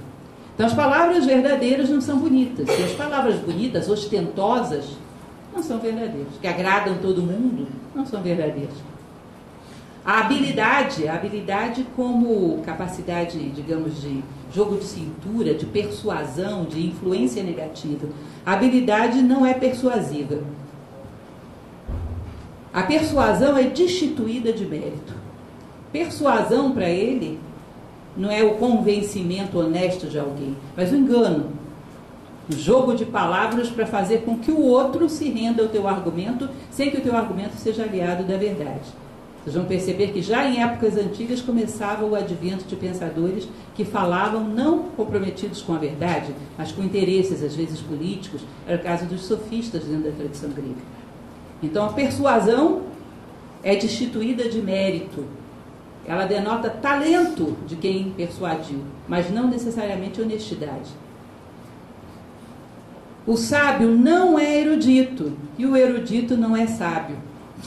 Então 0.54 0.66
as 0.66 0.74
palavras 0.74 1.26
verdadeiras 1.26 1.90
não 1.90 2.00
são 2.00 2.20
bonitas. 2.20 2.68
E 2.68 2.84
as 2.84 2.94
palavras 2.94 3.36
bonitas, 3.36 3.90
ostentosas, 3.90 4.98
não 5.58 5.64
são 5.64 5.80
verdadeiros. 5.80 6.34
Que 6.40 6.48
agradam 6.48 6.98
todo 7.00 7.22
mundo, 7.22 7.68
não 7.94 8.06
são 8.06 8.22
verdadeiros. 8.22 8.76
A 10.06 10.22
habilidade, 10.22 11.08
a 11.08 11.16
habilidade 11.16 11.86
como 11.96 12.62
capacidade, 12.62 13.38
digamos, 13.50 14.00
de 14.00 14.24
jogo 14.54 14.78
de 14.78 14.86
cintura, 14.86 15.54
de 15.54 15.66
persuasão, 15.66 16.64
de 16.64 16.86
influência 16.86 17.44
negativa. 17.44 18.08
A 18.46 18.54
habilidade 18.54 19.22
não 19.22 19.46
é 19.46 19.54
persuasiva. 19.54 20.42
A 22.74 22.84
persuasão 22.84 23.58
é 23.58 23.64
destituída 23.64 24.54
de 24.54 24.66
mérito. 24.66 25.14
Persuasão 25.92 26.72
para 26.72 26.88
ele 26.88 27.40
não 28.16 28.32
é 28.32 28.44
o 28.44 28.56
convencimento 28.56 29.60
honesto 29.60 30.08
de 30.08 30.18
alguém, 30.18 30.56
mas 30.76 30.92
o 30.92 30.96
engano 30.96 31.57
jogo 32.56 32.94
de 32.94 33.06
palavras 33.06 33.70
para 33.70 33.86
fazer 33.86 34.20
com 34.20 34.38
que 34.38 34.52
o 34.52 34.62
outro 34.62 35.10
se 35.10 35.30
renda 35.30 35.64
ao 35.64 35.70
teu 35.70 35.88
argumento, 35.88 36.50
sem 36.72 36.90
que 36.90 36.98
o 36.98 37.02
teu 37.02 37.16
argumento 37.16 37.56
seja 37.58 37.84
aliado 37.84 38.24
da 38.24 38.38
verdade. 38.38 38.90
Vocês 39.44 39.56
vão 39.56 39.66
perceber 39.66 40.08
que 40.12 40.22
já 40.22 40.46
em 40.46 40.62
épocas 40.62 40.98
antigas 40.98 41.42
começava 41.42 42.06
o 42.06 42.16
advento 42.16 42.66
de 42.66 42.76
pensadores 42.76 43.48
que 43.76 43.86
falavam 43.86 44.44
não 44.44 44.90
comprometidos 44.90 45.62
com 45.62 45.74
a 45.74 45.78
verdade, 45.78 46.36
mas 46.58 46.74
com 46.74 46.84
interesses, 46.84 47.42
às 47.42 47.56
vezes 47.56 47.80
políticos. 47.80 48.42
Era 48.68 48.78
o 48.78 48.84
caso 48.84 49.06
dos 49.06 49.22
sofistas 49.24 49.86
dentro 49.86 50.12
da 50.12 50.18
tradição 50.18 50.50
grega. 50.50 50.82
Então 51.64 51.86
a 51.86 51.94
persuasão 51.94 52.82
é 53.64 53.76
destituída 53.76 54.50
de 54.50 54.62
mérito. 54.62 55.24
Ela 56.06 56.26
denota 56.26 56.70
talento 56.70 57.56
de 57.66 57.78
quem 57.78 58.12
persuadiu, 58.12 58.80
mas 59.08 59.32
não 59.32 59.48
necessariamente 59.48 60.22
honestidade. 60.22 60.90
O 63.28 63.36
sábio 63.36 63.90
não 63.90 64.40
é 64.40 64.62
erudito 64.62 65.34
e 65.58 65.66
o 65.66 65.76
erudito 65.76 66.38
não 66.38 66.56
é 66.56 66.66
sábio. 66.66 67.18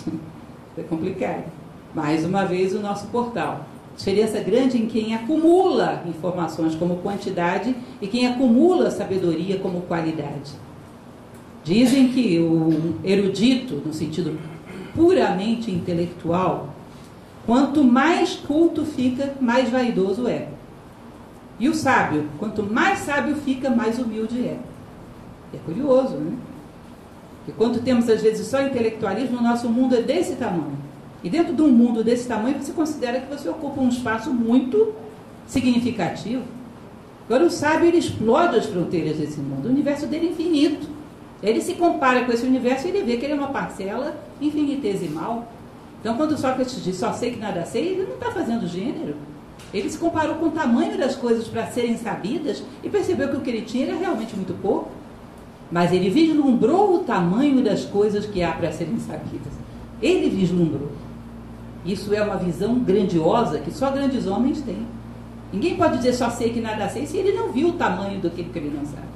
é 0.75 0.83
complicado. 0.83 1.53
Mais 1.95 2.25
uma 2.25 2.47
vez, 2.47 2.75
o 2.75 2.81
nosso 2.81 3.09
portal. 3.09 3.67
Diferença 3.95 4.41
grande 4.41 4.79
em 4.79 4.87
quem 4.87 5.15
acumula 5.15 6.03
informações 6.07 6.75
como 6.75 6.97
quantidade 7.03 7.77
e 8.01 8.07
quem 8.07 8.27
acumula 8.27 8.91
sabedoria 8.91 9.59
como 9.59 9.83
qualidade. 9.83 10.53
Dizem 11.63 12.09
que 12.09 12.39
o 12.39 12.95
erudito, 13.05 13.83
no 13.85 13.93
sentido 13.93 14.39
puramente 14.95 15.71
intelectual, 15.71 16.75
quanto 17.45 17.85
mais 17.85 18.35
culto 18.35 18.87
fica, 18.87 19.35
mais 19.39 19.69
vaidoso 19.69 20.27
é. 20.27 20.49
E 21.59 21.69
o 21.69 21.75
sábio, 21.75 22.31
quanto 22.39 22.63
mais 22.63 23.01
sábio 23.01 23.37
fica, 23.37 23.69
mais 23.69 23.99
humilde 23.99 24.41
é. 24.41 24.70
É 25.53 25.59
curioso, 25.59 26.17
né? 26.17 26.37
Que 27.45 27.53
quando 27.53 27.83
temos 27.83 28.09
às 28.09 28.23
vezes 28.23 28.47
só 28.47 28.63
intelectualismo, 28.63 29.39
o 29.39 29.43
nosso 29.43 29.69
mundo 29.69 29.95
é 29.97 30.03
desse 30.03 30.37
tamanho. 30.37 30.79
E 31.23 31.29
dentro 31.29 31.55
de 31.55 31.63
um 31.63 31.71
mundo 31.71 32.03
desse 32.03 32.27
tamanho, 32.27 32.63
você 32.63 32.73
considera 32.73 33.21
que 33.21 33.35
você 33.35 33.49
ocupa 33.49 33.81
um 33.81 33.89
espaço 33.89 34.33
muito 34.33 34.95
significativo. 35.47 36.43
Agora, 37.27 37.45
o 37.45 37.51
sábio 37.51 37.87
ele 37.87 37.99
explode 37.99 38.57
as 38.57 38.67
fronteiras 38.67 39.17
desse 39.17 39.39
mundo. 39.39 39.67
O 39.67 39.71
universo 39.71 40.07
dele 40.07 40.29
é 40.29 40.31
infinito. 40.31 40.89
Ele 41.43 41.61
se 41.61 41.75
compara 41.75 42.25
com 42.25 42.33
esse 42.33 42.47
universo 42.47 42.87
e 42.87 42.91
ele 42.91 43.03
vê 43.03 43.17
que 43.17 43.25
ele 43.25 43.33
é 43.33 43.37
uma 43.37 43.49
parcela 43.49 44.17
infinitesimal. 44.41 45.51
Então, 46.01 46.17
quando 46.17 46.37
Sócrates 46.37 46.83
diz 46.83 46.97
só 46.97 47.13
sei 47.13 47.33
que 47.33 47.39
nada 47.39 47.65
sei, 47.65 47.89
ele 47.89 48.03
não 48.05 48.15
está 48.15 48.31
fazendo 48.31 48.67
gênero. 48.67 49.15
Ele 49.73 49.89
se 49.89 49.99
comparou 49.99 50.37
com 50.37 50.47
o 50.47 50.51
tamanho 50.51 50.99
das 50.99 51.15
coisas 51.15 51.47
para 51.47 51.67
serem 51.67 51.97
sabidas 51.97 52.63
e 52.83 52.89
percebeu 52.89 53.29
que 53.29 53.37
o 53.37 53.41
que 53.41 53.51
ele 53.51 53.63
tinha 53.63 53.87
era 53.87 53.97
realmente 53.97 54.35
muito 54.35 54.55
pouco 54.61 55.00
mas 55.71 55.93
ele 55.93 56.11
vislumbrou 56.11 56.97
o 56.97 56.99
tamanho 57.01 57.63
das 57.63 57.85
coisas 57.85 58.27
que 58.27 58.43
há 58.43 58.53
para 58.53 58.73
serem 58.73 58.99
sabidas. 58.99 59.53
Ele 60.03 60.29
vislumbrou. 60.29 60.91
Isso 61.85 62.13
é 62.13 62.23
uma 62.23 62.37
visão 62.37 62.79
grandiosa 62.81 63.59
que 63.59 63.71
só 63.71 63.91
grandes 63.91 64.27
homens 64.27 64.61
têm. 64.63 64.87
Ninguém 65.53 65.77
pode 65.77 65.99
dizer 65.99 66.13
só 66.13 66.31
sei 66.31 66.51
que 66.51 66.61
nada 66.61 66.89
sei 66.89 67.07
se 67.07 67.17
ele 67.17 67.33
não 67.33 67.53
viu 67.53 67.69
o 67.69 67.73
tamanho 67.73 68.21
do 68.21 68.31
que 68.31 68.41
ele 68.41 68.73
não 68.75 68.85
sabe. 68.85 69.09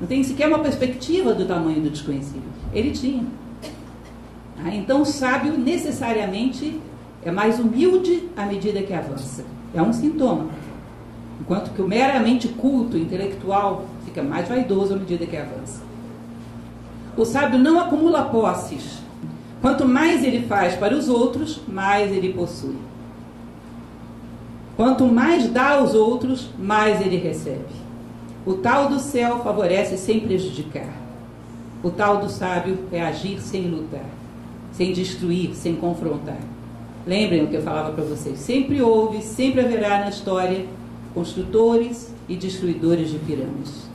Não 0.00 0.06
tem 0.06 0.22
sequer 0.22 0.48
uma 0.48 0.58
perspectiva 0.60 1.34
do 1.34 1.44
tamanho 1.44 1.80
do 1.80 1.90
desconhecido. 1.90 2.44
Ele 2.72 2.90
tinha. 2.90 3.24
Ah, 4.62 4.74
então 4.74 5.02
o 5.02 5.06
sábio 5.06 5.56
necessariamente 5.58 6.80
é 7.22 7.30
mais 7.30 7.58
humilde 7.58 8.28
à 8.36 8.46
medida 8.46 8.82
que 8.82 8.92
avança. 8.92 9.44
É 9.74 9.80
um 9.80 9.92
sintoma. 9.92 10.48
Enquanto 11.40 11.70
que 11.72 11.82
o 11.82 11.88
meramente 11.88 12.48
culto, 12.48 12.96
intelectual, 12.96 13.86
fica 14.04 14.22
mais 14.22 14.48
vaidoso 14.48 14.94
à 14.94 14.96
medida 14.96 15.26
que 15.26 15.36
avança. 15.36 15.89
O 17.20 17.24
sábio 17.26 17.58
não 17.58 17.78
acumula 17.78 18.22
posses. 18.22 18.98
Quanto 19.60 19.86
mais 19.86 20.24
ele 20.24 20.46
faz 20.46 20.74
para 20.76 20.96
os 20.96 21.06
outros, 21.06 21.60
mais 21.68 22.10
ele 22.10 22.32
possui. 22.32 22.78
Quanto 24.74 25.04
mais 25.04 25.46
dá 25.46 25.72
aos 25.72 25.94
outros, 25.94 26.48
mais 26.58 26.98
ele 27.02 27.18
recebe. 27.18 27.74
O 28.46 28.54
tal 28.54 28.88
do 28.88 28.98
céu 28.98 29.40
favorece 29.40 29.98
sem 29.98 30.20
prejudicar. 30.20 30.94
O 31.82 31.90
tal 31.90 32.22
do 32.22 32.30
sábio 32.30 32.78
é 32.90 33.02
agir 33.02 33.38
sem 33.42 33.66
lutar, 33.66 34.08
sem 34.72 34.94
destruir, 34.94 35.54
sem 35.54 35.76
confrontar. 35.76 36.40
Lembrem 37.06 37.44
o 37.44 37.48
que 37.48 37.56
eu 37.56 37.62
falava 37.62 37.92
para 37.92 38.02
vocês: 38.02 38.38
sempre 38.38 38.80
houve, 38.80 39.20
sempre 39.20 39.60
haverá 39.60 39.98
na 39.98 40.08
história 40.08 40.64
construtores 41.12 42.14
e 42.26 42.34
destruidores 42.34 43.10
de 43.10 43.18
pirâmides. 43.18 43.89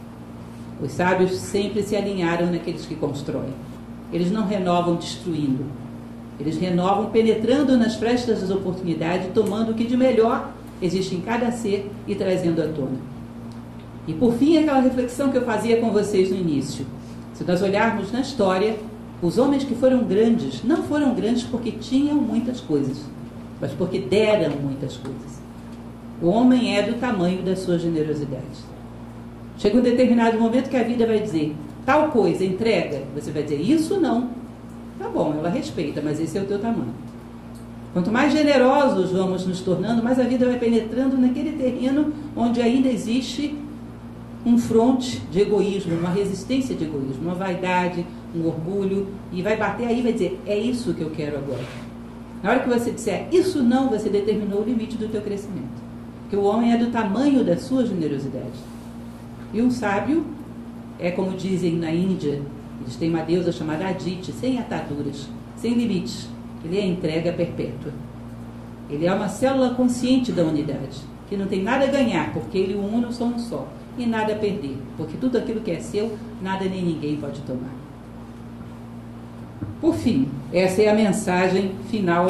Os 0.81 0.91
sábios 0.91 1.31
sempre 1.37 1.81
se 1.83 1.95
alinharam 1.95 2.51
naqueles 2.51 2.85
que 2.85 2.95
constroem. 2.95 3.53
Eles 4.11 4.31
não 4.31 4.45
renovam 4.45 4.95
destruindo. 4.95 5.65
Eles 6.39 6.57
renovam 6.57 7.09
penetrando 7.11 7.77
nas 7.77 7.95
frestas 7.95 8.41
das 8.41 8.51
oportunidades, 8.51 9.31
tomando 9.33 9.71
o 9.71 9.73
que 9.73 9.85
de 9.85 9.95
melhor 9.95 10.51
existe 10.81 11.15
em 11.15 11.21
cada 11.21 11.51
ser 11.51 11.89
e 12.05 12.13
trazendo 12.13 12.61
à 12.61 12.67
tona. 12.67 12.99
E 14.07 14.13
por 14.13 14.33
fim, 14.33 14.57
aquela 14.57 14.81
reflexão 14.81 15.31
que 15.31 15.37
eu 15.37 15.45
fazia 15.45 15.79
com 15.79 15.91
vocês 15.91 16.29
no 16.29 16.35
início. 16.35 16.85
Se 17.33 17.43
nós 17.43 17.61
olharmos 17.61 18.11
na 18.11 18.19
história, 18.19 18.77
os 19.21 19.37
homens 19.37 19.63
que 19.63 19.75
foram 19.75 20.03
grandes 20.03 20.63
não 20.63 20.83
foram 20.83 21.15
grandes 21.15 21.43
porque 21.43 21.71
tinham 21.71 22.15
muitas 22.15 22.59
coisas, 22.59 22.97
mas 23.59 23.71
porque 23.71 23.99
deram 23.99 24.57
muitas 24.57 24.97
coisas. 24.97 25.41
O 26.21 26.27
homem 26.27 26.77
é 26.77 26.83
do 26.83 26.99
tamanho 26.99 27.41
da 27.41 27.55
sua 27.55 27.79
generosidade. 27.79 28.74
Chega 29.57 29.77
um 29.77 29.81
determinado 29.81 30.39
momento 30.39 30.69
que 30.69 30.77
a 30.77 30.83
vida 30.83 31.05
vai 31.05 31.19
dizer 31.19 31.55
tal 31.85 32.09
coisa, 32.09 32.43
entrega. 32.43 33.03
Você 33.15 33.31
vai 33.31 33.43
dizer 33.43 33.61
isso 33.61 33.99
não. 33.99 34.29
Tá 34.97 35.07
bom, 35.07 35.35
ela 35.37 35.49
respeita, 35.49 36.01
mas 36.03 36.19
esse 36.19 36.37
é 36.37 36.41
o 36.41 36.45
teu 36.45 36.59
tamanho. 36.59 36.93
Quanto 37.93 38.11
mais 38.11 38.33
generosos 38.33 39.11
vamos 39.11 39.45
nos 39.45 39.61
tornando, 39.61 40.03
mais 40.03 40.19
a 40.19 40.23
vida 40.23 40.45
vai 40.45 40.59
penetrando 40.59 41.17
naquele 41.17 41.53
terreno 41.53 42.11
onde 42.35 42.61
ainda 42.61 42.89
existe 42.89 43.55
um 44.45 44.57
fronte 44.57 45.21
de 45.31 45.41
egoísmo, 45.41 45.97
uma 45.97 46.09
resistência 46.09 46.75
de 46.75 46.83
egoísmo, 46.83 47.23
uma 47.23 47.35
vaidade, 47.35 48.05
um 48.35 48.45
orgulho, 48.45 49.07
e 49.31 49.41
vai 49.41 49.55
bater 49.57 49.87
aí 49.87 49.99
e 49.99 50.03
vai 50.03 50.13
dizer, 50.13 50.39
é 50.45 50.57
isso 50.57 50.93
que 50.93 51.01
eu 51.01 51.09
quero 51.09 51.37
agora. 51.37 51.63
Na 52.43 52.51
hora 52.51 52.59
que 52.59 52.69
você 52.69 52.91
disser 52.91 53.27
isso 53.31 53.63
não, 53.63 53.89
você 53.89 54.09
determinou 54.09 54.61
o 54.61 54.65
limite 54.65 54.97
do 54.97 55.07
teu 55.07 55.21
crescimento. 55.21 55.81
Porque 56.23 56.35
o 56.35 56.43
homem 56.43 56.73
é 56.73 56.77
do 56.77 56.91
tamanho 56.91 57.43
da 57.43 57.57
sua 57.57 57.85
generosidade. 57.85 58.74
E 59.55 59.61
um 59.61 59.71
sábio 59.71 60.25
é 60.99 61.11
como 61.11 61.37
dizem 61.37 61.77
na 61.77 61.89
Índia, 61.89 62.41
eles 62.81 62.97
têm 62.97 63.09
uma 63.09 63.21
deusa 63.21 63.53
chamada 63.53 63.87
Aditi, 63.87 64.33
sem 64.33 64.59
ataduras, 64.59 65.29
sem 65.55 65.73
limites. 65.73 66.27
Ele 66.65 66.77
é 66.77 66.85
entrega 66.85 67.31
perpétua. 67.31 67.93
Ele 68.89 69.05
é 69.05 69.13
uma 69.13 69.29
célula 69.29 69.73
consciente 69.73 70.33
da 70.33 70.43
unidade, 70.43 70.99
que 71.29 71.37
não 71.37 71.47
tem 71.47 71.63
nada 71.63 71.85
a 71.85 71.87
ganhar, 71.87 72.33
porque 72.33 72.57
ele 72.57 72.73
e 72.73 72.75
o 72.75 72.83
uno 72.83 73.13
são 73.13 73.29
um 73.29 73.39
só, 73.39 73.65
e 73.97 74.05
nada 74.05 74.33
a 74.33 74.35
perder, 74.35 74.75
porque 74.97 75.15
tudo 75.15 75.37
aquilo 75.37 75.61
que 75.61 75.71
é 75.71 75.79
seu, 75.79 76.17
nada 76.41 76.65
nem 76.65 76.83
ninguém 76.83 77.15
pode 77.15 77.39
tomar. 77.43 77.73
Por 79.79 79.95
fim, 79.95 80.27
essa 80.51 80.81
é 80.81 80.89
a 80.89 80.93
mensagem 80.93 81.71
final 81.89 82.27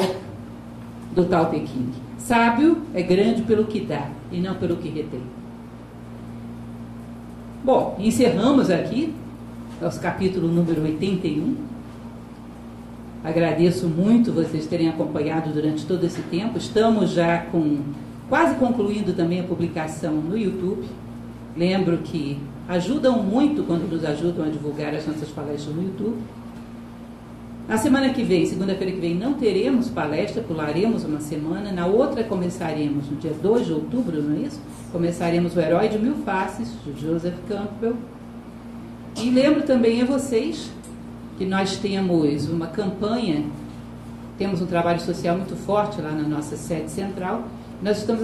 do 1.12 1.24
Tao 1.24 1.50
Te 1.50 1.58
King. 1.58 1.90
Sábio 2.18 2.82
é 2.94 3.02
grande 3.02 3.42
pelo 3.42 3.64
que 3.64 3.80
dá 3.80 4.10
e 4.30 4.38
não 4.38 4.54
pelo 4.54 4.76
que 4.76 4.88
retém. 4.88 5.35
Bom, 7.66 7.96
encerramos 7.98 8.70
aqui 8.70 9.12
nosso 9.80 10.00
capítulo 10.00 10.46
número 10.46 10.82
81. 10.84 11.56
Agradeço 13.24 13.88
muito 13.88 14.32
vocês 14.32 14.68
terem 14.68 14.88
acompanhado 14.88 15.50
durante 15.50 15.84
todo 15.84 16.06
esse 16.06 16.22
tempo. 16.22 16.58
Estamos 16.58 17.10
já 17.10 17.38
com 17.38 17.80
quase 18.28 18.54
concluindo 18.54 19.14
também 19.14 19.40
a 19.40 19.42
publicação 19.42 20.12
no 20.14 20.38
YouTube. 20.38 20.86
Lembro 21.56 21.98
que 21.98 22.38
ajudam 22.68 23.20
muito 23.20 23.64
quando 23.64 23.90
nos 23.90 24.04
ajudam 24.04 24.46
a 24.46 24.48
divulgar 24.48 24.94
as 24.94 25.04
nossas 25.04 25.28
palestras 25.30 25.74
no 25.74 25.82
YouTube. 25.82 26.18
Na 27.68 27.76
semana 27.76 28.10
que 28.10 28.22
vem, 28.22 28.46
segunda-feira 28.46 28.92
que 28.92 29.00
vem, 29.00 29.16
não 29.16 29.34
teremos 29.34 29.88
palestra, 29.88 30.40
pularemos 30.40 31.04
uma 31.04 31.18
semana. 31.18 31.72
Na 31.72 31.84
outra 31.84 32.22
começaremos, 32.22 33.10
no 33.10 33.16
dia 33.16 33.32
2 33.32 33.66
de 33.66 33.72
outubro, 33.72 34.22
não 34.22 34.36
é 34.36 34.46
isso? 34.46 34.60
Começaremos 34.92 35.56
o 35.56 35.60
Herói 35.60 35.88
de 35.88 35.98
Mil 35.98 36.14
Faces, 36.24 36.68
de 36.84 37.00
Joseph 37.00 37.34
Campbell. 37.48 37.96
E 39.16 39.30
lembro 39.30 39.64
também 39.64 40.00
a 40.00 40.04
vocês 40.04 40.70
que 41.36 41.44
nós 41.44 41.76
temos 41.78 42.48
uma 42.48 42.68
campanha, 42.68 43.44
temos 44.38 44.62
um 44.62 44.66
trabalho 44.66 45.00
social 45.00 45.36
muito 45.36 45.56
forte 45.56 46.00
lá 46.00 46.12
na 46.12 46.22
nossa 46.22 46.56
sede 46.56 46.88
central. 46.88 47.48
Nós 47.82 47.98
estamos 47.98 48.22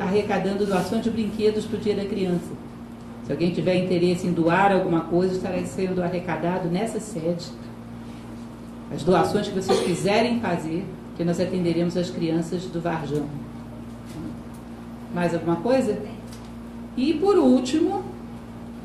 arrecadando 0.00 0.66
doações 0.66 1.02
de 1.02 1.08
brinquedos 1.08 1.64
para 1.64 1.78
o 1.78 1.80
Dia 1.80 1.96
da 1.96 2.04
Criança. 2.04 2.50
Se 3.24 3.32
alguém 3.32 3.52
tiver 3.52 3.76
interesse 3.76 4.26
em 4.26 4.32
doar 4.32 4.70
alguma 4.70 5.00
coisa, 5.00 5.34
estará 5.34 5.64
sendo 5.64 6.02
arrecadado 6.02 6.68
nessa 6.68 7.00
sede 7.00 7.46
as 8.92 9.02
doações 9.02 9.48
que 9.48 9.54
vocês 9.54 9.80
quiserem 9.80 10.40
fazer, 10.40 10.84
que 11.16 11.24
nós 11.24 11.40
atenderemos 11.40 11.96
as 11.96 12.10
crianças 12.10 12.64
do 12.64 12.80
Varjão. 12.80 13.26
Mais 15.14 15.34
alguma 15.34 15.56
coisa? 15.56 15.98
E 16.96 17.14
por 17.14 17.38
último, 17.38 18.02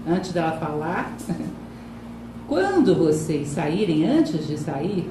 antes 0.08 0.32
dela 0.32 0.54
falar, 0.54 1.14
quando 2.48 2.96
vocês 2.96 3.50
saírem, 3.50 4.06
antes 4.08 4.48
de 4.48 4.58
sair, 4.58 5.10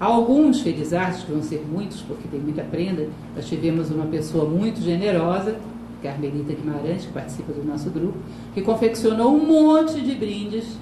alguns 0.00 0.60
felizardos, 0.60 1.22
que 1.22 1.32
vão 1.32 1.42
ser 1.42 1.64
muitos, 1.70 2.00
porque 2.02 2.26
tem 2.28 2.40
muita 2.40 2.62
prenda, 2.62 3.08
nós 3.36 3.46
tivemos 3.46 3.90
uma 3.90 4.06
pessoa 4.06 4.48
muito 4.48 4.80
generosa, 4.80 5.56
Carmelita 6.02 6.52
Guimarães, 6.54 7.04
que 7.04 7.12
participa 7.12 7.52
do 7.52 7.64
nosso 7.64 7.88
grupo, 7.90 8.18
que 8.54 8.62
confeccionou 8.62 9.34
um 9.34 9.46
monte 9.46 10.00
de 10.00 10.14
brindes 10.14 10.76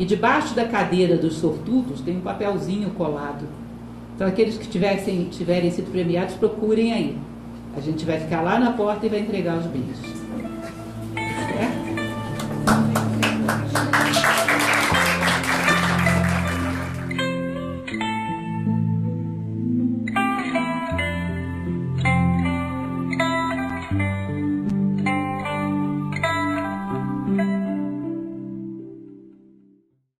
e 0.00 0.04
debaixo 0.06 0.54
da 0.54 0.64
cadeira 0.64 1.18
dos 1.18 1.34
sortudos 1.34 2.00
tem 2.00 2.16
um 2.16 2.22
papelzinho 2.22 2.88
colado. 2.92 3.44
Então, 4.16 4.26
aqueles 4.26 4.56
que 4.56 4.66
tivessem, 4.66 5.24
tiverem 5.24 5.70
sido 5.70 5.92
premiados, 5.92 6.36
procurem 6.36 6.90
aí. 6.94 7.18
A 7.76 7.80
gente 7.80 8.06
vai 8.06 8.18
ficar 8.18 8.40
lá 8.40 8.58
na 8.58 8.72
porta 8.72 9.04
e 9.04 9.10
vai 9.10 9.18
entregar 9.20 9.58
os 9.58 9.66
bens. 9.66 10.19